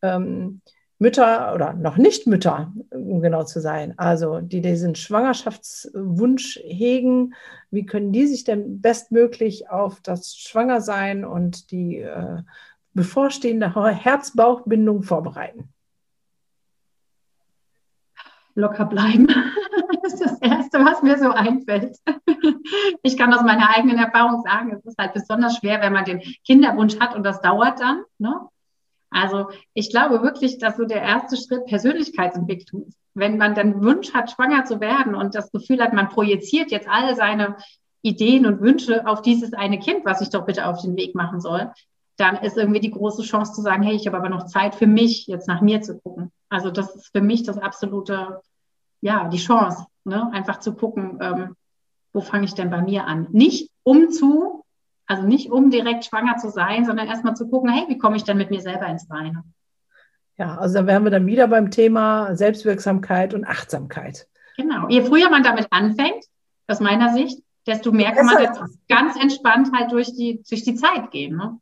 ähm, 0.00 0.60
Mütter 1.04 1.52
oder 1.54 1.74
noch 1.74 1.98
nicht 1.98 2.26
Mütter, 2.26 2.72
um 2.90 3.20
genau 3.20 3.44
zu 3.44 3.60
sein, 3.60 3.92
also 3.98 4.40
die 4.40 4.62
diesen 4.62 4.94
Schwangerschaftswunsch 4.94 6.58
hegen, 6.64 7.34
wie 7.70 7.84
können 7.84 8.10
die 8.10 8.26
sich 8.26 8.44
denn 8.44 8.80
bestmöglich 8.80 9.68
auf 9.68 10.00
das 10.00 10.34
Schwangersein 10.34 11.26
und 11.26 11.70
die 11.70 11.98
äh, 11.98 12.38
bevorstehende 12.94 13.74
Herz-Bauch-Bindung 13.74 15.02
vorbereiten? 15.02 15.68
Locker 18.54 18.86
bleiben. 18.86 19.28
Das 20.02 20.14
ist 20.14 20.22
das 20.22 20.38
Erste, 20.40 20.78
was 20.80 21.02
mir 21.02 21.18
so 21.18 21.30
einfällt. 21.30 21.96
Ich 23.02 23.16
kann 23.16 23.32
aus 23.32 23.42
meiner 23.42 23.70
eigenen 23.74 23.96
Erfahrung 23.96 24.42
sagen, 24.42 24.74
es 24.76 24.84
ist 24.84 24.98
halt 24.98 25.14
besonders 25.14 25.56
schwer, 25.56 25.80
wenn 25.80 25.94
man 25.94 26.04
den 26.04 26.20
Kinderwunsch 26.44 26.98
hat 27.00 27.14
und 27.14 27.22
das 27.22 27.40
dauert 27.40 27.80
dann. 27.80 28.02
Ne? 28.18 28.48
Also 29.14 29.48
ich 29.74 29.90
glaube 29.90 30.22
wirklich, 30.22 30.58
dass 30.58 30.76
so 30.76 30.84
der 30.84 31.00
erste 31.00 31.36
Schritt 31.36 31.66
Persönlichkeitsentwicklung 31.66 32.88
ist. 32.88 32.98
wenn 33.14 33.38
man 33.38 33.54
dann 33.54 33.84
Wunsch 33.84 34.12
hat, 34.12 34.32
schwanger 34.32 34.64
zu 34.64 34.80
werden 34.80 35.14
und 35.14 35.36
das 35.36 35.52
Gefühl 35.52 35.80
hat, 35.80 35.92
man 35.92 36.08
projiziert 36.08 36.72
jetzt 36.72 36.88
alle 36.88 37.14
seine 37.14 37.56
Ideen 38.02 38.44
und 38.44 38.60
Wünsche 38.60 39.06
auf 39.06 39.22
dieses 39.22 39.52
eine 39.52 39.78
Kind, 39.78 40.04
was 40.04 40.20
ich 40.20 40.30
doch 40.30 40.44
bitte 40.44 40.66
auf 40.66 40.82
den 40.82 40.96
Weg 40.96 41.14
machen 41.14 41.40
soll, 41.40 41.70
dann 42.16 42.36
ist 42.38 42.56
irgendwie 42.56 42.80
die 42.80 42.90
große 42.90 43.22
Chance 43.22 43.52
zu 43.52 43.62
sagen, 43.62 43.84
hey, 43.84 43.94
ich 43.94 44.08
habe 44.08 44.16
aber 44.16 44.28
noch 44.28 44.46
Zeit 44.46 44.74
für 44.74 44.88
mich, 44.88 45.28
jetzt 45.28 45.46
nach 45.46 45.60
mir 45.60 45.80
zu 45.80 45.96
gucken. 46.00 46.32
Also 46.48 46.72
das 46.72 46.92
ist 46.96 47.12
für 47.12 47.22
mich 47.22 47.44
das 47.44 47.56
absolute, 47.56 48.40
ja, 49.00 49.28
die 49.28 49.38
Chance, 49.38 49.86
ne? 50.04 50.28
einfach 50.32 50.58
zu 50.58 50.74
gucken, 50.74 51.18
ähm, 51.20 51.54
wo 52.12 52.20
fange 52.20 52.46
ich 52.46 52.54
denn 52.54 52.70
bei 52.70 52.82
mir 52.82 53.06
an? 53.06 53.28
Nicht 53.30 53.70
um 53.84 54.10
zu, 54.10 54.63
also 55.06 55.26
nicht 55.26 55.50
um 55.50 55.70
direkt 55.70 56.04
schwanger 56.04 56.36
zu 56.36 56.50
sein, 56.50 56.84
sondern 56.84 57.08
erstmal 57.08 57.36
zu 57.36 57.48
gucken, 57.48 57.70
hey, 57.70 57.84
wie 57.88 57.98
komme 57.98 58.16
ich 58.16 58.24
denn 58.24 58.38
mit 58.38 58.50
mir 58.50 58.60
selber 58.60 58.86
ins 58.86 59.10
Reine? 59.10 59.44
Ja, 60.36 60.56
also 60.56 60.80
da 60.80 60.86
wären 60.86 61.04
wir 61.04 61.10
dann 61.10 61.26
wieder 61.26 61.46
beim 61.46 61.70
Thema 61.70 62.34
Selbstwirksamkeit 62.34 63.34
und 63.34 63.46
Achtsamkeit. 63.46 64.26
Genau. 64.56 64.88
Je 64.88 65.02
früher 65.02 65.30
man 65.30 65.42
damit 65.42 65.68
anfängt, 65.70 66.24
aus 66.66 66.80
meiner 66.80 67.12
Sicht, 67.12 67.42
desto 67.66 67.92
mehr 67.92 68.12
kann 68.12 68.26
man 68.26 68.42
jetzt 68.42 68.60
ganz 68.88 69.16
entspannt 69.20 69.70
halt 69.74 69.92
durch 69.92 70.12
die, 70.14 70.42
durch 70.48 70.64
die 70.64 70.74
Zeit 70.74 71.10
gehen. 71.10 71.36
Ne? 71.36 71.58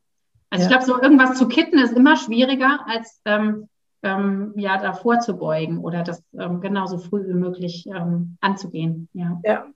Also 0.51 0.64
ja. 0.64 0.64
ich 0.64 0.68
glaube, 0.68 0.84
so 0.84 1.03
irgendwas 1.03 1.38
zu 1.38 1.49
kitten 1.49 1.78
ist 1.78 1.97
immer 1.97 2.16
schwieriger, 2.16 2.80
als 2.86 3.20
ähm, 3.24 3.68
ähm, 4.03 4.53
ja, 4.57 4.78
da 4.78 4.93
vorzubeugen 4.93 5.78
oder 5.78 6.03
das 6.03 6.22
ähm, 6.38 6.61
genauso 6.61 6.99
früh 6.99 7.26
wie 7.26 7.34
möglich 7.34 7.86
ähm, 7.86 8.36
anzugehen. 8.40 9.09
Ja. 9.12 9.40
ja. 9.45 9.66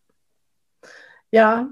Ja, 1.32 1.68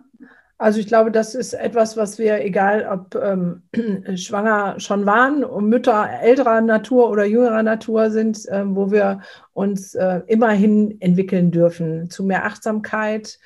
also 0.56 0.78
ich 0.78 0.86
glaube, 0.86 1.10
das 1.10 1.34
ist 1.34 1.52
etwas, 1.52 1.96
was 1.96 2.18
wir, 2.18 2.44
egal 2.44 2.86
ob 2.86 3.14
ähm, 3.16 3.62
schwanger 4.16 4.78
schon 4.78 5.04
waren, 5.04 5.44
Mütter 5.68 6.08
älterer 6.22 6.60
Natur 6.60 7.10
oder 7.10 7.24
jüngerer 7.24 7.62
Natur 7.62 8.10
sind, 8.10 8.46
äh, 8.48 8.62
wo 8.64 8.90
wir 8.90 9.20
uns 9.52 9.94
äh, 9.94 10.22
immerhin 10.26 11.00
entwickeln 11.00 11.50
dürfen 11.50 12.08
zu 12.08 12.24
mehr 12.24 12.44
Achtsamkeit, 12.44 13.38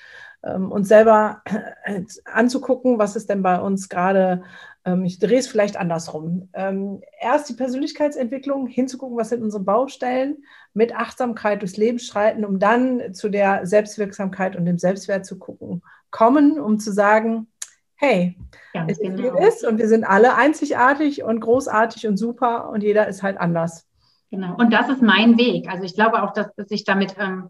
ähm, 0.44 0.70
uns 0.70 0.88
selber 0.88 1.42
äh, 1.84 2.02
anzugucken, 2.26 2.98
was 2.98 3.16
ist 3.16 3.30
denn 3.30 3.42
bei 3.42 3.58
uns 3.58 3.88
gerade, 3.88 4.42
ähm, 4.84 5.04
ich 5.06 5.18
drehe 5.18 5.38
es 5.38 5.48
vielleicht 5.48 5.78
andersrum. 5.78 6.50
Ähm, 6.52 7.00
erst 7.20 7.48
die 7.48 7.54
Persönlichkeitsentwicklung, 7.54 8.66
hinzugucken, 8.66 9.16
was 9.16 9.30
sind 9.30 9.42
unsere 9.42 9.62
Baustellen, 9.62 10.44
mit 10.74 10.94
Achtsamkeit 10.94 11.62
durchs 11.62 11.78
Leben 11.78 11.98
streiten, 11.98 12.44
um 12.44 12.58
dann 12.58 13.14
zu 13.14 13.30
der 13.30 13.66
Selbstwirksamkeit 13.66 14.56
und 14.56 14.66
dem 14.66 14.78
Selbstwert 14.78 15.24
zu 15.24 15.38
gucken 15.38 15.82
kommen, 16.10 16.58
um 16.58 16.78
zu 16.78 16.92
sagen, 16.92 17.48
hey, 17.96 18.36
Ganz 18.72 18.92
es 18.92 18.98
genau. 18.98 19.36
ist 19.38 19.66
und 19.66 19.78
wir 19.78 19.88
sind 19.88 20.04
alle 20.04 20.34
einzigartig 20.34 21.22
und 21.22 21.40
großartig 21.40 22.06
und 22.06 22.16
super 22.16 22.70
und 22.70 22.82
jeder 22.82 23.08
ist 23.08 23.22
halt 23.22 23.38
anders. 23.38 23.86
Genau. 24.30 24.54
Und 24.56 24.72
das 24.72 24.88
ist 24.88 25.02
mein 25.02 25.38
Weg. 25.38 25.68
Also 25.70 25.84
ich 25.84 25.94
glaube 25.94 26.22
auch, 26.22 26.32
dass, 26.32 26.48
sich 26.68 26.84
damit 26.84 27.16
ähm, 27.18 27.48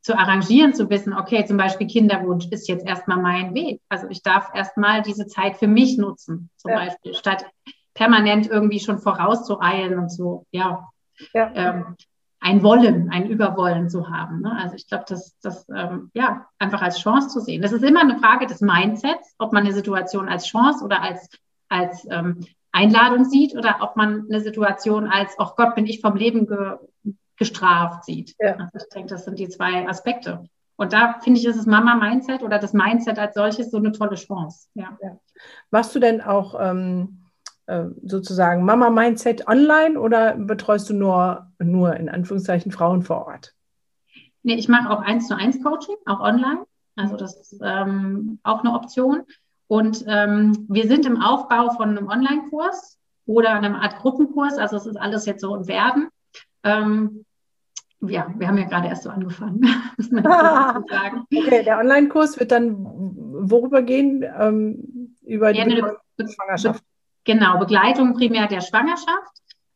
zu 0.00 0.16
arrangieren, 0.16 0.72
zu 0.72 0.88
wissen, 0.88 1.12
okay, 1.12 1.44
zum 1.44 1.56
Beispiel 1.56 1.86
Kinderwunsch 1.86 2.46
ist 2.50 2.68
jetzt 2.68 2.86
erstmal 2.86 3.18
mein 3.18 3.54
Weg. 3.54 3.80
Also 3.88 4.08
ich 4.08 4.22
darf 4.22 4.50
erstmal 4.54 5.02
diese 5.02 5.26
Zeit 5.26 5.56
für 5.56 5.66
mich 5.66 5.98
nutzen, 5.98 6.50
zum 6.56 6.70
ja. 6.70 6.78
Beispiel, 6.78 7.14
statt 7.14 7.44
permanent 7.94 8.48
irgendwie 8.48 8.80
schon 8.80 8.98
vorauszueilen 8.98 9.98
und 9.98 10.10
so, 10.10 10.46
ja. 10.52 10.88
ja. 11.34 11.52
Ähm, 11.54 11.96
ein 12.40 12.62
Wollen, 12.62 13.10
ein 13.10 13.28
Überwollen 13.28 13.90
zu 13.90 14.08
haben. 14.08 14.40
Ne? 14.40 14.56
Also 14.58 14.74
ich 14.74 14.86
glaube, 14.88 15.04
das, 15.06 15.38
das 15.42 15.68
ähm, 15.68 16.10
ja 16.14 16.46
einfach 16.58 16.80
als 16.80 16.98
Chance 16.98 17.28
zu 17.28 17.40
sehen. 17.40 17.60
Das 17.60 17.72
ist 17.72 17.84
immer 17.84 18.00
eine 18.00 18.18
Frage 18.18 18.46
des 18.46 18.60
Mindsets, 18.62 19.34
ob 19.38 19.52
man 19.52 19.64
eine 19.64 19.74
Situation 19.74 20.28
als 20.28 20.46
Chance 20.46 20.84
oder 20.84 21.02
als, 21.02 21.28
als 21.68 22.06
ähm, 22.10 22.46
Einladung 22.72 23.24
sieht 23.24 23.54
oder 23.54 23.78
ob 23.80 23.96
man 23.96 24.26
eine 24.28 24.40
Situation 24.40 25.06
als, 25.06 25.34
ach 25.38 25.54
Gott, 25.56 25.74
bin 25.74 25.86
ich 25.86 26.00
vom 26.00 26.16
Leben 26.16 26.46
ge, 26.46 26.76
gestraft 27.36 28.04
sieht. 28.04 28.34
Ja. 28.38 28.56
Also 28.72 28.86
ich 28.86 28.94
denke, 28.94 29.08
das 29.10 29.24
sind 29.24 29.38
die 29.38 29.48
zwei 29.48 29.86
Aspekte. 29.86 30.44
Und 30.76 30.94
da 30.94 31.18
finde 31.20 31.38
ich, 31.38 31.46
ist 31.46 31.58
das 31.58 31.66
Mama-Mindset 31.66 32.42
oder 32.42 32.58
das 32.58 32.72
Mindset 32.72 33.18
als 33.18 33.34
solches 33.34 33.70
so 33.70 33.76
eine 33.76 33.92
tolle 33.92 34.14
Chance. 34.14 34.68
Ja. 34.74 34.96
ja. 35.02 35.18
Machst 35.70 35.94
du 35.94 35.98
denn 35.98 36.22
auch 36.22 36.54
ähm, 36.58 37.18
äh, 37.20 37.29
sozusagen 38.02 38.64
Mama-Mindset 38.64 39.46
online 39.48 39.98
oder 39.98 40.34
betreust 40.36 40.90
du 40.90 40.94
nur, 40.94 41.50
nur 41.58 41.96
in 41.96 42.08
Anführungszeichen 42.08 42.72
Frauen 42.72 43.02
vor 43.02 43.26
Ort? 43.26 43.54
Nee, 44.42 44.54
ich 44.54 44.68
mache 44.68 44.90
auch 44.90 45.00
eins 45.00 45.28
zu 45.28 45.36
eins 45.36 45.62
Coaching, 45.62 45.96
auch 46.06 46.20
online. 46.20 46.64
Also 46.96 47.16
das 47.16 47.36
ist 47.36 47.60
ähm, 47.62 48.38
auch 48.42 48.60
eine 48.60 48.72
Option. 48.72 49.22
Und 49.66 50.04
ähm, 50.08 50.66
wir 50.68 50.88
sind 50.88 51.06
im 51.06 51.22
Aufbau 51.22 51.70
von 51.70 51.90
einem 51.90 52.08
Online-Kurs 52.08 52.98
oder 53.26 53.50
einer 53.50 53.80
Art 53.82 53.98
Gruppenkurs. 53.98 54.58
Also 54.58 54.76
es 54.76 54.86
ist 54.86 54.96
alles 54.96 55.26
jetzt 55.26 55.42
so 55.42 55.54
im 55.54 55.68
Werden. 55.68 56.08
Ähm, 56.64 57.24
ja, 58.00 58.32
wir 58.36 58.48
haben 58.48 58.58
ja 58.58 58.64
gerade 58.64 58.88
erst 58.88 59.04
so 59.04 59.10
angefangen. 59.10 59.62
Okay, 61.32 61.62
der 61.62 61.78
Online-Kurs 61.78 62.40
wird 62.40 62.50
dann 62.50 62.82
worüber 62.82 63.82
gehen? 63.82 64.24
Ähm, 64.38 65.14
über 65.22 65.52
ja, 65.52 65.64
die 65.64 65.82
Schwangerschaft. 66.26 66.82
Genau, 67.24 67.58
Begleitung 67.58 68.14
primär 68.14 68.46
der 68.46 68.60
Schwangerschaft, 68.60 69.32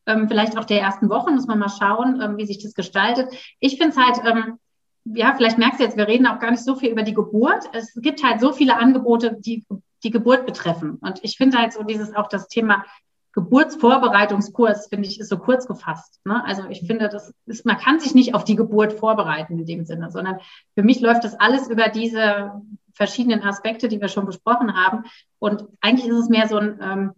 ähm, 0.06 0.28
vielleicht 0.28 0.58
auch 0.58 0.64
der 0.64 0.80
ersten 0.80 1.08
Wochen, 1.08 1.34
muss 1.34 1.46
man 1.46 1.58
mal 1.58 1.68
schauen, 1.68 2.20
ähm, 2.20 2.36
wie 2.36 2.46
sich 2.46 2.62
das 2.62 2.74
gestaltet. 2.74 3.32
Ich 3.60 3.78
finde 3.78 3.90
es 3.90 3.96
halt, 3.96 4.20
ähm, 4.24 4.58
ja, 5.04 5.34
vielleicht 5.36 5.58
merkst 5.58 5.80
du 5.80 5.84
jetzt, 5.84 5.96
wir 5.96 6.08
reden 6.08 6.26
auch 6.26 6.38
gar 6.38 6.50
nicht 6.50 6.64
so 6.64 6.76
viel 6.76 6.90
über 6.90 7.02
die 7.02 7.14
Geburt. 7.14 7.64
Es 7.72 7.92
gibt 7.94 8.24
halt 8.24 8.40
so 8.40 8.52
viele 8.52 8.76
Angebote, 8.76 9.36
die 9.38 9.64
die 10.04 10.10
Geburt 10.10 10.46
betreffen. 10.46 10.98
Und 11.00 11.20
ich 11.22 11.36
finde 11.36 11.58
halt 11.58 11.72
so 11.72 11.82
dieses 11.82 12.14
auch 12.14 12.28
das 12.28 12.48
Thema 12.48 12.84
Geburtsvorbereitungskurs, 13.32 14.86
finde 14.88 15.08
ich, 15.08 15.18
ist 15.18 15.28
so 15.28 15.38
kurz 15.38 15.66
gefasst. 15.66 16.20
Ne? 16.24 16.44
Also 16.44 16.68
ich 16.68 16.86
finde, 16.86 17.08
das 17.08 17.34
ist, 17.46 17.66
man 17.66 17.78
kann 17.78 17.98
sich 17.98 18.14
nicht 18.14 18.34
auf 18.34 18.44
die 18.44 18.54
Geburt 18.54 18.92
vorbereiten 18.92 19.58
in 19.58 19.66
dem 19.66 19.84
Sinne, 19.84 20.10
sondern 20.12 20.38
für 20.74 20.84
mich 20.84 21.00
läuft 21.00 21.24
das 21.24 21.34
alles 21.40 21.68
über 21.68 21.88
diese 21.88 22.52
verschiedenen 22.92 23.42
Aspekte, 23.42 23.88
die 23.88 24.00
wir 24.00 24.08
schon 24.08 24.26
besprochen 24.26 24.76
haben. 24.76 25.04
Und 25.40 25.64
eigentlich 25.80 26.08
ist 26.08 26.16
es 26.16 26.28
mehr 26.28 26.46
so 26.46 26.58
ein 26.58 26.78
ähm, 26.80 27.12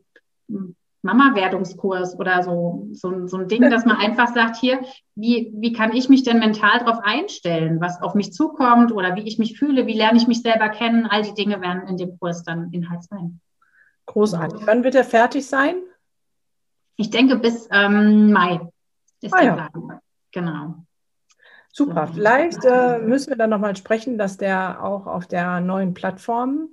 Mama-Werdungskurs 1.07 2.19
oder 2.19 2.43
so, 2.43 2.89
so, 2.93 3.27
so 3.27 3.37
ein 3.39 3.49
Ding, 3.49 3.71
dass 3.71 3.85
man 3.85 3.97
einfach 3.97 4.29
sagt, 4.35 4.57
hier, 4.57 4.81
wie, 5.15 5.53
wie 5.55 5.73
kann 5.73 5.95
ich 5.95 6.09
mich 6.09 6.25
denn 6.25 6.39
mental 6.39 6.81
darauf 6.81 6.99
einstellen, 7.03 7.81
was 7.81 8.03
auf 8.03 8.15
mich 8.15 8.33
zukommt 8.33 8.93
oder 8.93 9.15
wie 9.15 9.23
ich 9.23 9.39
mich 9.39 9.59
fühle, 9.59 9.87
wie 9.87 9.97
lerne 9.97 10.19
ich 10.19 10.27
mich 10.27 10.43
selber 10.43 10.69
kennen, 10.69 11.07
all 11.07 11.23
die 11.23 11.35
Dinge 11.35 11.61
werden 11.61 11.89
in 11.89 11.97
dem 11.97 12.19
Kurs 12.19 12.43
dann 12.43 12.73
Inhalt 12.73 13.05
sein. 13.05 13.41
Großartig. 14.07 14.67
Wann 14.67 14.85
wird 14.85 14.95
er 14.95 15.05
fertig 15.05 15.47
sein? 15.47 15.77
Ich 16.97 17.11
denke 17.11 17.37
bis 17.37 17.69
ähm, 17.71 18.33
Mai 18.33 18.61
ist 19.21 19.35
ah, 19.35 19.39
der 19.39 19.47
ja. 19.47 19.69
Plan. 19.69 20.01
Genau. 20.33 20.75
Super. 21.73 22.07
Vielleicht 22.07 22.65
äh, 22.65 22.99
müssen 22.99 23.31
wir 23.31 23.37
dann 23.37 23.51
nochmal 23.51 23.77
sprechen, 23.77 24.17
dass 24.17 24.39
der 24.39 24.83
auch 24.83 25.07
auf 25.07 25.27
der 25.27 25.61
neuen 25.61 25.93
Plattform 25.93 26.71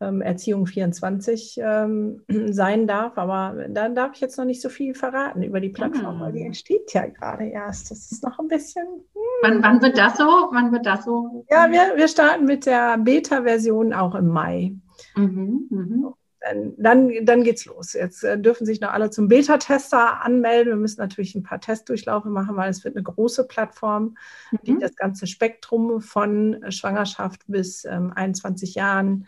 ähm, 0.00 0.20
Erziehung 0.20 0.66
24 0.66 1.58
ähm, 1.62 2.22
sein 2.50 2.86
darf. 2.86 3.18
Aber 3.18 3.66
da 3.68 3.88
darf 3.88 4.12
ich 4.14 4.20
jetzt 4.20 4.38
noch 4.38 4.44
nicht 4.44 4.60
so 4.60 4.68
viel 4.68 4.94
verraten 4.94 5.42
über 5.42 5.60
die 5.60 5.70
Plattform, 5.70 6.20
weil 6.20 6.32
die 6.32 6.42
ah. 6.42 6.46
entsteht 6.46 6.92
ja 6.92 7.06
gerade 7.06 7.46
erst. 7.46 7.90
Das 7.90 8.10
ist 8.10 8.22
noch 8.22 8.38
ein 8.38 8.48
bisschen. 8.48 8.86
Hm. 8.86 9.22
Wann, 9.42 9.62
wann, 9.62 9.82
wird 9.82 9.98
das 9.98 10.16
so? 10.16 10.24
Wann 10.24 10.72
wird 10.72 10.86
das 10.86 11.04
so? 11.04 11.44
Ja, 11.50 11.70
wir, 11.70 11.96
wir 11.96 12.08
starten 12.08 12.44
mit 12.44 12.66
der 12.66 12.98
Beta-Version 12.98 13.92
auch 13.92 14.14
im 14.14 14.28
Mai. 14.28 14.74
Mhm, 15.16 15.66
mh. 15.70 16.12
Dann, 16.40 16.74
dann, 16.78 17.26
dann 17.26 17.42
geht's 17.42 17.66
los. 17.66 17.94
Jetzt 17.94 18.22
äh, 18.22 18.38
dürfen 18.38 18.64
sich 18.64 18.80
noch 18.80 18.92
alle 18.92 19.10
zum 19.10 19.26
Beta-Tester 19.26 20.22
anmelden. 20.22 20.72
Wir 20.72 20.76
müssen 20.76 21.00
natürlich 21.00 21.34
ein 21.34 21.42
paar 21.42 21.60
Testdurchlaufe 21.60 22.28
machen, 22.28 22.56
weil 22.56 22.70
es 22.70 22.84
wird 22.84 22.94
eine 22.94 23.02
große 23.02 23.46
Plattform, 23.48 24.16
mhm. 24.52 24.58
die 24.62 24.78
das 24.78 24.94
ganze 24.94 25.26
Spektrum 25.26 26.00
von 26.00 26.64
Schwangerschaft 26.68 27.42
bis 27.48 27.84
ähm, 27.84 28.12
21 28.14 28.76
Jahren 28.76 29.26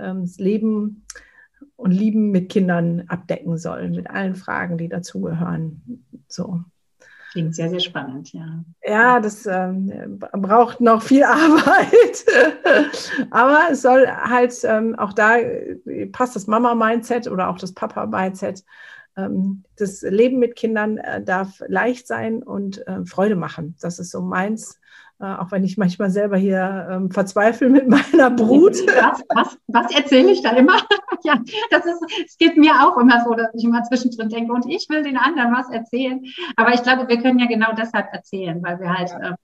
ähm, 0.00 0.22
das 0.22 0.38
Leben 0.38 1.04
und 1.76 1.92
Lieben 1.92 2.30
mit 2.30 2.48
Kindern 2.50 3.04
abdecken 3.08 3.58
soll, 3.58 3.90
mit 3.90 4.08
allen 4.10 4.34
Fragen, 4.34 4.78
die 4.78 4.88
dazugehören. 4.88 6.04
So. 6.28 6.62
Klingt 7.32 7.54
sehr, 7.54 7.70
sehr 7.70 7.80
spannend, 7.80 8.32
ja. 8.32 8.64
Ja, 8.84 9.20
das 9.20 9.46
ähm, 9.46 10.18
braucht 10.18 10.80
noch 10.80 11.00
viel 11.00 11.22
Arbeit. 11.24 12.24
Aber 13.30 13.68
es 13.70 13.82
soll 13.82 14.06
halt 14.08 14.52
ähm, 14.64 14.98
auch 14.98 15.12
da 15.12 15.36
passt 16.10 16.34
das 16.34 16.48
Mama-Mindset 16.48 17.28
oder 17.28 17.48
auch 17.48 17.58
das 17.58 17.72
Papa-Mindset. 17.72 18.64
Ähm, 19.16 19.62
das 19.76 20.02
Leben 20.02 20.40
mit 20.40 20.56
Kindern 20.56 20.98
äh, 20.98 21.22
darf 21.22 21.62
leicht 21.68 22.08
sein 22.08 22.42
und 22.42 22.84
äh, 22.88 23.04
Freude 23.04 23.36
machen. 23.36 23.76
Das 23.80 24.00
ist 24.00 24.10
so 24.10 24.22
meins. 24.22 24.79
Äh, 25.20 25.34
auch 25.34 25.50
wenn 25.50 25.64
ich 25.64 25.76
manchmal 25.76 26.08
selber 26.10 26.38
hier 26.38 26.88
ähm, 26.90 27.10
verzweifle 27.10 27.68
mit 27.68 27.88
meiner 28.12 28.30
Brut. 28.30 28.76
Was, 28.86 29.22
was, 29.28 29.58
was 29.66 29.94
erzähle 29.94 30.30
ich 30.30 30.42
da 30.42 30.50
immer? 30.52 30.76
ja, 31.24 31.38
das 31.70 31.84
ist, 31.84 32.02
es 32.24 32.38
geht 32.38 32.56
mir 32.56 32.72
auch 32.82 32.96
immer 32.96 33.22
so, 33.24 33.34
dass 33.34 33.50
ich 33.54 33.64
immer 33.64 33.82
zwischendrin 33.82 34.30
denke, 34.30 34.52
und 34.52 34.64
ich 34.66 34.88
will 34.88 35.02
den 35.02 35.18
anderen 35.18 35.52
was 35.52 35.68
erzählen. 35.68 36.24
Aber 36.56 36.72
ich 36.72 36.82
glaube, 36.82 37.06
wir 37.06 37.20
können 37.20 37.38
ja 37.38 37.46
genau 37.46 37.72
deshalb 37.76 38.06
erzählen, 38.12 38.62
weil 38.62 38.80
wir 38.80 38.94
halt 38.96 39.10
äh, 39.10 39.34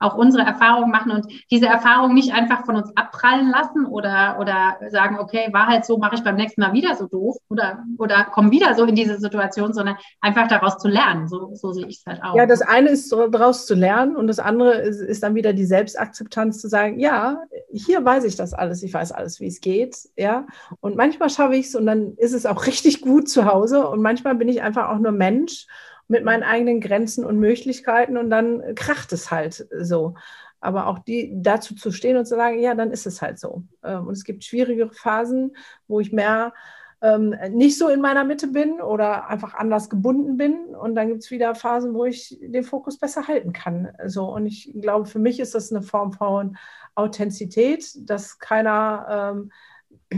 auch 0.00 0.14
unsere 0.16 0.44
Erfahrungen 0.44 0.90
machen 0.90 1.12
und 1.12 1.26
diese 1.50 1.66
Erfahrungen 1.66 2.14
nicht 2.14 2.32
einfach 2.32 2.64
von 2.64 2.76
uns 2.76 2.90
abprallen 2.96 3.50
lassen 3.50 3.84
oder, 3.84 4.38
oder 4.40 4.78
sagen, 4.90 5.18
okay, 5.18 5.48
war 5.52 5.66
halt 5.66 5.84
so, 5.84 5.98
mache 5.98 6.14
ich 6.14 6.24
beim 6.24 6.36
nächsten 6.36 6.62
Mal 6.62 6.72
wieder 6.72 6.96
so 6.96 7.06
doof 7.06 7.36
oder, 7.50 7.84
oder 7.98 8.24
komme 8.24 8.50
wieder 8.50 8.74
so 8.74 8.84
in 8.84 8.94
diese 8.94 9.18
Situation, 9.18 9.74
sondern 9.74 9.96
einfach 10.22 10.48
daraus 10.48 10.78
zu 10.78 10.88
lernen. 10.88 11.28
So, 11.28 11.54
so 11.54 11.72
sehe 11.72 11.86
ich 11.86 11.98
es 11.98 12.06
halt 12.06 12.22
auch. 12.22 12.34
Ja, 12.34 12.46
das 12.46 12.62
eine 12.62 12.88
ist 12.88 13.12
daraus 13.12 13.66
zu 13.66 13.74
lernen 13.74 14.16
und 14.16 14.26
das 14.26 14.38
andere 14.38 14.72
ist, 14.78 15.00
ist 15.00 15.22
dann 15.22 15.34
wieder 15.34 15.52
die 15.52 15.66
Selbstakzeptanz 15.66 16.60
zu 16.60 16.68
sagen, 16.68 16.98
ja, 16.98 17.42
hier 17.70 18.02
weiß 18.02 18.24
ich 18.24 18.36
das 18.36 18.54
alles, 18.54 18.82
ich 18.82 18.94
weiß 18.94 19.12
alles, 19.12 19.38
wie 19.38 19.46
es 19.46 19.60
geht, 19.60 19.96
ja. 20.16 20.46
Und 20.80 20.96
manchmal 20.96 21.28
schaffe 21.28 21.56
ich 21.56 21.66
es 21.66 21.74
und 21.74 21.84
dann 21.84 22.14
ist 22.16 22.32
es 22.32 22.46
auch 22.46 22.66
richtig 22.66 23.02
gut 23.02 23.28
zu 23.28 23.44
Hause 23.44 23.86
und 23.86 24.00
manchmal 24.00 24.34
bin 24.34 24.48
ich 24.48 24.62
einfach 24.62 24.88
auch 24.88 24.98
nur 24.98 25.12
Mensch 25.12 25.66
mit 26.10 26.24
meinen 26.24 26.42
eigenen 26.42 26.80
Grenzen 26.80 27.24
und 27.24 27.38
Möglichkeiten 27.38 28.16
und 28.16 28.30
dann 28.30 28.74
kracht 28.74 29.12
es 29.12 29.30
halt 29.30 29.68
so. 29.80 30.14
Aber 30.60 30.88
auch 30.88 30.98
die 30.98 31.32
dazu 31.36 31.74
zu 31.74 31.92
stehen 31.92 32.16
und 32.16 32.26
zu 32.26 32.34
sagen, 32.34 32.58
ja, 32.60 32.74
dann 32.74 32.90
ist 32.90 33.06
es 33.06 33.22
halt 33.22 33.38
so. 33.38 33.62
Ähm, 33.84 34.08
und 34.08 34.12
es 34.12 34.24
gibt 34.24 34.44
schwierigere 34.44 34.90
Phasen, 34.90 35.56
wo 35.86 36.00
ich 36.00 36.12
mehr 36.12 36.52
ähm, 37.00 37.34
nicht 37.52 37.78
so 37.78 37.88
in 37.88 38.00
meiner 38.00 38.24
Mitte 38.24 38.48
bin 38.48 38.80
oder 38.80 39.28
einfach 39.28 39.54
anders 39.54 39.88
gebunden 39.88 40.36
bin. 40.36 40.74
Und 40.74 40.96
dann 40.96 41.08
gibt 41.08 41.22
es 41.22 41.30
wieder 41.30 41.54
Phasen, 41.54 41.94
wo 41.94 42.04
ich 42.04 42.36
den 42.42 42.64
Fokus 42.64 42.98
besser 42.98 43.28
halten 43.28 43.52
kann. 43.52 43.92
So, 44.06 44.34
und 44.34 44.46
ich 44.46 44.72
glaube, 44.80 45.06
für 45.06 45.20
mich 45.20 45.38
ist 45.38 45.54
das 45.54 45.70
eine 45.70 45.82
Form 45.82 46.12
von 46.12 46.56
Authentizität, 46.96 47.88
dass 48.10 48.40
keiner 48.40 49.32
ähm, 49.32 49.52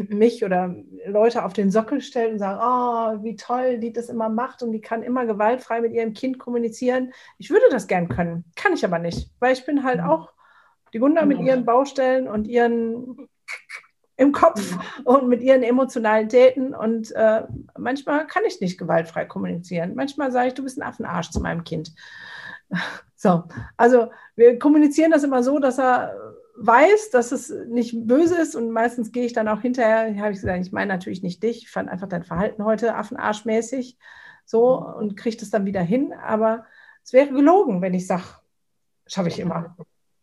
mich 0.09 0.45
oder 0.45 0.75
Leute 1.07 1.45
auf 1.45 1.53
den 1.53 1.71
Sockel 1.71 2.01
stellt 2.01 2.33
und 2.33 2.39
sagen, 2.39 2.61
oh, 2.63 3.25
wie 3.25 3.37
toll 3.37 3.79
die 3.79 3.93
das 3.93 4.09
immer 4.09 4.29
macht 4.29 4.63
und 4.63 4.73
die 4.73 4.81
kann 4.81 5.03
immer 5.03 5.27
gewaltfrei 5.27 5.81
mit 5.81 5.93
ihrem 5.93 6.15
Kind 6.15 6.39
kommunizieren. 6.39 7.13
Ich 7.39 7.51
würde 7.51 7.67
das 7.71 7.87
gern 7.87 8.09
können, 8.09 8.45
kann 8.57 8.73
ich 8.73 8.85
aber 8.85 8.99
nicht, 8.99 9.31
weil 9.39 9.53
ich 9.53 9.67
bin 9.67 9.85
halt 9.85 10.01
mhm. 10.01 10.09
auch 10.09 10.33
die 10.93 10.99
Gunda 10.99 11.25
mit 11.25 11.41
ihren 11.41 11.65
Baustellen 11.65 12.29
und 12.29 12.47
ihren 12.47 13.29
im 14.17 14.33
Kopf 14.33 14.79
und 15.05 15.29
mit 15.29 15.43
ihren 15.43 15.63
Emotionalitäten 15.63 16.75
und 16.75 17.13
äh, 17.13 17.43
manchmal 17.79 18.27
kann 18.27 18.45
ich 18.47 18.61
nicht 18.61 18.79
gewaltfrei 18.79 19.25
kommunizieren. 19.25 19.95
Manchmal 19.95 20.31
sage 20.33 20.49
ich, 20.49 20.55
du 20.55 20.63
bist 20.63 20.79
ein 20.79 20.87
Affenarsch 20.87 21.31
zu 21.31 21.41
meinem 21.41 21.65
Kind. 21.65 21.93
So, 23.15 23.45
also 23.77 24.11
wir 24.35 24.59
kommunizieren 24.59 25.13
das 25.13 25.23
immer 25.23 25.45
so, 25.45 25.61
dass 25.61 25.79
er 25.79 26.13
weiß, 26.57 27.11
dass 27.11 27.33
es 27.33 27.51
nicht 27.69 28.07
böse 28.07 28.41
ist 28.41 28.55
und 28.55 28.71
meistens 28.71 29.13
gehe 29.13 29.25
ich 29.25 29.33
dann 29.33 29.49
auch 29.49 29.61
hinterher, 29.61 30.15
habe 30.21 30.33
ich 30.33 30.41
gesagt, 30.41 30.65
ich 30.65 30.73
meine 30.73 30.93
natürlich 30.93 31.23
nicht 31.23 31.43
dich, 31.43 31.65
ich 31.65 31.71
fand 31.71 31.89
einfach 31.89 32.09
dein 32.09 32.25
Verhalten 32.25 32.65
heute 32.65 32.95
affenarschmäßig 32.95 33.99
so 34.45 34.79
und 34.79 35.17
kriege 35.17 35.37
das 35.37 35.51
dann 35.51 35.67
wieder 35.67 35.83
hin, 35.83 36.13
aber 36.13 36.67
es 37.05 37.13
wäre 37.13 37.29
gelogen, 37.29 37.81
wenn 37.81 37.95
ich 37.95 38.07
sage, 38.07 38.25
schaffe 39.07 39.29
ich 39.29 39.39
immer. 39.39 39.77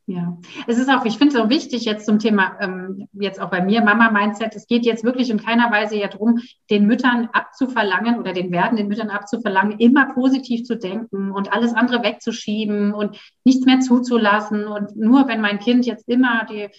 Ja, 0.10 0.36
es 0.66 0.80
ist 0.80 0.90
auch, 0.90 1.06
ich 1.06 1.20
finde 1.20 1.36
es 1.36 1.40
auch 1.40 1.50
wichtig 1.50 1.86
jetzt 1.86 2.08
zum 2.08 2.18
Thema, 2.18 2.58
ähm, 2.60 3.08
jetzt 3.14 3.40
auch 3.40 3.52
bei 3.52 3.62
mir, 3.62 3.84
Mama-Mindset, 3.84 4.56
es 4.56 4.66
geht 4.66 4.84
jetzt 4.84 5.04
wirklich 5.04 5.30
in 5.30 5.40
keiner 5.40 5.70
Weise 5.70 5.98
ja 5.98 6.08
darum, 6.08 6.40
den 6.72 6.88
Müttern 6.88 7.30
abzuverlangen 7.32 8.18
oder 8.18 8.34
den 8.34 8.52
werdenden 8.52 8.88
Müttern 8.88 9.12
abzuverlangen, 9.12 9.78
immer 9.78 10.12
positiv 10.12 10.64
zu 10.64 10.78
denken 10.78 11.30
und 11.30 11.54
alles 11.54 11.76
andere 11.76 12.02
wegzuschieben 12.02 12.92
und 12.92 13.20
nichts 13.44 13.68
mehr 13.68 13.82
zuzulassen. 13.82 14.66
Und 14.66 14.96
nur 14.96 15.28
wenn 15.28 15.42
mein 15.42 15.60
Kind 15.60 15.86
jetzt 15.86 16.10
immer 16.10 16.44
die 16.46 16.70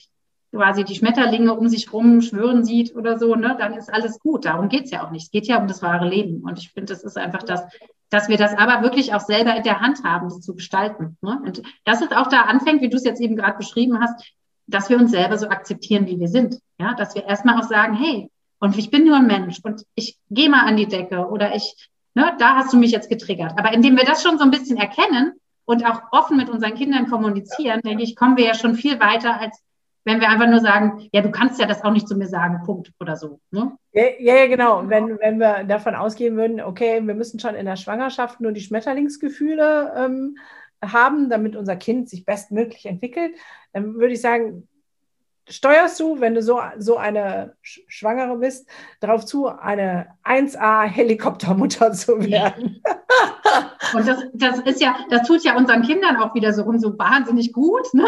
quasi 0.51 0.83
die 0.83 0.97
Schmetterlinge 0.97 1.55
um 1.55 1.69
sich 1.69 1.93
rum 1.93 2.23
schwören 2.23 2.65
sieht 2.65 2.97
oder 2.97 3.17
so, 3.17 3.37
ne, 3.37 3.55
dann 3.57 3.75
ist 3.75 3.95
alles 3.95 4.19
gut. 4.19 4.45
Darum 4.45 4.69
geht's 4.69 4.91
ja 4.91 5.07
auch 5.07 5.13
nicht. 5.13 5.27
Es 5.27 5.31
geht 5.31 5.47
ja 5.47 5.61
um 5.61 5.69
das 5.69 5.83
wahre 5.83 6.09
Leben. 6.09 6.43
Und 6.43 6.59
ich 6.59 6.73
finde, 6.73 6.93
das 6.93 7.05
ist 7.05 7.17
einfach 7.17 7.45
das, 7.45 7.63
dass 8.11 8.29
wir 8.29 8.37
das 8.37 8.57
aber 8.57 8.83
wirklich 8.83 9.15
auch 9.15 9.21
selber 9.21 9.55
in 9.57 9.63
der 9.63 9.81
Hand 9.81 10.05
haben, 10.05 10.29
das 10.29 10.41
zu 10.41 10.55
gestalten. 10.55 11.17
Ne? 11.23 11.41
Und 11.45 11.63
dass 11.85 12.03
es 12.03 12.11
auch 12.13 12.27
da 12.27 12.43
anfängt, 12.43 12.83
wie 12.83 12.91
du 12.91 12.97
es 12.97 13.05
jetzt 13.05 13.21
eben 13.21 13.37
gerade 13.37 13.57
beschrieben 13.57 14.01
hast, 14.01 14.35
dass 14.67 14.91
wir 14.91 14.99
uns 14.99 15.13
selber 15.13 15.39
so 15.39 15.49
akzeptieren, 15.49 16.07
wie 16.07 16.19
wir 16.19 16.29
sind. 16.29 16.59
Ja, 16.79 16.95
dass 16.95 17.15
wir 17.15 17.25
erstmal 17.25 17.59
auch 17.59 17.69
sagen, 17.69 17.95
hey, 17.95 18.31
und 18.59 18.77
ich 18.77 18.91
bin 18.91 19.05
nur 19.05 19.17
ein 19.17 19.27
Mensch 19.27 19.59
und 19.63 19.85
ich 19.95 20.19
gehe 20.29 20.51
mal 20.51 20.67
an 20.67 20.77
die 20.77 20.87
Decke 20.87 21.29
oder 21.29 21.55
ich, 21.55 21.89
ne, 22.15 22.35
da 22.39 22.57
hast 22.57 22.73
du 22.73 22.77
mich 22.77 22.91
jetzt 22.91 23.09
getriggert. 23.09 23.55
Aber 23.57 23.73
indem 23.73 23.97
wir 23.97 24.05
das 24.05 24.23
schon 24.23 24.39
so 24.39 24.45
ein 24.45 24.51
bisschen 24.51 24.77
erkennen 24.77 25.33
und 25.65 25.85
auch 25.87 26.03
offen 26.13 26.37
mit 26.37 26.51
unseren 26.51 26.75
Kindern 26.75 27.09
kommunizieren, 27.09 27.81
denke 27.83 28.03
ich, 28.03 28.17
kommen 28.17 28.37
wir 28.37 28.45
ja 28.45 28.55
schon 28.55 28.75
viel 28.75 29.01
weiter, 29.01 29.41
als 29.41 29.61
wenn 30.05 30.21
wir 30.21 30.29
einfach 30.29 30.49
nur 30.49 30.61
sagen, 30.61 31.09
ja, 31.13 31.21
du 31.21 31.31
kannst 31.31 31.61
ja 31.61 31.67
das 31.67 31.85
auch 31.85 31.93
nicht 31.93 32.09
zu 32.09 32.17
mir 32.17 32.27
sagen, 32.27 32.63
Punkt 32.65 32.93
oder 33.01 33.17
so. 33.17 33.41
Ne? 33.51 33.77
Ja, 33.93 34.05
ja, 34.19 34.47
genau. 34.47 34.89
Wenn, 34.89 35.19
wenn 35.21 35.39
wir 35.39 35.65
davon 35.65 35.95
ausgehen 35.95 36.37
würden, 36.37 36.61
okay, 36.61 37.01
wir 37.07 37.15
müssen 37.15 37.39
schon 37.39 37.55
in 37.55 37.67
der 37.67 37.77
Schwangerschaft 37.77 38.41
nur 38.41 38.53
die 38.53 38.63
Schmetterlingsgefühle 38.63 39.93
ähm, 39.97 40.39
haben, 40.83 41.29
damit 41.29 41.57
unser 41.57 41.77
Kind 41.77 42.09
sich 42.09 42.25
bestmöglich 42.25 42.87
entwickelt, 42.87 43.35
dann 43.73 43.95
würde 43.95 44.15
ich 44.15 44.21
sagen, 44.21 44.67
steuerst 45.51 45.99
du, 46.01 46.21
wenn 46.21 46.35
du 46.35 46.43
so, 46.43 46.61
so 46.79 46.97
eine 46.97 47.55
Schwangere 47.61 48.39
bist, 48.39 48.69
darauf 49.01 49.27
zu, 49.27 49.49
eine 49.49 50.09
1A-Helikoptermutter 50.25 51.93
zu 51.93 52.21
werden. 52.21 52.83
Und 53.95 54.07
das, 54.07 54.25
das 54.33 54.61
ist 54.61 54.81
ja, 54.81 54.97
das 55.11 55.27
tut 55.27 55.45
ja 55.45 55.57
unseren 55.57 55.83
Kindern 55.83 56.17
auch 56.17 56.35
wieder 56.35 56.53
so, 56.53 56.65
so 56.79 56.99
wahnsinnig 56.99 57.53
gut. 57.53 57.93
Ne? 57.93 58.07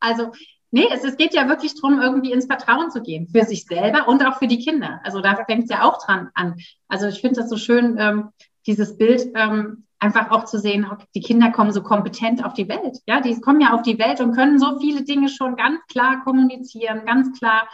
Also 0.00 0.30
Nee, 0.74 0.88
es, 0.92 1.04
es 1.04 1.16
geht 1.16 1.34
ja 1.34 1.48
wirklich 1.48 1.80
darum, 1.80 2.00
irgendwie 2.00 2.32
ins 2.32 2.46
Vertrauen 2.46 2.90
zu 2.90 3.00
gehen, 3.00 3.28
für 3.28 3.44
sich 3.44 3.64
selber 3.64 4.08
und 4.08 4.26
auch 4.26 4.40
für 4.40 4.48
die 4.48 4.58
Kinder. 4.58 5.00
Also 5.04 5.20
da 5.20 5.36
fängt 5.44 5.62
es 5.64 5.70
ja 5.70 5.84
auch 5.84 6.04
dran 6.04 6.30
an. 6.34 6.56
Also 6.88 7.06
ich 7.06 7.20
finde 7.20 7.40
das 7.40 7.48
so 7.48 7.56
schön, 7.56 7.96
ähm, 7.96 8.30
dieses 8.66 8.98
Bild 8.98 9.30
ähm, 9.36 9.84
einfach 10.00 10.32
auch 10.32 10.46
zu 10.46 10.58
sehen, 10.58 10.84
die 11.14 11.20
Kinder 11.20 11.52
kommen 11.52 11.70
so 11.70 11.80
kompetent 11.80 12.44
auf 12.44 12.54
die 12.54 12.68
Welt. 12.68 12.98
Ja, 13.06 13.20
die 13.20 13.40
kommen 13.40 13.60
ja 13.60 13.72
auf 13.72 13.82
die 13.82 14.00
Welt 14.00 14.20
und 14.20 14.34
können 14.34 14.58
so 14.58 14.80
viele 14.80 15.04
Dinge 15.04 15.28
schon 15.28 15.54
ganz 15.54 15.78
klar 15.86 16.24
kommunizieren, 16.24 17.06
ganz 17.06 17.38
klar. 17.38 17.68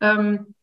Ähm, 0.00 0.56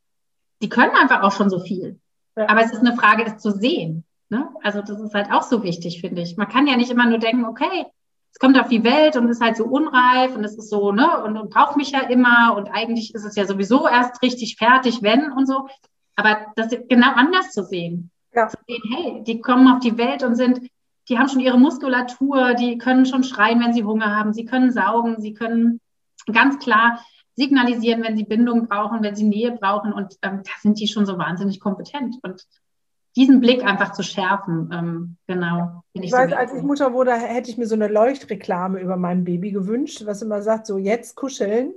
die 0.61 0.67
können 0.67 0.91
einfach 0.91 1.23
auch 1.23 1.31
schon 1.31 1.49
so 1.49 1.61
viel. 1.61 2.01
Ja. 2.35 2.49
Aber 2.49 2.65
es 2.65 2.73
ist 2.73 2.81
eine 2.85 2.97
Frage, 2.97 3.23
es 3.25 3.37
zu 3.37 3.51
sehen. 3.51 4.03
Ne? 4.27 4.49
Also 4.61 4.81
das 4.81 4.99
ist 4.99 5.13
halt 5.13 5.31
auch 5.31 5.43
so 5.43 5.63
wichtig, 5.63 6.01
finde 6.01 6.21
ich. 6.21 6.35
Man 6.35 6.49
kann 6.49 6.67
ja 6.67 6.75
nicht 6.75 6.91
immer 6.91 7.05
nur 7.05 7.19
denken, 7.19 7.45
okay, 7.45 7.85
es 8.31 8.39
kommt 8.39 8.59
auf 8.59 8.69
die 8.69 8.83
Welt 8.83 9.17
und 9.17 9.27
ist 9.29 9.41
halt 9.41 9.57
so 9.57 9.65
unreif 9.65 10.35
und 10.35 10.43
es 10.43 10.57
ist 10.57 10.69
so, 10.69 10.91
ne, 10.91 11.23
und, 11.23 11.37
und 11.37 11.49
braucht 11.49 11.75
mich 11.75 11.91
ja 11.91 12.01
immer 12.01 12.55
und 12.55 12.69
eigentlich 12.69 13.13
ist 13.13 13.25
es 13.25 13.35
ja 13.35 13.45
sowieso 13.45 13.87
erst 13.87 14.21
richtig 14.21 14.55
fertig, 14.57 15.01
wenn 15.01 15.31
und 15.31 15.47
so. 15.47 15.67
Aber 16.15 16.37
das 16.55 16.71
ist 16.71 16.89
genau 16.89 17.11
anders 17.13 17.51
zu 17.51 17.63
sehen. 17.63 18.11
Ja. 18.33 18.47
Zu 18.47 18.57
sehen, 18.67 18.81
hey, 18.95 19.23
die 19.23 19.41
kommen 19.41 19.67
auf 19.67 19.79
die 19.79 19.97
Welt 19.97 20.23
und 20.23 20.35
sind, 20.35 20.61
die 21.09 21.19
haben 21.19 21.27
schon 21.27 21.41
ihre 21.41 21.59
Muskulatur, 21.59 22.53
die 22.53 22.77
können 22.77 23.05
schon 23.05 23.23
schreien, 23.23 23.59
wenn 23.59 23.73
sie 23.73 23.83
Hunger 23.83 24.15
haben, 24.15 24.33
sie 24.33 24.45
können 24.45 24.71
saugen, 24.71 25.19
sie 25.19 25.33
können 25.33 25.81
ganz 26.31 26.59
klar 26.59 27.03
signalisieren, 27.35 28.03
wenn 28.03 28.15
sie 28.15 28.23
Bindung 28.23 28.67
brauchen, 28.67 29.03
wenn 29.03 29.15
sie 29.15 29.23
Nähe 29.23 29.51
brauchen 29.51 29.93
und 29.93 30.15
ähm, 30.21 30.41
da 30.43 30.51
sind 30.61 30.79
die 30.79 30.87
schon 30.87 31.05
so 31.05 31.17
wahnsinnig 31.17 31.59
kompetent 31.59 32.15
und 32.23 32.45
diesen 33.15 33.41
Blick 33.41 33.63
einfach 33.63 33.91
zu 33.91 34.03
schärfen. 34.03 34.69
Ähm, 34.73 35.17
genau. 35.27 35.83
Ich, 35.93 36.03
ich 36.03 36.11
weiß, 36.11 36.29
so 36.29 36.35
als 36.35 36.53
ich 36.53 36.61
Mutter 36.61 36.93
wurde, 36.93 37.13
hätte 37.13 37.49
ich 37.49 37.57
mir 37.57 37.67
so 37.67 37.75
eine 37.75 37.87
Leuchtreklame 37.87 38.79
über 38.79 38.97
mein 38.97 39.23
Baby 39.23 39.51
gewünscht, 39.51 40.03
was 40.05 40.21
immer 40.21 40.41
sagt, 40.41 40.67
so 40.67 40.77
jetzt 40.77 41.15
kuscheln, 41.15 41.73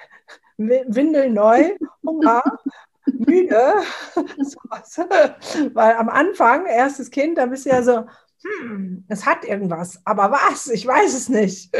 Windel 0.56 1.30
neu, 1.30 1.76
Hunger, 2.04 2.42
müde. 3.06 3.74
Weil 5.74 5.94
am 5.96 6.08
Anfang, 6.08 6.66
erstes 6.66 7.10
Kind, 7.10 7.38
da 7.38 7.46
bist 7.46 7.66
du 7.66 7.70
ja 7.70 7.82
so, 7.82 8.04
hm, 8.42 9.04
es 9.08 9.26
hat 9.26 9.44
irgendwas, 9.44 10.00
aber 10.04 10.30
was? 10.30 10.68
Ich 10.68 10.86
weiß 10.86 11.14
es 11.14 11.28
nicht. 11.28 11.74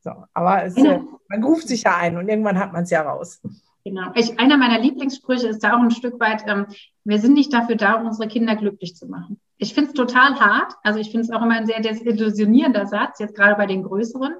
so, 0.00 0.10
aber 0.34 0.64
es, 0.64 0.74
genau. 0.74 1.20
man 1.28 1.44
ruft 1.44 1.68
sich 1.68 1.84
ja 1.84 1.96
ein 1.96 2.16
und 2.16 2.28
irgendwann 2.28 2.58
hat 2.58 2.72
man 2.72 2.82
es 2.82 2.90
ja 2.90 3.02
raus. 3.02 3.40
Genau. 3.84 4.10
Ich, 4.14 4.38
einer 4.38 4.56
meiner 4.56 4.80
Lieblingssprüche 4.80 5.48
ist 5.48 5.62
da 5.64 5.76
auch 5.76 5.80
ein 5.80 5.90
Stück 5.90 6.20
weit, 6.20 6.44
ähm, 6.46 6.66
wir 7.04 7.18
sind 7.18 7.34
nicht 7.34 7.52
dafür 7.52 7.76
da, 7.76 7.94
um 7.94 8.06
unsere 8.06 8.28
Kinder 8.28 8.56
glücklich 8.56 8.94
zu 8.94 9.06
machen. 9.06 9.40
Ich 9.56 9.74
finde 9.74 9.90
es 9.90 9.94
total 9.94 10.38
hart. 10.38 10.74
Also 10.82 10.98
ich 10.98 11.10
finde 11.10 11.24
es 11.24 11.30
auch 11.30 11.42
immer 11.42 11.54
ein 11.54 11.66
sehr 11.66 11.80
desillusionierender 11.80 12.86
Satz, 12.86 13.18
jetzt 13.18 13.34
gerade 13.34 13.56
bei 13.56 13.66
den 13.66 13.82
größeren. 13.82 14.34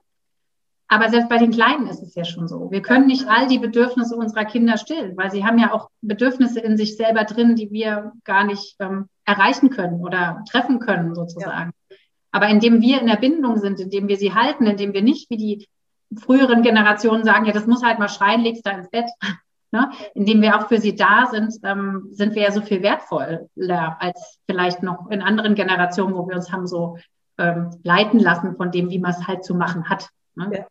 Aber 0.90 1.10
selbst 1.10 1.28
bei 1.28 1.36
den 1.36 1.50
Kleinen 1.50 1.86
ist 1.86 2.02
es 2.02 2.14
ja 2.14 2.24
schon 2.24 2.48
so. 2.48 2.70
Wir 2.70 2.80
können 2.80 3.06
nicht 3.06 3.28
all 3.28 3.46
die 3.46 3.58
Bedürfnisse 3.58 4.16
unserer 4.16 4.46
Kinder 4.46 4.78
stillen, 4.78 5.16
weil 5.18 5.30
sie 5.30 5.44
haben 5.44 5.58
ja 5.58 5.72
auch 5.72 5.90
Bedürfnisse 6.00 6.60
in 6.60 6.78
sich 6.78 6.96
selber 6.96 7.24
drin, 7.24 7.56
die 7.56 7.70
wir 7.70 8.12
gar 8.24 8.44
nicht 8.44 8.76
ähm, 8.80 9.08
erreichen 9.26 9.68
können 9.68 10.00
oder 10.00 10.42
treffen 10.50 10.78
können, 10.78 11.14
sozusagen. 11.14 11.72
Ja. 11.90 11.96
Aber 12.30 12.48
indem 12.48 12.80
wir 12.80 13.00
in 13.00 13.06
der 13.06 13.16
Bindung 13.16 13.58
sind, 13.58 13.80
indem 13.80 14.08
wir 14.08 14.16
sie 14.16 14.34
halten, 14.34 14.66
indem 14.66 14.94
wir 14.94 15.02
nicht 15.02 15.28
wie 15.28 15.36
die 15.36 15.68
früheren 16.16 16.62
Generationen 16.62 17.24
sagen, 17.24 17.44
ja, 17.44 17.52
das 17.52 17.66
muss 17.66 17.82
halt 17.82 17.98
mal 17.98 18.08
schreien, 18.08 18.42
legst 18.42 18.66
da 18.66 18.70
ins 18.72 18.90
Bett. 18.90 19.10
Ne? 19.70 19.90
Indem 20.14 20.40
wir 20.40 20.56
auch 20.56 20.68
für 20.68 20.80
sie 20.80 20.96
da 20.96 21.28
sind, 21.30 21.52
ähm, 21.62 22.08
sind 22.12 22.34
wir 22.34 22.40
ja 22.40 22.52
so 22.52 22.62
viel 22.62 22.82
wertvoller 22.82 23.98
als 24.00 24.38
vielleicht 24.46 24.82
noch 24.82 25.10
in 25.10 25.20
anderen 25.20 25.54
Generationen, 25.54 26.14
wo 26.14 26.26
wir 26.26 26.36
uns 26.36 26.50
haben 26.50 26.66
so 26.66 26.96
ähm, 27.36 27.78
leiten 27.82 28.18
lassen 28.18 28.56
von 28.56 28.70
dem, 28.70 28.88
wie 28.88 28.98
man 28.98 29.10
es 29.10 29.26
halt 29.26 29.44
zu 29.44 29.54
machen 29.54 29.90
hat. 29.90 30.08
Ne? 30.36 30.50
Ja. 30.52 30.66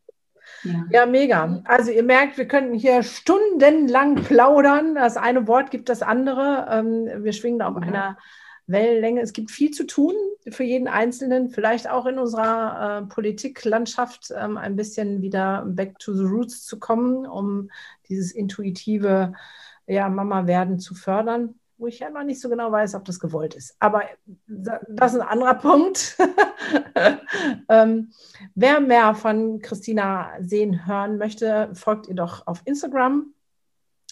Ja. 0.64 0.86
ja. 0.90 1.06
mega. 1.06 1.62
Also 1.66 1.92
ihr 1.92 2.02
merkt, 2.02 2.40
wir 2.40 2.48
könnten 2.48 2.74
hier 2.74 3.04
stundenlang 3.04 4.16
plaudern. 4.16 4.96
Das 4.96 5.18
eine 5.18 5.48
Wort 5.48 5.70
gibt 5.70 5.90
das 5.90 6.02
andere. 6.02 6.68
Ähm, 6.72 7.24
wir 7.24 7.34
schwingen 7.34 7.62
auf 7.62 7.76
ja. 7.76 7.82
einer 7.82 8.18
Wellenlänge. 8.68 9.22
Es 9.22 9.34
gibt 9.34 9.52
viel 9.52 9.72
zu 9.72 9.86
tun 9.86 10.14
für 10.50 10.64
jeden 10.64 10.88
Einzelnen, 10.88 11.50
vielleicht 11.50 11.90
auch 11.90 12.06
in 12.06 12.20
unserer 12.20 13.02
äh, 13.02 13.06
Politiklandschaft 13.08 14.32
ähm, 14.36 14.58
ein 14.58 14.76
bisschen 14.76 15.22
wieder 15.22 15.66
back 15.66 16.00
to 16.00 16.14
the 16.14 16.24
roots 16.24 16.66
zu 16.66 16.80
kommen, 16.80 17.26
um 17.26 17.70
dieses 18.10 18.32
intuitive 18.32 19.34
ja, 19.88 20.10
Mama-Werden 20.10 20.80
zu 20.80 20.96
fördern 20.96 21.56
wo 21.78 21.88
ich 21.88 22.00
ja 22.00 22.10
noch 22.10 22.24
nicht 22.24 22.42
so 22.42 22.50
genau 22.50 22.72
weiß, 22.72 22.96
ob 22.96 23.06
das 23.06 23.20
gewollt 23.20 23.54
ist. 23.54 23.76
Aber 23.80 24.04
das 24.48 25.14
ist 25.14 25.20
ein 25.20 25.28
anderer 25.28 25.54
Punkt. 25.54 26.18
ähm, 27.70 28.12
wer 28.56 28.80
mehr 28.80 29.14
von 29.14 29.60
Christina 29.60 30.32
sehen, 30.40 30.88
hören 30.88 31.18
möchte, 31.18 31.70
folgt 31.74 32.08
ihr 32.08 32.16
doch 32.16 32.48
auf 32.48 32.62
Instagram. 32.66 33.34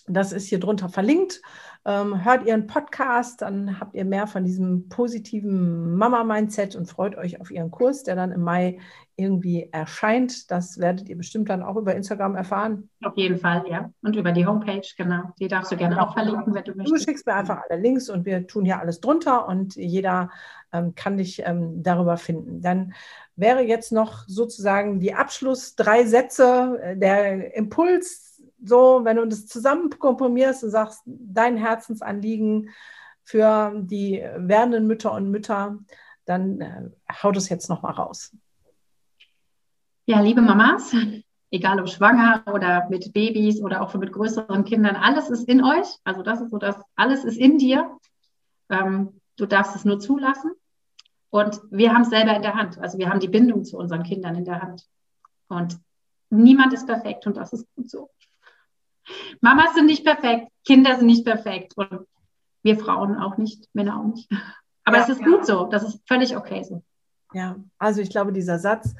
Das 0.07 0.31
ist 0.31 0.47
hier 0.47 0.59
drunter 0.59 0.89
verlinkt. 0.89 1.41
Ähm, 1.87 2.23
hört 2.25 2.45
ihren 2.47 2.65
Podcast, 2.65 3.43
dann 3.43 3.79
habt 3.79 3.95
ihr 3.95 4.05
mehr 4.05 4.25
von 4.25 4.43
diesem 4.43 4.89
positiven 4.89 5.95
Mama-Mindset 5.95 6.75
und 6.75 6.87
freut 6.87 7.15
euch 7.15 7.39
auf 7.39 7.51
ihren 7.51 7.69
Kurs, 7.69 8.01
der 8.01 8.15
dann 8.15 8.31
im 8.31 8.41
Mai 8.41 8.79
irgendwie 9.17 9.69
erscheint. 9.71 10.49
Das 10.49 10.79
werdet 10.79 11.07
ihr 11.09 11.15
bestimmt 11.15 11.49
dann 11.49 11.61
auch 11.61 11.75
über 11.75 11.95
Instagram 11.95 12.35
erfahren. 12.35 12.89
Auf 13.03 13.15
jeden 13.15 13.37
Fall, 13.37 13.65
ja. 13.69 13.91
Und 14.01 14.15
über 14.15 14.31
die 14.31 14.47
Homepage, 14.47 14.81
genau. 14.97 15.31
Die 15.39 15.47
darfst 15.47 15.71
du 15.71 15.77
gerne 15.77 16.01
auch 16.01 16.13
verlinken, 16.13 16.55
wenn 16.55 16.63
du 16.63 16.75
möchtest. 16.75 17.01
Du 17.01 17.03
schickst 17.03 17.27
mir 17.27 17.35
einfach 17.35 17.61
alle 17.69 17.79
Links 17.79 18.09
und 18.09 18.25
wir 18.25 18.47
tun 18.47 18.65
hier 18.65 18.79
alles 18.79 18.99
drunter 18.99 19.47
und 19.47 19.75
jeder 19.75 20.31
ähm, 20.73 20.95
kann 20.95 21.17
dich 21.17 21.43
ähm, 21.45 21.83
darüber 21.83 22.17
finden. 22.17 22.61
Dann 22.61 22.93
wäre 23.35 23.61
jetzt 23.61 23.91
noch 23.91 24.25
sozusagen 24.27 24.99
die 24.99 25.13
Abschluss 25.13 25.75
drei 25.75 26.05
Sätze, 26.05 26.79
äh, 26.81 26.97
der 26.97 27.55
Impuls 27.55 28.24
so, 28.63 29.01
wenn 29.03 29.17
du 29.17 29.25
das 29.25 29.47
zusammen 29.47 29.89
komprimierst 29.89 30.63
und 30.63 30.69
sagst, 30.69 31.01
dein 31.05 31.57
Herzensanliegen 31.57 32.69
für 33.23 33.73
die 33.75 34.23
werdenden 34.37 34.87
Mütter 34.87 35.11
und 35.13 35.31
Mütter, 35.31 35.79
dann 36.25 36.61
äh, 36.61 36.89
hau 37.21 37.31
das 37.31 37.49
jetzt 37.49 37.69
nochmal 37.69 37.93
raus. 37.93 38.35
Ja, 40.05 40.21
liebe 40.21 40.41
Mamas, 40.41 40.95
egal 41.51 41.79
ob 41.79 41.89
schwanger 41.89 42.43
oder 42.53 42.87
mit 42.89 43.13
Babys 43.13 43.61
oder 43.61 43.81
auch 43.81 43.93
mit 43.95 44.11
größeren 44.11 44.63
Kindern, 44.65 44.95
alles 44.95 45.29
ist 45.29 45.47
in 45.47 45.63
euch. 45.63 45.87
Also 46.03 46.21
das 46.21 46.41
ist 46.41 46.51
so, 46.51 46.57
dass 46.57 46.77
alles 46.95 47.23
ist 47.23 47.37
in 47.37 47.57
dir. 47.57 47.97
Ähm, 48.69 49.19
du 49.37 49.45
darfst 49.45 49.75
es 49.75 49.85
nur 49.85 49.99
zulassen. 49.99 50.51
Und 51.29 51.59
wir 51.69 51.93
haben 51.93 52.03
es 52.03 52.09
selber 52.09 52.35
in 52.35 52.43
der 52.43 52.55
Hand. 52.55 52.77
Also 52.77 52.97
wir 52.97 53.09
haben 53.09 53.19
die 53.19 53.27
Bindung 53.27 53.65
zu 53.65 53.77
unseren 53.77 54.03
Kindern 54.03 54.35
in 54.35 54.45
der 54.45 54.61
Hand. 54.61 54.87
Und 55.47 55.77
niemand 56.29 56.73
ist 56.73 56.85
perfekt 56.87 57.27
und 57.27 57.37
das 57.37 57.51
ist 57.51 57.67
gut 57.75 57.89
so. 57.89 58.09
Mamas 59.41 59.73
sind 59.75 59.85
nicht 59.85 60.05
perfekt, 60.05 60.47
Kinder 60.65 60.97
sind 60.97 61.07
nicht 61.07 61.25
perfekt 61.25 61.73
und 61.77 62.07
wir 62.63 62.77
Frauen 62.77 63.17
auch 63.17 63.37
nicht, 63.37 63.69
Männer 63.73 63.99
auch 63.99 64.05
nicht. 64.05 64.29
Aber 64.83 64.97
ja, 64.97 65.03
es 65.03 65.09
ist 65.09 65.21
ja. 65.21 65.27
gut 65.27 65.45
so, 65.45 65.65
das 65.65 65.83
ist 65.83 65.99
völlig 66.07 66.35
okay 66.35 66.63
so. 66.63 66.83
Ja, 67.33 67.57
also 67.77 68.01
ich 68.01 68.09
glaube, 68.09 68.31
dieser 68.31 68.59
Satz, 68.59 68.95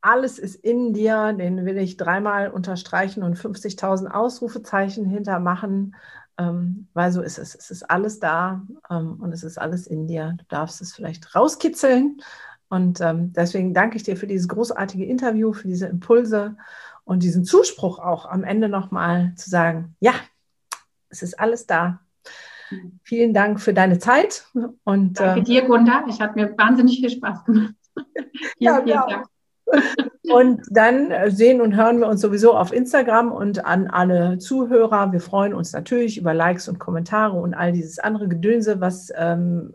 alles 0.00 0.38
ist 0.38 0.56
in 0.56 0.92
dir, 0.92 1.32
den 1.32 1.64
will 1.64 1.78
ich 1.78 1.96
dreimal 1.96 2.50
unterstreichen 2.50 3.22
und 3.22 3.36
50.000 3.36 4.10
Ausrufezeichen 4.10 5.06
hintermachen, 5.06 5.96
ähm, 6.38 6.86
weil 6.94 7.10
so 7.10 7.20
ist 7.20 7.38
es. 7.38 7.54
Es 7.54 7.70
ist 7.70 7.90
alles 7.90 8.20
da 8.20 8.62
ähm, 8.90 9.18
und 9.20 9.32
es 9.32 9.42
ist 9.42 9.58
alles 9.58 9.86
in 9.86 10.06
dir. 10.06 10.34
Du 10.38 10.44
darfst 10.48 10.80
es 10.80 10.94
vielleicht 10.94 11.34
rauskitzeln. 11.34 12.20
Und 12.68 13.00
ähm, 13.00 13.32
deswegen 13.32 13.72
danke 13.72 13.96
ich 13.96 14.02
dir 14.02 14.16
für 14.16 14.26
dieses 14.26 14.46
großartige 14.46 15.04
Interview, 15.04 15.52
für 15.52 15.68
diese 15.68 15.86
Impulse 15.86 16.56
und 17.08 17.22
diesen 17.22 17.44
Zuspruch 17.44 17.98
auch 17.98 18.26
am 18.26 18.44
Ende 18.44 18.68
nochmal 18.68 19.32
zu 19.34 19.48
sagen, 19.48 19.96
ja, 19.98 20.12
es 21.08 21.22
ist 21.22 21.40
alles 21.40 21.66
da. 21.66 22.00
Vielen 23.02 23.32
Dank 23.32 23.60
für 23.60 23.72
deine 23.72 23.98
Zeit. 23.98 24.46
Und, 24.84 25.18
Danke 25.18 25.40
äh, 25.40 25.42
dir, 25.42 25.62
Gunda. 25.62 26.04
Ich 26.06 26.20
hat 26.20 26.36
mir 26.36 26.52
wahnsinnig 26.58 27.00
viel 27.00 27.08
Spaß 27.08 27.44
gemacht. 27.46 27.74
ja, 28.58 28.82
vielen 28.82 28.98
Dank. 29.08 29.26
Und 30.30 30.60
dann 30.70 31.12
sehen 31.30 31.62
und 31.62 31.76
hören 31.76 31.98
wir 31.98 32.08
uns 32.08 32.20
sowieso 32.20 32.54
auf 32.54 32.72
Instagram 32.72 33.32
und 33.32 33.64
an 33.64 33.86
alle 33.86 34.36
Zuhörer. 34.36 35.10
Wir 35.10 35.20
freuen 35.20 35.54
uns 35.54 35.72
natürlich 35.72 36.18
über 36.18 36.34
Likes 36.34 36.68
und 36.68 36.78
Kommentare 36.78 37.40
und 37.40 37.54
all 37.54 37.72
dieses 37.72 37.98
andere 37.98 38.28
Gedönse, 38.28 38.82
was 38.82 39.10
ähm, 39.16 39.74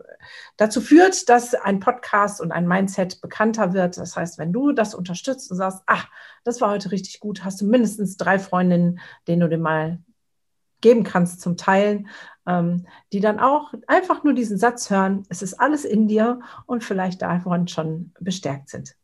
dazu 0.56 0.80
führt, 0.80 1.28
dass 1.28 1.54
ein 1.54 1.80
Podcast 1.80 2.40
und 2.40 2.52
ein 2.52 2.66
Mindset 2.66 3.20
bekannter 3.20 3.72
wird. 3.72 3.96
Das 3.96 4.16
heißt, 4.16 4.38
wenn 4.38 4.52
du 4.52 4.72
das 4.72 4.94
unterstützt 4.94 5.50
und 5.50 5.56
sagst, 5.56 5.82
ach, 5.86 6.08
das 6.44 6.60
war 6.60 6.70
heute 6.70 6.90
richtig 6.90 7.20
gut, 7.20 7.44
hast 7.44 7.60
du 7.60 7.66
mindestens 7.66 8.16
drei 8.16 8.38
Freundinnen, 8.38 9.00
denen 9.26 9.40
du 9.40 9.48
dir 9.48 9.58
mal 9.58 9.98
geben 10.80 11.02
kannst 11.02 11.40
zum 11.40 11.56
Teilen, 11.56 12.08
ähm, 12.46 12.86
die 13.12 13.20
dann 13.20 13.40
auch 13.40 13.72
einfach 13.86 14.22
nur 14.22 14.34
diesen 14.34 14.58
Satz 14.58 14.90
hören, 14.90 15.24
es 15.30 15.40
ist 15.40 15.54
alles 15.54 15.86
in 15.86 16.08
dir 16.08 16.40
und 16.66 16.84
vielleicht 16.84 17.22
davon 17.22 17.68
schon 17.68 18.12
bestärkt 18.20 18.68
sind. 18.68 18.94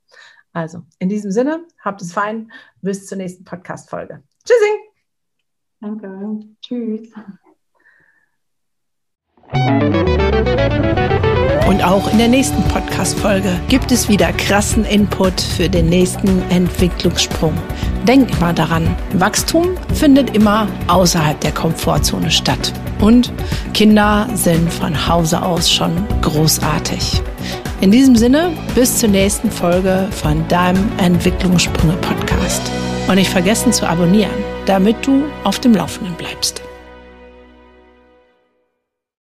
Also, 0.53 0.83
in 0.99 1.09
diesem 1.09 1.31
Sinne, 1.31 1.65
habt 1.79 2.03
es 2.03 2.13
fein. 2.13 2.53
Bis 2.83 3.07
zur 3.07 3.19
nächsten 3.19 3.45
Podcast-Folge. 3.45 4.23
Tschüssing! 4.45 4.91
Danke. 5.81 6.41
Tschüss. 6.61 7.13
Und 11.67 11.85
auch 11.85 12.11
in 12.13 12.19
der 12.19 12.29
nächsten 12.29 12.63
Podcast-Folge 12.65 13.59
gibt 13.69 13.91
es 13.91 14.09
wieder 14.09 14.33
krassen 14.33 14.85
Input 14.85 15.41
für 15.41 15.69
den 15.69 15.89
nächsten 15.89 16.43
Entwicklungssprung. 16.51 17.55
Denk 18.07 18.31
immer 18.37 18.53
daran, 18.53 18.97
Wachstum 19.15 19.69
findet 19.95 20.37
immer 20.37 20.69
außerhalb 20.89 21.41
der 21.41 21.53
Komfortzone 21.53 22.31
statt. 22.31 22.73
Und 23.01 23.33
Kinder 23.73 24.29
sind 24.35 24.73
von 24.73 25.09
Hause 25.09 25.43
aus 25.43 25.71
schon 25.71 25.93
großartig. 26.23 27.23
In 27.81 27.91
diesem 27.91 28.15
Sinne, 28.17 28.51
bis 28.75 28.99
zur 28.99 29.09
nächsten 29.09 29.51
Folge 29.51 30.09
von 30.11 30.47
deinem 30.49 30.91
Entwicklungssprünge 30.99 31.95
Podcast. 31.95 32.63
Und 33.09 33.15
nicht 33.17 33.31
vergessen 33.31 33.73
zu 33.73 33.89
abonnieren, 33.89 34.31
damit 34.67 35.07
du 35.07 35.25
auf 35.45 35.59
dem 35.59 35.75
Laufenden 35.75 36.15
bleibst. 36.15 36.63